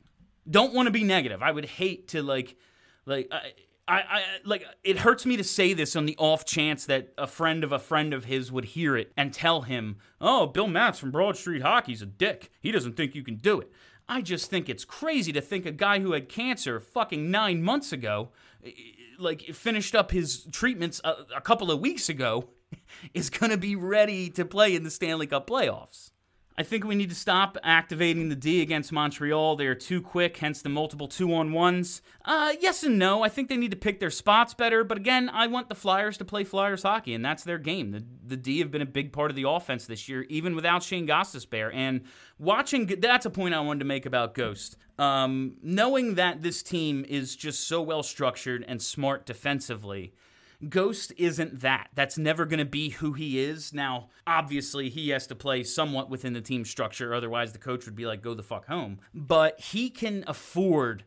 Don't 0.47 0.75
want 0.75 0.85
to 0.85 0.91
be 0.91 1.03
negative. 1.03 1.41
I 1.41 1.51
would 1.51 1.65
hate 1.65 2.07
to 2.09 2.21
like, 2.21 2.55
like. 3.07 3.27
I, 3.31 3.41
I, 3.87 3.97
I, 3.97 4.21
like 4.45 4.63
it 4.83 4.99
hurts 4.99 5.25
me 5.25 5.37
to 5.37 5.43
say 5.43 5.73
this 5.73 5.95
on 5.95 6.05
the 6.05 6.15
off 6.19 6.45
chance 6.45 6.85
that 6.85 7.11
a 7.17 7.25
friend 7.25 7.63
of 7.63 7.71
a 7.71 7.79
friend 7.79 8.13
of 8.13 8.25
his 8.25 8.51
would 8.51 8.65
hear 8.65 8.95
it 8.95 9.11
and 9.17 9.33
tell 9.33 9.63
him, 9.63 9.97
"Oh, 10.21 10.45
Bill 10.45 10.67
Matz 10.67 10.99
from 10.99 11.09
Broad 11.09 11.35
Street 11.35 11.63
Hockey's 11.63 12.03
a 12.03 12.05
dick. 12.05 12.51
He 12.61 12.71
doesn't 12.71 12.95
think 12.95 13.15
you 13.15 13.23
can 13.23 13.37
do 13.37 13.59
it." 13.59 13.71
I 14.09 14.21
just 14.21 14.49
think 14.49 14.67
it's 14.67 14.83
crazy 14.83 15.31
to 15.33 15.39
think 15.39 15.67
a 15.67 15.71
guy 15.71 15.99
who 15.99 16.13
had 16.13 16.27
cancer 16.27 16.79
fucking 16.79 17.29
nine 17.29 17.61
months 17.61 17.93
ago, 17.93 18.29
eh, 18.65 18.69
eh, 18.69 18.71
like 19.19 19.41
finished 19.53 19.93
up 19.93 20.09
his 20.09 20.45
treatments 20.51 20.99
a, 21.03 21.15
a 21.35 21.41
couple 21.41 21.69
of 21.69 21.79
weeks 21.79 22.09
ago, 22.09 22.49
is 23.13 23.29
going 23.29 23.51
to 23.51 23.57
be 23.57 23.75
ready 23.75 24.29
to 24.31 24.43
play 24.45 24.75
in 24.75 24.83
the 24.83 24.89
Stanley 24.89 25.27
Cup 25.27 25.47
playoffs. 25.47 26.09
I 26.59 26.63
think 26.63 26.83
we 26.83 26.95
need 26.95 27.07
to 27.07 27.15
stop 27.15 27.57
activating 27.63 28.27
the 28.27 28.35
D 28.35 28.61
against 28.61 28.91
Montreal. 28.91 29.55
They 29.55 29.67
are 29.67 29.75
too 29.75 30.01
quick, 30.01 30.35
hence 30.35 30.61
the 30.61 30.67
multiple 30.67 31.07
two 31.07 31.33
on 31.33 31.53
ones. 31.53 32.01
Uh, 32.25 32.51
yes 32.59 32.83
and 32.83 32.99
no. 32.99 33.23
I 33.23 33.29
think 33.29 33.47
they 33.47 33.55
need 33.55 33.71
to 33.71 33.77
pick 33.77 34.01
their 34.01 34.11
spots 34.11 34.53
better, 34.53 34.83
but 34.83 34.97
again, 34.97 35.29
I 35.29 35.47
want 35.47 35.69
the 35.69 35.75
Flyers 35.75 36.17
to 36.17 36.25
play 36.25 36.43
Flyers 36.43 36.83
hockey, 36.83 37.13
and 37.13 37.23
that's 37.23 37.45
their 37.45 37.59
game. 37.59 37.91
The, 37.91 38.03
the 38.27 38.35
D 38.35 38.59
have 38.59 38.71
been 38.71 38.81
a 38.81 38.85
big 38.85 39.13
part 39.13 39.31
of 39.31 39.37
the 39.37 39.47
offense 39.47 39.85
this 39.85 40.09
year, 40.09 40.23
even 40.23 40.53
without 40.53 40.83
Shane 40.83 41.07
Gostisbehere. 41.07 41.73
And 41.73 42.01
watching, 42.37 42.87
that's 42.87 43.25
a 43.25 43.29
point 43.29 43.55
I 43.55 43.61
wanted 43.61 43.79
to 43.79 43.85
make 43.85 44.05
about 44.05 44.33
Ghost. 44.33 44.75
Um, 44.97 45.55
knowing 45.63 46.15
that 46.15 46.41
this 46.41 46.61
team 46.61 47.05
is 47.07 47.37
just 47.37 47.69
so 47.69 47.81
well 47.81 48.03
structured 48.03 48.65
and 48.67 48.81
smart 48.81 49.25
defensively 49.25 50.13
Ghost 50.67 51.13
isn't 51.17 51.61
that. 51.61 51.89
That's 51.95 52.17
never 52.17 52.45
going 52.45 52.59
to 52.59 52.65
be 52.65 52.89
who 52.89 53.13
he 53.13 53.39
is. 53.39 53.73
Now, 53.73 54.09
obviously, 54.27 54.89
he 54.89 55.09
has 55.09 55.25
to 55.27 55.35
play 55.35 55.63
somewhat 55.63 56.09
within 56.09 56.33
the 56.33 56.41
team 56.41 56.65
structure, 56.65 57.13
otherwise, 57.13 57.53
the 57.53 57.59
coach 57.59 57.85
would 57.85 57.95
be 57.95 58.05
like, 58.05 58.21
go 58.21 58.33
the 58.33 58.43
fuck 58.43 58.67
home. 58.67 58.99
But 59.13 59.59
he 59.59 59.89
can 59.89 60.25
afford 60.27 61.05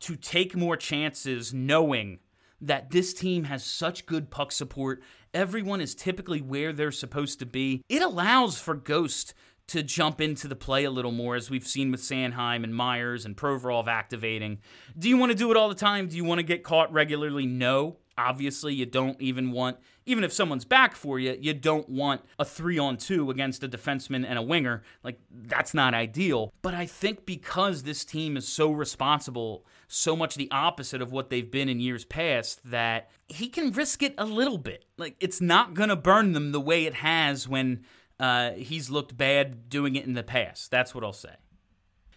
to 0.00 0.16
take 0.16 0.56
more 0.56 0.76
chances 0.76 1.52
knowing 1.52 2.20
that 2.60 2.90
this 2.90 3.12
team 3.12 3.44
has 3.44 3.62
such 3.62 4.06
good 4.06 4.30
puck 4.30 4.52
support. 4.52 5.02
Everyone 5.34 5.82
is 5.82 5.94
typically 5.94 6.40
where 6.40 6.72
they're 6.72 6.92
supposed 6.92 7.38
to 7.40 7.46
be. 7.46 7.82
It 7.90 8.00
allows 8.00 8.58
for 8.58 8.74
Ghost 8.74 9.34
to 9.66 9.82
jump 9.82 10.20
into 10.20 10.48
the 10.48 10.56
play 10.56 10.84
a 10.84 10.90
little 10.90 11.12
more, 11.12 11.34
as 11.36 11.50
we've 11.50 11.66
seen 11.66 11.90
with 11.90 12.00
Sanheim 12.00 12.64
and 12.64 12.74
Myers 12.74 13.24
and 13.24 13.36
Provorov 13.36 13.86
activating. 13.86 14.58
Do 14.98 15.08
you 15.08 15.16
want 15.16 15.32
to 15.32 15.38
do 15.38 15.50
it 15.50 15.56
all 15.56 15.68
the 15.68 15.74
time? 15.74 16.08
Do 16.08 16.16
you 16.16 16.24
want 16.24 16.38
to 16.38 16.42
get 16.42 16.62
caught 16.62 16.92
regularly? 16.92 17.46
No. 17.46 17.98
Obviously, 18.16 18.74
you 18.74 18.86
don't 18.86 19.20
even 19.20 19.50
want, 19.50 19.78
even 20.06 20.22
if 20.22 20.32
someone's 20.32 20.64
back 20.64 20.94
for 20.94 21.18
you, 21.18 21.36
you 21.40 21.52
don't 21.52 21.88
want 21.88 22.20
a 22.38 22.44
three 22.44 22.78
on 22.78 22.96
two 22.96 23.30
against 23.30 23.64
a 23.64 23.68
defenseman 23.68 24.24
and 24.24 24.38
a 24.38 24.42
winger. 24.42 24.82
Like, 25.02 25.18
that's 25.30 25.74
not 25.74 25.94
ideal. 25.94 26.52
But 26.62 26.74
I 26.74 26.86
think 26.86 27.26
because 27.26 27.82
this 27.82 28.04
team 28.04 28.36
is 28.36 28.46
so 28.46 28.70
responsible, 28.70 29.66
so 29.88 30.14
much 30.14 30.36
the 30.36 30.50
opposite 30.50 31.02
of 31.02 31.10
what 31.10 31.28
they've 31.30 31.50
been 31.50 31.68
in 31.68 31.80
years 31.80 32.04
past, 32.04 32.70
that 32.70 33.10
he 33.26 33.48
can 33.48 33.72
risk 33.72 34.02
it 34.02 34.14
a 34.16 34.24
little 34.24 34.58
bit. 34.58 34.84
Like, 34.96 35.16
it's 35.18 35.40
not 35.40 35.74
going 35.74 35.88
to 35.88 35.96
burn 35.96 36.32
them 36.32 36.52
the 36.52 36.60
way 36.60 36.84
it 36.84 36.94
has 36.94 37.48
when 37.48 37.84
uh, 38.20 38.52
he's 38.52 38.90
looked 38.90 39.16
bad 39.16 39.68
doing 39.68 39.96
it 39.96 40.04
in 40.04 40.14
the 40.14 40.22
past. 40.22 40.70
That's 40.70 40.94
what 40.94 41.02
I'll 41.02 41.12
say. 41.12 41.34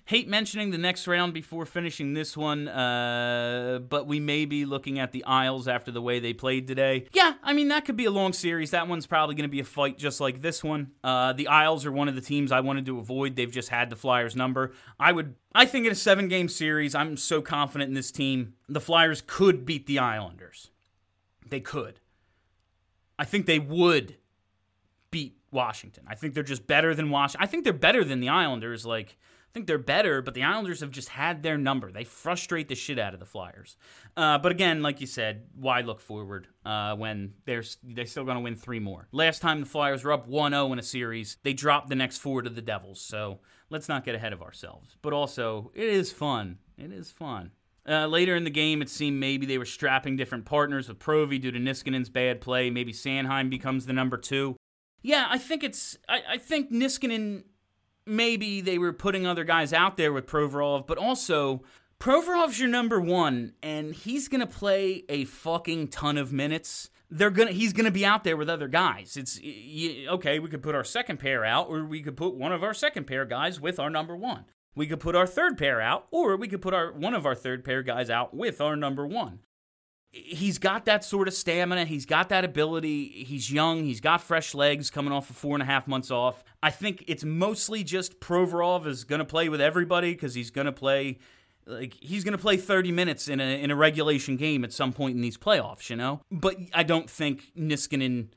Hate 0.08 0.30
mentioning 0.30 0.72
the 0.72 0.78
next 0.78 1.06
round 1.06 1.34
before 1.34 1.66
finishing 1.66 2.14
this 2.14 2.38
one, 2.38 2.70
uh, 2.70 3.80
but 3.90 4.08
we 4.08 4.22
may 4.22 4.46
be 4.46 4.64
looking 4.64 5.00
at 5.00 5.12
the 5.12 5.22
Isles 5.26 5.68
after 5.68 5.92
the 5.92 6.02
way 6.02 6.22
they 6.22 6.32
played 6.32 6.66
today. 6.66 7.08
Yeah, 7.12 7.34
I 7.44 7.52
mean, 7.52 7.68
that 7.68 7.84
could 7.84 7.98
be 7.98 8.06
a 8.06 8.12
long 8.12 8.32
series. 8.32 8.72
That 8.72 8.88
one's 8.88 9.06
probably 9.06 9.36
going 9.36 9.50
to 9.50 9.52
be 9.52 9.60
a 9.60 9.66
fight 9.66 9.98
just 9.98 10.22
like 10.22 10.42
this 10.42 10.64
one. 10.64 10.92
Uh, 11.04 11.34
the 11.34 11.50
Isles 11.50 11.86
are 11.86 11.92
one 11.92 12.08
of 12.08 12.16
the 12.16 12.22
teams 12.22 12.54
I 12.54 12.62
wanted 12.62 12.86
to 12.86 13.00
avoid. 13.00 13.36
They've 13.36 13.52
just 13.52 13.68
had 13.68 13.90
the 13.90 13.98
Flyers 13.98 14.34
number. 14.34 14.72
I 14.98 15.12
would, 15.12 15.36
I 15.54 15.66
think 15.66 15.86
in 15.86 15.92
a 15.92 15.96
seven 15.96 16.30
game 16.30 16.48
series, 16.48 16.96
I'm 16.96 17.18
so 17.18 17.42
confident 17.42 17.90
in 17.90 17.94
this 17.94 18.10
team, 18.10 18.54
the 18.70 18.80
Flyers 18.80 19.22
could 19.28 19.66
beat 19.66 19.88
the 19.88 20.00
Islanders. 20.00 20.72
They 21.46 21.60
could. 21.60 22.00
I 23.20 23.26
think 23.26 23.46
they 23.46 23.60
would 23.60 24.16
beat 25.12 25.38
Washington. 25.52 26.06
I 26.08 26.16
think 26.16 26.34
they're 26.34 26.44
just 26.44 26.66
better 26.66 26.96
than 26.96 27.10
Washington. 27.10 27.44
I 27.44 27.48
think 27.48 27.66
they're 27.66 27.74
better 27.74 28.06
than 28.06 28.22
the 28.22 28.30
Islanders. 28.30 28.86
Like, 28.86 29.18
I 29.50 29.54
think 29.54 29.66
they're 29.66 29.78
better, 29.78 30.22
but 30.22 30.34
the 30.34 30.44
Islanders 30.44 30.82
have 30.82 30.92
just 30.92 31.10
had 31.10 31.42
their 31.42 31.58
number. 31.58 31.92
They 31.92 32.04
frustrate 32.04 32.68
the 32.68 32.76
shit 32.76 33.00
out 33.00 33.14
of 33.14 33.20
the 33.20 33.26
Flyers. 33.26 33.76
Uh, 34.16 34.38
but 34.38 34.52
again, 34.52 34.82
like 34.84 35.02
you 35.02 35.08
said, 35.08 35.46
why 35.56 35.82
look 35.82 36.00
forward 36.00 36.48
uh, 36.66 36.96
when 36.96 37.34
they're 37.46 37.64
they're 37.82 38.06
still 38.06 38.24
going 38.24 38.38
to 38.38 38.42
win 38.42 38.56
three 38.56 38.80
more? 38.80 39.08
Last 39.12 39.42
time 39.42 39.60
the 39.60 39.66
Flyers 39.66 40.04
were 40.04 40.12
up 40.12 40.30
1-0 40.30 40.74
in 40.74 40.80
a 40.80 40.84
series, 40.84 41.38
they 41.44 41.54
dropped 41.54 41.90
the 41.90 41.96
next 41.96 42.20
four 42.20 42.42
to 42.42 42.50
the 42.50 42.62
Devils. 42.62 43.02
So 43.02 43.40
let's 43.70 43.90
not 43.90 44.06
get 44.06 44.16
ahead 44.16 44.34
of 44.34 44.42
ourselves. 44.42 44.98
But 45.02 45.14
also, 45.14 45.72
it 45.74 45.88
is 45.88 46.12
fun. 46.12 46.60
It 46.78 46.92
is 46.92 47.10
fun. 47.10 47.52
Uh, 47.88 48.06
later 48.06 48.36
in 48.36 48.44
the 48.44 48.50
game, 48.50 48.82
it 48.82 48.90
seemed 48.90 49.20
maybe 49.20 49.46
they 49.46 49.58
were 49.58 49.66
strapping 49.66 50.18
different 50.18 50.46
partners 50.46 50.90
with 50.90 51.00
Provy 51.00 51.40
due 51.40 51.52
to 51.52 51.60
Niskanen's 51.60 52.10
bad 52.10 52.42
play. 52.42 52.70
Maybe 52.70 52.92
Sanheim 52.92 53.50
becomes 53.50 53.86
the 53.86 53.94
number 53.94 54.18
two. 54.18 54.58
Yeah, 55.02 55.28
I 55.30 55.38
think 55.38 55.64
it's. 55.64 55.98
I, 56.10 56.22
I 56.32 56.38
think 56.38 56.72
Niskanen 56.72 57.44
maybe 58.08 58.62
they 58.62 58.78
were 58.78 58.94
putting 58.94 59.28
other 59.28 59.44
guys 59.44 59.74
out 59.74 59.98
there 59.98 60.14
with 60.14 60.26
Provorov, 60.26 60.88
but 60.88 60.98
also 60.98 61.64
Provorov's 62.00 62.60
your 62.60 62.70
number 62.70 63.00
one, 63.00 63.54
and 63.64 63.94
he's 63.94 64.28
gonna 64.28 64.48
play 64.48 65.04
a 65.10 65.26
fucking 65.26 65.88
ton 65.90 66.18
of 66.18 66.32
minutes. 66.32 66.90
They're 67.10 67.32
gonna 67.32 67.52
he's 67.52 67.74
gonna 67.74 67.92
be 67.92 68.06
out 68.06 68.24
there 68.24 68.38
with 68.38 68.50
other 68.50 68.68
guys. 68.68 69.18
It's 69.18 69.40
okay. 69.40 70.40
We 70.40 70.50
could 70.50 70.62
put 70.62 70.76
our 70.76 70.84
second 70.84 71.18
pair 71.18 71.44
out, 71.44 71.70
or 71.70 71.84
we 71.86 72.02
could 72.02 72.18
put 72.18 72.36
one 72.36 72.52
of 72.52 72.64
our 72.64 72.74
second 72.74 73.06
pair 73.06 73.26
guys 73.26 73.60
with 73.60 73.80
our 73.80 73.90
number 73.90 74.16
one. 74.16 74.46
We 74.76 74.86
could 74.86 75.00
put 75.00 75.16
our 75.16 75.26
third 75.26 75.58
pair 75.58 75.82
out, 75.82 76.06
or 76.12 76.38
we 76.38 76.48
could 76.48 76.62
put 76.62 76.74
our 76.74 76.92
one 76.92 77.14
of 77.14 77.26
our 77.26 77.36
third 77.36 77.66
pair 77.66 77.82
guys 77.82 78.10
out 78.10 78.34
with 78.34 78.62
our 78.62 78.76
number 78.76 79.06
one 79.08 79.40
he's 80.12 80.58
got 80.58 80.86
that 80.86 81.04
sort 81.04 81.28
of 81.28 81.34
stamina. 81.34 81.86
He's 81.86 82.06
got 82.06 82.30
that 82.30 82.46
ability. 82.46 83.26
He's 83.28 83.52
young. 83.52 83.84
He's 83.84 84.02
got 84.02 84.22
fresh 84.22 84.54
legs 84.54 84.90
coming 84.90 85.12
off 85.12 85.30
of 85.30 85.36
four 85.36 85.56
and 85.56 85.64
a 85.64 85.66
half 85.66 85.88
months 85.88 86.12
off. 86.12 86.44
I 86.62 86.70
think 86.70 87.04
it's 87.08 87.24
mostly 87.24 87.84
just 87.84 88.20
Provorov 88.20 88.88
is 88.88 89.04
going 89.04 89.20
to 89.20 89.26
play 89.26 89.50
with 89.50 89.62
everybody 89.62 90.14
because 90.14 90.34
he's 90.34 90.52
going 90.52 90.66
to 90.66 90.72
play. 90.72 91.20
Like 91.66 91.96
he's 92.00 92.24
going 92.24 92.32
to 92.32 92.38
play 92.38 92.58
30 92.58 92.92
minutes 92.92 93.28
in 93.28 93.40
a 93.42 93.62
in 93.62 93.72
a 93.72 93.76
regulation 93.76 94.38
game 94.38 94.64
at 94.64 94.72
some 94.72 94.94
point 94.94 95.16
in 95.16 95.22
these 95.22 95.38
playoffs, 95.38 95.90
you 95.90 95.96
know. 95.96 96.22
But 96.32 96.56
I 96.74 96.84
don't 96.84 97.10
think 97.10 97.52
Niskanen 97.58 98.30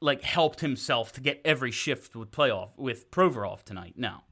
like 0.00 0.22
helped 0.22 0.60
himself 0.60 1.12
to 1.12 1.20
get 1.20 1.40
every 1.44 1.70
shift 1.70 2.16
with 2.16 2.30
playoff 2.30 2.70
with 2.76 3.10
Provorov 3.10 3.62
tonight. 3.62 3.94
No. 3.96 4.22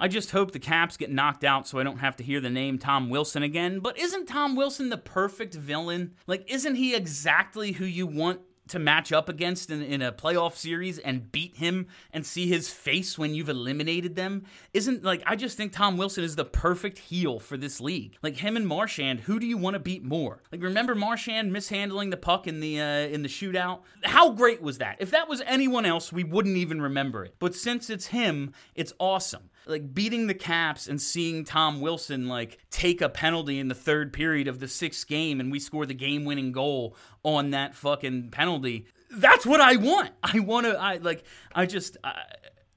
I 0.00 0.08
just 0.08 0.30
hope 0.30 0.52
the 0.52 0.58
Caps 0.58 0.96
get 0.96 1.12
knocked 1.12 1.44
out 1.44 1.68
so 1.68 1.78
I 1.78 1.82
don't 1.82 1.98
have 1.98 2.16
to 2.16 2.24
hear 2.24 2.40
the 2.40 2.48
name 2.48 2.78
Tom 2.78 3.10
Wilson 3.10 3.42
again. 3.42 3.80
But 3.80 3.98
isn't 3.98 4.26
Tom 4.26 4.56
Wilson 4.56 4.88
the 4.88 4.96
perfect 4.96 5.54
villain? 5.54 6.14
Like, 6.26 6.50
isn't 6.50 6.76
he 6.76 6.94
exactly 6.94 7.72
who 7.72 7.84
you 7.84 8.06
want 8.06 8.40
to 8.70 8.78
match 8.78 9.12
up 9.12 9.28
against 9.28 9.70
in, 9.70 9.82
in 9.82 10.00
a 10.00 10.12
playoff 10.12 10.54
series 10.54 10.98
and 10.98 11.30
beat 11.32 11.56
him 11.56 11.88
and 12.12 12.24
see 12.24 12.46
his 12.46 12.70
face 12.70 13.18
when 13.18 13.34
you've 13.34 13.48
eliminated 13.48 14.14
them 14.14 14.44
isn't 14.72 15.02
like 15.02 15.22
I 15.26 15.34
just 15.34 15.56
think 15.56 15.72
Tom 15.72 15.96
Wilson 15.96 16.22
is 16.22 16.36
the 16.36 16.44
perfect 16.44 16.98
heel 16.98 17.40
for 17.40 17.56
this 17.56 17.80
league. 17.80 18.16
Like 18.22 18.36
him 18.36 18.56
and 18.56 18.66
Marchand, 18.66 19.20
who 19.20 19.40
do 19.40 19.46
you 19.46 19.58
want 19.58 19.74
to 19.74 19.80
beat 19.80 20.04
more? 20.04 20.42
Like 20.52 20.62
remember 20.62 20.94
Marchand 20.94 21.52
mishandling 21.52 22.10
the 22.10 22.16
puck 22.16 22.46
in 22.46 22.60
the 22.60 22.80
uh, 22.80 23.08
in 23.08 23.22
the 23.22 23.28
shootout? 23.28 23.80
How 24.04 24.30
great 24.30 24.62
was 24.62 24.78
that? 24.78 24.96
If 25.00 25.10
that 25.10 25.28
was 25.28 25.42
anyone 25.46 25.84
else, 25.84 26.12
we 26.12 26.22
wouldn't 26.22 26.56
even 26.56 26.80
remember 26.80 27.24
it. 27.24 27.34
But 27.40 27.56
since 27.56 27.90
it's 27.90 28.06
him, 28.06 28.52
it's 28.76 28.92
awesome 29.00 29.50
like 29.70 29.94
beating 29.94 30.26
the 30.26 30.34
Caps 30.34 30.86
and 30.86 31.00
seeing 31.00 31.44
Tom 31.44 31.80
Wilson 31.80 32.28
like 32.28 32.58
take 32.70 33.00
a 33.00 33.08
penalty 33.08 33.58
in 33.58 33.68
the 33.68 33.74
third 33.74 34.12
period 34.12 34.48
of 34.48 34.60
the 34.60 34.68
sixth 34.68 35.06
game 35.06 35.40
and 35.40 35.50
we 35.50 35.58
score 35.58 35.86
the 35.86 35.94
game 35.94 36.24
winning 36.24 36.52
goal 36.52 36.96
on 37.22 37.50
that 37.50 37.74
fucking 37.74 38.30
penalty. 38.30 38.86
That's 39.10 39.46
what 39.46 39.60
I 39.60 39.76
want. 39.76 40.10
I 40.22 40.40
want 40.40 40.66
to. 40.66 40.78
I 40.80 40.98
like. 40.98 41.24
I 41.54 41.66
just. 41.66 41.96
I, 42.04 42.22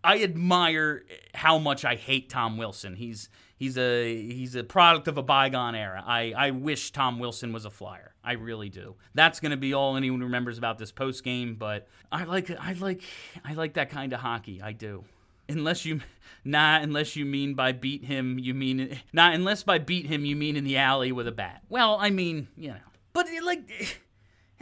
I 0.03 0.21
admire 0.21 1.05
how 1.33 1.57
much 1.57 1.85
I 1.85 1.95
hate 1.95 2.29
Tom 2.29 2.57
Wilson. 2.57 2.95
He's 2.95 3.29
he's 3.55 3.77
a 3.77 4.13
he's 4.13 4.55
a 4.55 4.63
product 4.63 5.07
of 5.07 5.17
a 5.17 5.23
bygone 5.23 5.75
era. 5.75 6.03
I, 6.05 6.33
I 6.35 6.51
wish 6.51 6.91
Tom 6.91 7.19
Wilson 7.19 7.53
was 7.53 7.63
a 7.63 7.69
flyer. 7.69 8.13
I 8.23 8.33
really 8.33 8.69
do. 8.69 8.95
That's 9.13 9.39
gonna 9.39 9.57
be 9.57 9.73
all 9.73 9.95
anyone 9.95 10.21
remembers 10.21 10.57
about 10.57 10.77
this 10.77 10.91
post 10.91 11.23
game. 11.23 11.55
But 11.55 11.87
I 12.11 12.25
like 12.25 12.51
I 12.51 12.73
like 12.73 13.01
I 13.45 13.53
like 13.53 13.75
that 13.75 13.89
kind 13.89 14.11
of 14.11 14.19
hockey. 14.19 14.61
I 14.61 14.73
do. 14.73 15.05
Unless 15.49 15.85
you, 15.85 16.01
nah, 16.43 16.79
unless 16.79 17.15
you 17.15 17.25
mean 17.25 17.53
by 17.53 17.71
beat 17.71 18.05
him, 18.05 18.39
you 18.39 18.53
mean, 18.53 18.99
nah, 19.11 19.31
unless 19.31 19.63
by 19.63 19.77
beat 19.77 20.07
him, 20.07 20.25
you 20.25 20.35
mean 20.35 20.55
in 20.55 20.63
the 20.63 20.77
alley 20.77 21.11
with 21.11 21.27
a 21.27 21.31
bat. 21.31 21.61
Well, 21.69 21.97
I 21.99 22.09
mean, 22.09 22.47
you 22.55 22.69
know. 22.69 22.77
But, 23.13 23.27
eh, 23.27 23.39
like, 23.43 23.69
eh, 23.79 23.85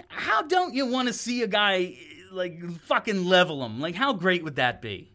how 0.07 0.41
don't 0.41 0.73
you 0.73 0.85
want 0.85 1.07
to 1.07 1.13
see 1.13 1.43
a 1.43 1.47
guy, 1.47 1.97
eh, 1.97 2.23
like, 2.31 2.59
fucking 2.81 3.25
level 3.25 3.65
him? 3.65 3.79
Like, 3.79 3.95
how 3.95 4.13
great 4.13 4.43
would 4.43 4.55
that 4.55 4.81
be? 4.81 5.13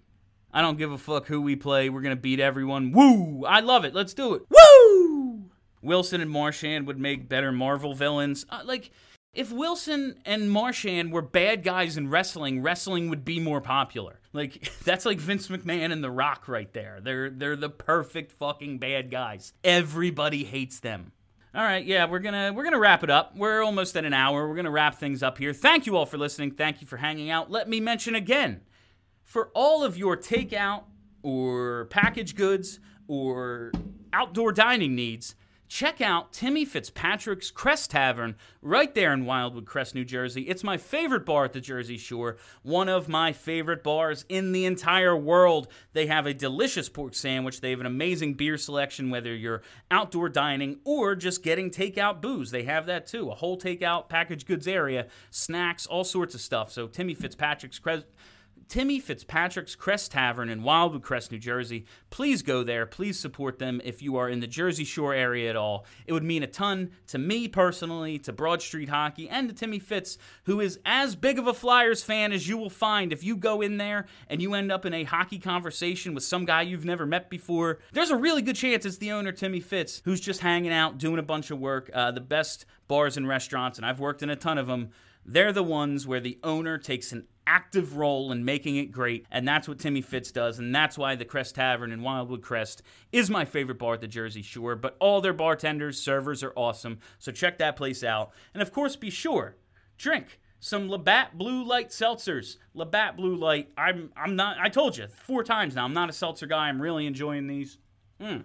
I 0.52 0.62
don't 0.62 0.78
give 0.78 0.90
a 0.90 0.98
fuck 0.98 1.26
who 1.26 1.42
we 1.42 1.54
play. 1.54 1.90
We're 1.90 2.00
to 2.16 2.20
beat 2.20 2.40
everyone. 2.40 2.92
Woo! 2.92 3.44
I 3.44 3.60
love 3.60 3.84
it. 3.84 3.94
Let's 3.94 4.14
do 4.14 4.34
it. 4.34 4.42
Woo! 4.48 5.50
Wilson 5.82 6.22
and 6.22 6.30
Marchand 6.30 6.86
would 6.86 6.98
make 6.98 7.28
better 7.28 7.52
Marvel 7.52 7.94
villains. 7.94 8.46
Uh, 8.48 8.62
like, 8.64 8.90
if 9.34 9.52
Wilson 9.52 10.18
and 10.24 10.50
Marchand 10.50 11.12
were 11.12 11.20
bad 11.20 11.62
guys 11.62 11.98
in 11.98 12.08
wrestling, 12.08 12.62
wrestling 12.62 13.10
would 13.10 13.22
be 13.22 13.38
more 13.38 13.60
popular. 13.60 14.20
Like 14.36 14.72
that's 14.84 15.04
like 15.04 15.18
Vince 15.18 15.48
McMahon 15.48 15.90
and 15.92 16.04
The 16.04 16.10
Rock 16.10 16.46
right 16.46 16.72
there. 16.72 17.00
They're 17.02 17.30
they're 17.30 17.56
the 17.56 17.70
perfect 17.70 18.32
fucking 18.32 18.78
bad 18.78 19.10
guys. 19.10 19.52
Everybody 19.64 20.44
hates 20.44 20.80
them. 20.80 21.12
All 21.54 21.62
right, 21.62 21.84
yeah, 21.84 22.04
we're 22.04 22.18
gonna 22.18 22.52
we're 22.52 22.64
gonna 22.64 22.78
wrap 22.78 23.02
it 23.02 23.08
up. 23.08 23.34
We're 23.34 23.62
almost 23.64 23.96
at 23.96 24.04
an 24.04 24.12
hour. 24.12 24.46
We're 24.46 24.56
gonna 24.56 24.70
wrap 24.70 24.96
things 24.96 25.22
up 25.22 25.38
here. 25.38 25.54
Thank 25.54 25.86
you 25.86 25.96
all 25.96 26.04
for 26.04 26.18
listening. 26.18 26.50
Thank 26.50 26.82
you 26.82 26.86
for 26.86 26.98
hanging 26.98 27.30
out. 27.30 27.50
Let 27.50 27.66
me 27.66 27.80
mention 27.80 28.14
again, 28.14 28.60
for 29.24 29.50
all 29.54 29.82
of 29.82 29.96
your 29.96 30.18
takeout 30.18 30.84
or 31.22 31.86
package 31.86 32.34
goods 32.34 32.78
or 33.08 33.72
outdoor 34.12 34.52
dining 34.52 34.94
needs 34.94 35.34
check 35.68 36.00
out 36.00 36.32
Timmy 36.32 36.64
Fitzpatrick's 36.64 37.50
Crest 37.50 37.90
Tavern 37.90 38.36
right 38.62 38.94
there 38.94 39.12
in 39.12 39.24
Wildwood 39.24 39.66
Crest, 39.66 39.94
New 39.94 40.04
Jersey. 40.04 40.42
It's 40.42 40.64
my 40.64 40.76
favorite 40.76 41.26
bar 41.26 41.44
at 41.44 41.52
the 41.52 41.60
Jersey 41.60 41.96
Shore, 41.96 42.36
one 42.62 42.88
of 42.88 43.08
my 43.08 43.32
favorite 43.32 43.82
bars 43.82 44.24
in 44.28 44.52
the 44.52 44.64
entire 44.64 45.16
world. 45.16 45.68
They 45.92 46.06
have 46.06 46.26
a 46.26 46.34
delicious 46.34 46.88
pork 46.88 47.14
sandwich, 47.14 47.60
they 47.60 47.70
have 47.70 47.80
an 47.80 47.86
amazing 47.86 48.34
beer 48.34 48.58
selection, 48.58 49.10
whether 49.10 49.34
you're 49.34 49.62
outdoor 49.90 50.28
dining 50.28 50.78
or 50.84 51.14
just 51.14 51.42
getting 51.42 51.70
takeout 51.70 52.20
booze. 52.20 52.50
They 52.50 52.64
have 52.64 52.86
that 52.86 53.06
too, 53.06 53.30
a 53.30 53.34
whole 53.34 53.58
takeout 53.58 54.08
packaged 54.08 54.46
goods 54.46 54.68
area, 54.68 55.06
snacks, 55.30 55.86
all 55.86 56.04
sorts 56.04 56.34
of 56.34 56.40
stuff. 56.40 56.72
So, 56.72 56.86
Timmy 56.86 57.14
Fitzpatrick's 57.14 57.78
Crest 57.78 58.06
Timmy 58.68 58.98
Fitzpatrick's 58.98 59.76
Crest 59.76 60.12
Tavern 60.12 60.48
in 60.48 60.62
Wildwood 60.62 61.02
Crest, 61.02 61.30
New 61.30 61.38
Jersey. 61.38 61.86
Please 62.10 62.42
go 62.42 62.64
there. 62.64 62.84
Please 62.84 63.18
support 63.18 63.58
them 63.58 63.80
if 63.84 64.02
you 64.02 64.16
are 64.16 64.28
in 64.28 64.40
the 64.40 64.46
Jersey 64.46 64.84
Shore 64.84 65.14
area 65.14 65.48
at 65.48 65.56
all. 65.56 65.86
It 66.06 66.12
would 66.12 66.24
mean 66.24 66.42
a 66.42 66.48
ton 66.48 66.90
to 67.08 67.18
me 67.18 67.46
personally, 67.46 68.18
to 68.20 68.32
Broad 68.32 68.60
Street 68.60 68.88
Hockey, 68.88 69.28
and 69.28 69.48
to 69.48 69.54
Timmy 69.54 69.78
Fitz, 69.78 70.18
who 70.44 70.60
is 70.60 70.80
as 70.84 71.14
big 71.14 71.38
of 71.38 71.46
a 71.46 71.54
Flyers 71.54 72.02
fan 72.02 72.32
as 72.32 72.48
you 72.48 72.56
will 72.56 72.70
find 72.70 73.12
if 73.12 73.22
you 73.22 73.36
go 73.36 73.60
in 73.60 73.76
there 73.76 74.06
and 74.28 74.42
you 74.42 74.54
end 74.54 74.72
up 74.72 74.84
in 74.84 74.94
a 74.94 75.04
hockey 75.04 75.38
conversation 75.38 76.14
with 76.14 76.24
some 76.24 76.44
guy 76.44 76.62
you've 76.62 76.84
never 76.84 77.06
met 77.06 77.30
before. 77.30 77.78
There's 77.92 78.10
a 78.10 78.16
really 78.16 78.42
good 78.42 78.56
chance 78.56 78.84
it's 78.84 78.98
the 78.98 79.12
owner, 79.12 79.32
Timmy 79.32 79.60
Fitz, 79.60 80.02
who's 80.04 80.20
just 80.20 80.40
hanging 80.40 80.72
out, 80.72 80.98
doing 80.98 81.18
a 81.18 81.22
bunch 81.22 81.50
of 81.50 81.58
work. 81.60 81.88
Uh, 81.94 82.10
the 82.10 82.20
best 82.20 82.66
bars 82.88 83.16
and 83.16 83.28
restaurants, 83.28 83.78
and 83.78 83.86
I've 83.86 84.00
worked 84.00 84.22
in 84.22 84.30
a 84.30 84.36
ton 84.36 84.58
of 84.58 84.66
them 84.66 84.90
They're 85.28 85.52
the 85.52 85.62
ones 85.62 86.06
where 86.06 86.20
the 86.20 86.38
owner 86.44 86.78
takes 86.78 87.10
an 87.10 87.26
active 87.48 87.96
role 87.96 88.30
in 88.30 88.44
making 88.44 88.76
it 88.76 88.92
great, 88.92 89.26
and 89.30 89.46
that's 89.46 89.66
what 89.68 89.78
Timmy 89.78 90.00
Fitz 90.00 90.30
does, 90.30 90.58
and 90.58 90.74
that's 90.74 90.96
why 90.96 91.16
the 91.16 91.24
Crest 91.24 91.56
Tavern 91.56 91.90
in 91.90 92.02
Wildwood 92.02 92.42
Crest 92.42 92.82
is 93.12 93.28
my 93.28 93.44
favorite 93.44 93.78
bar 93.78 93.94
at 93.94 94.00
the 94.00 94.08
Jersey 94.08 94.42
Shore. 94.42 94.76
But 94.76 94.96
all 95.00 95.20
their 95.20 95.32
bartenders, 95.32 96.00
servers 96.00 96.42
are 96.44 96.52
awesome, 96.56 97.00
so 97.18 97.32
check 97.32 97.58
that 97.58 97.76
place 97.76 98.04
out. 98.04 98.30
And 98.54 98.62
of 98.62 98.72
course, 98.72 98.94
be 98.94 99.10
sure 99.10 99.56
drink 99.98 100.38
some 100.60 100.88
Labatt 100.88 101.36
Blue 101.36 101.64
Light 101.64 101.90
seltzers. 101.90 102.56
Labatt 102.74 103.16
Blue 103.16 103.36
Light. 103.36 103.70
I'm 103.76 104.10
I'm 104.16 104.36
not. 104.36 104.58
I 104.60 104.68
told 104.68 104.96
you 104.96 105.08
four 105.08 105.42
times 105.42 105.74
now. 105.74 105.84
I'm 105.84 105.94
not 105.94 106.08
a 106.08 106.12
seltzer 106.12 106.46
guy. 106.46 106.68
I'm 106.68 106.80
really 106.80 107.06
enjoying 107.06 107.46
these. 107.46 107.78
Mm. 108.20 108.44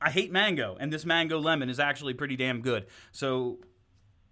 I 0.00 0.10
hate 0.10 0.32
mango, 0.32 0.76
and 0.80 0.92
this 0.92 1.04
mango 1.04 1.38
lemon 1.38 1.70
is 1.70 1.78
actually 1.78 2.14
pretty 2.14 2.34
damn 2.34 2.60
good. 2.60 2.86
So, 3.12 3.58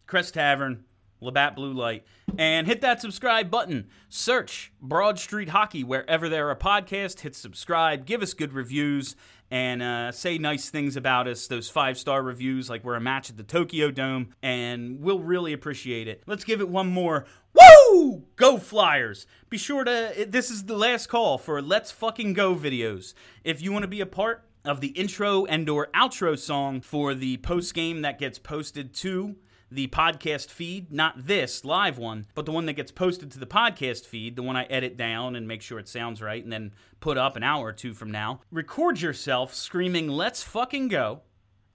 Crest 0.06 0.34
Tavern, 0.34 0.84
Labatt 1.20 1.56
Blue 1.56 1.72
Light, 1.72 2.04
and 2.38 2.66
hit 2.66 2.80
that 2.80 3.00
subscribe 3.00 3.50
button. 3.50 3.88
Search 4.08 4.72
Broad 4.80 5.18
Street 5.18 5.50
Hockey 5.50 5.84
wherever 5.84 6.28
there 6.28 6.48
are 6.48 6.56
podcasts. 6.56 7.20
Hit 7.20 7.34
subscribe, 7.34 8.06
give 8.06 8.22
us 8.22 8.34
good 8.34 8.52
reviews, 8.52 9.16
and 9.50 9.82
uh, 9.82 10.12
say 10.12 10.38
nice 10.38 10.70
things 10.70 10.96
about 10.96 11.26
us. 11.26 11.46
Those 11.46 11.68
five 11.68 11.98
star 11.98 12.22
reviews, 12.22 12.70
like 12.70 12.84
we're 12.84 12.94
a 12.94 13.00
match 13.00 13.30
at 13.30 13.36
the 13.36 13.42
Tokyo 13.42 13.90
Dome, 13.90 14.30
and 14.42 15.00
we'll 15.00 15.20
really 15.20 15.52
appreciate 15.52 16.08
it. 16.08 16.22
Let's 16.26 16.44
give 16.44 16.60
it 16.60 16.68
one 16.68 16.88
more. 16.88 17.26
Woo! 17.52 18.24
Go 18.36 18.58
Flyers! 18.58 19.26
Be 19.48 19.58
sure 19.58 19.84
to. 19.84 20.26
This 20.28 20.50
is 20.50 20.64
the 20.64 20.76
last 20.76 21.08
call 21.08 21.38
for 21.38 21.60
Let's 21.60 21.90
Fucking 21.90 22.32
Go 22.32 22.54
videos. 22.54 23.14
If 23.44 23.60
you 23.60 23.72
want 23.72 23.82
to 23.82 23.88
be 23.88 24.00
a 24.00 24.06
part 24.06 24.44
of 24.64 24.80
the 24.80 24.88
intro 24.88 25.46
and 25.46 25.68
or 25.68 25.88
outro 25.94 26.38
song 26.38 26.80
for 26.80 27.14
the 27.14 27.38
post 27.38 27.74
game 27.74 28.02
that 28.02 28.18
gets 28.18 28.38
posted 28.38 28.92
to 28.94 29.36
the 29.70 29.86
podcast 29.88 30.48
feed, 30.48 30.92
not 30.92 31.26
this 31.26 31.64
live 31.64 31.98
one, 31.98 32.26
but 32.34 32.44
the 32.44 32.52
one 32.52 32.66
that 32.66 32.72
gets 32.74 32.90
posted 32.90 33.30
to 33.30 33.38
the 33.38 33.46
podcast 33.46 34.04
feed, 34.04 34.36
the 34.36 34.42
one 34.42 34.56
I 34.56 34.64
edit 34.64 34.96
down 34.96 35.36
and 35.36 35.46
make 35.46 35.62
sure 35.62 35.78
it 35.78 35.88
sounds 35.88 36.20
right 36.20 36.42
and 36.42 36.52
then 36.52 36.72
put 36.98 37.16
up 37.16 37.36
an 37.36 37.42
hour 37.42 37.66
or 37.66 37.72
two 37.72 37.94
from 37.94 38.10
now. 38.10 38.40
Record 38.50 39.00
yourself 39.00 39.54
screaming, 39.54 40.08
let's 40.08 40.42
fucking 40.42 40.88
go. 40.88 41.22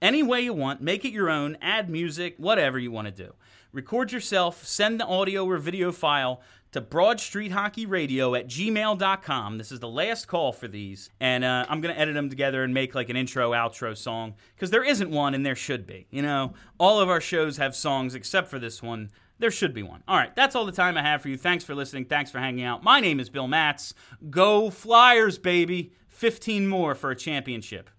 Any 0.02 0.22
way 0.22 0.42
you 0.42 0.52
want, 0.52 0.82
make 0.82 1.04
it 1.04 1.12
your 1.12 1.30
own, 1.30 1.56
add 1.62 1.88
music, 1.88 2.34
whatever 2.36 2.78
you 2.78 2.90
want 2.90 3.06
to 3.06 3.24
do. 3.24 3.34
Record 3.76 4.10
yourself, 4.10 4.64
send 4.64 4.98
the 4.98 5.04
audio 5.04 5.44
or 5.44 5.58
video 5.58 5.92
file 5.92 6.40
to 6.72 6.80
Broad 6.80 7.20
Street 7.20 7.52
Hockey 7.52 7.84
Radio 7.84 8.34
at 8.34 8.46
gmail.com. 8.48 9.58
This 9.58 9.70
is 9.70 9.80
the 9.80 9.88
last 9.88 10.28
call 10.28 10.54
for 10.54 10.66
these. 10.66 11.10
And 11.20 11.44
uh, 11.44 11.66
I'm 11.68 11.82
going 11.82 11.94
to 11.94 12.00
edit 12.00 12.14
them 12.14 12.30
together 12.30 12.64
and 12.64 12.72
make 12.72 12.94
like 12.94 13.10
an 13.10 13.16
intro, 13.16 13.50
outro 13.50 13.94
song 13.94 14.32
because 14.54 14.70
there 14.70 14.82
isn't 14.82 15.10
one 15.10 15.34
and 15.34 15.44
there 15.44 15.54
should 15.54 15.86
be. 15.86 16.06
You 16.10 16.22
know, 16.22 16.54
all 16.78 17.00
of 17.00 17.10
our 17.10 17.20
shows 17.20 17.58
have 17.58 17.76
songs 17.76 18.14
except 18.14 18.48
for 18.48 18.58
this 18.58 18.82
one. 18.82 19.10
There 19.38 19.50
should 19.50 19.74
be 19.74 19.82
one. 19.82 20.02
All 20.08 20.16
right, 20.16 20.34
that's 20.34 20.56
all 20.56 20.64
the 20.64 20.72
time 20.72 20.96
I 20.96 21.02
have 21.02 21.20
for 21.20 21.28
you. 21.28 21.36
Thanks 21.36 21.62
for 21.62 21.74
listening. 21.74 22.06
Thanks 22.06 22.30
for 22.30 22.38
hanging 22.38 22.64
out. 22.64 22.82
My 22.82 23.00
name 23.00 23.20
is 23.20 23.28
Bill 23.28 23.46
Matz. 23.46 23.92
Go 24.30 24.70
Flyers, 24.70 25.36
baby. 25.36 25.92
15 26.08 26.66
more 26.66 26.94
for 26.94 27.10
a 27.10 27.16
championship. 27.16 27.90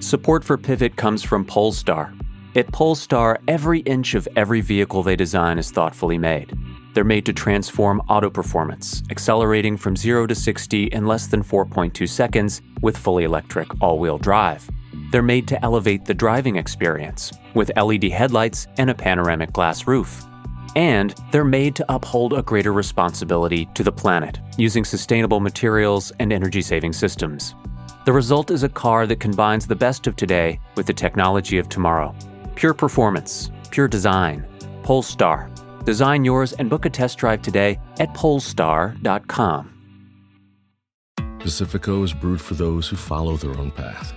Support 0.00 0.44
for 0.44 0.58
Pivot 0.58 0.96
comes 0.96 1.22
from 1.22 1.46
Polestar. 1.46 2.12
At 2.56 2.72
Polestar, 2.72 3.38
every 3.48 3.80
inch 3.80 4.14
of 4.14 4.26
every 4.34 4.62
vehicle 4.62 5.02
they 5.02 5.14
design 5.14 5.58
is 5.58 5.70
thoughtfully 5.70 6.16
made. 6.16 6.56
They're 6.94 7.04
made 7.04 7.26
to 7.26 7.34
transform 7.34 8.00
auto 8.08 8.30
performance, 8.30 9.02
accelerating 9.10 9.76
from 9.76 9.94
0 9.94 10.26
to 10.28 10.34
60 10.34 10.84
in 10.84 11.06
less 11.06 11.26
than 11.26 11.42
4.2 11.42 12.08
seconds 12.08 12.62
with 12.80 12.96
fully 12.96 13.24
electric 13.24 13.68
all 13.82 13.98
wheel 13.98 14.16
drive. 14.16 14.66
They're 15.12 15.20
made 15.20 15.46
to 15.48 15.62
elevate 15.62 16.06
the 16.06 16.14
driving 16.14 16.56
experience 16.56 17.30
with 17.52 17.70
LED 17.76 18.04
headlights 18.04 18.68
and 18.78 18.88
a 18.88 18.94
panoramic 18.94 19.52
glass 19.52 19.86
roof. 19.86 20.24
And 20.74 21.14
they're 21.32 21.44
made 21.44 21.76
to 21.76 21.94
uphold 21.94 22.32
a 22.32 22.42
greater 22.42 22.72
responsibility 22.72 23.68
to 23.74 23.82
the 23.82 23.92
planet 23.92 24.38
using 24.56 24.82
sustainable 24.86 25.40
materials 25.40 26.10
and 26.20 26.32
energy 26.32 26.62
saving 26.62 26.94
systems. 26.94 27.54
The 28.06 28.14
result 28.14 28.50
is 28.50 28.62
a 28.62 28.68
car 28.70 29.06
that 29.08 29.20
combines 29.20 29.66
the 29.66 29.76
best 29.76 30.06
of 30.06 30.16
today 30.16 30.58
with 30.74 30.86
the 30.86 30.94
technology 30.94 31.58
of 31.58 31.68
tomorrow. 31.68 32.14
Pure 32.56 32.74
performance, 32.74 33.50
pure 33.70 33.86
design. 33.86 34.44
Polestar. 34.82 35.50
Design 35.84 36.24
yours 36.24 36.52
and 36.54 36.68
book 36.68 36.84
a 36.84 36.90
test 36.90 37.18
drive 37.18 37.42
today 37.42 37.78
at 38.00 38.12
polestar.com. 38.14 39.72
Pacifico 41.38 42.02
is 42.02 42.12
brewed 42.12 42.40
for 42.40 42.54
those 42.54 42.88
who 42.88 42.96
follow 42.96 43.36
their 43.36 43.56
own 43.56 43.70
path, 43.70 44.12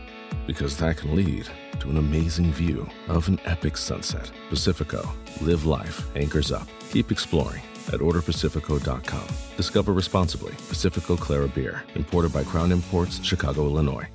because 0.47 0.77
that 0.77 0.97
can 0.97 1.15
lead 1.15 1.47
to 1.79 1.89
an 1.89 1.97
amazing 1.97 2.51
view 2.51 2.89
of 3.07 3.27
an 3.27 3.39
epic 3.45 3.77
sunset. 3.77 4.31
Pacifico, 4.49 5.07
live 5.41 5.65
life, 5.65 6.09
anchors 6.15 6.51
up. 6.51 6.67
Keep 6.91 7.11
exploring 7.11 7.61
at 7.89 7.99
orderpacifico.com. 7.99 9.27
Discover 9.57 9.93
responsibly. 9.93 10.53
Pacifico 10.69 11.15
Clara 11.17 11.47
Beer, 11.47 11.83
imported 11.95 12.33
by 12.33 12.43
Crown 12.43 12.71
Imports, 12.71 13.23
Chicago, 13.23 13.65
Illinois. 13.65 14.07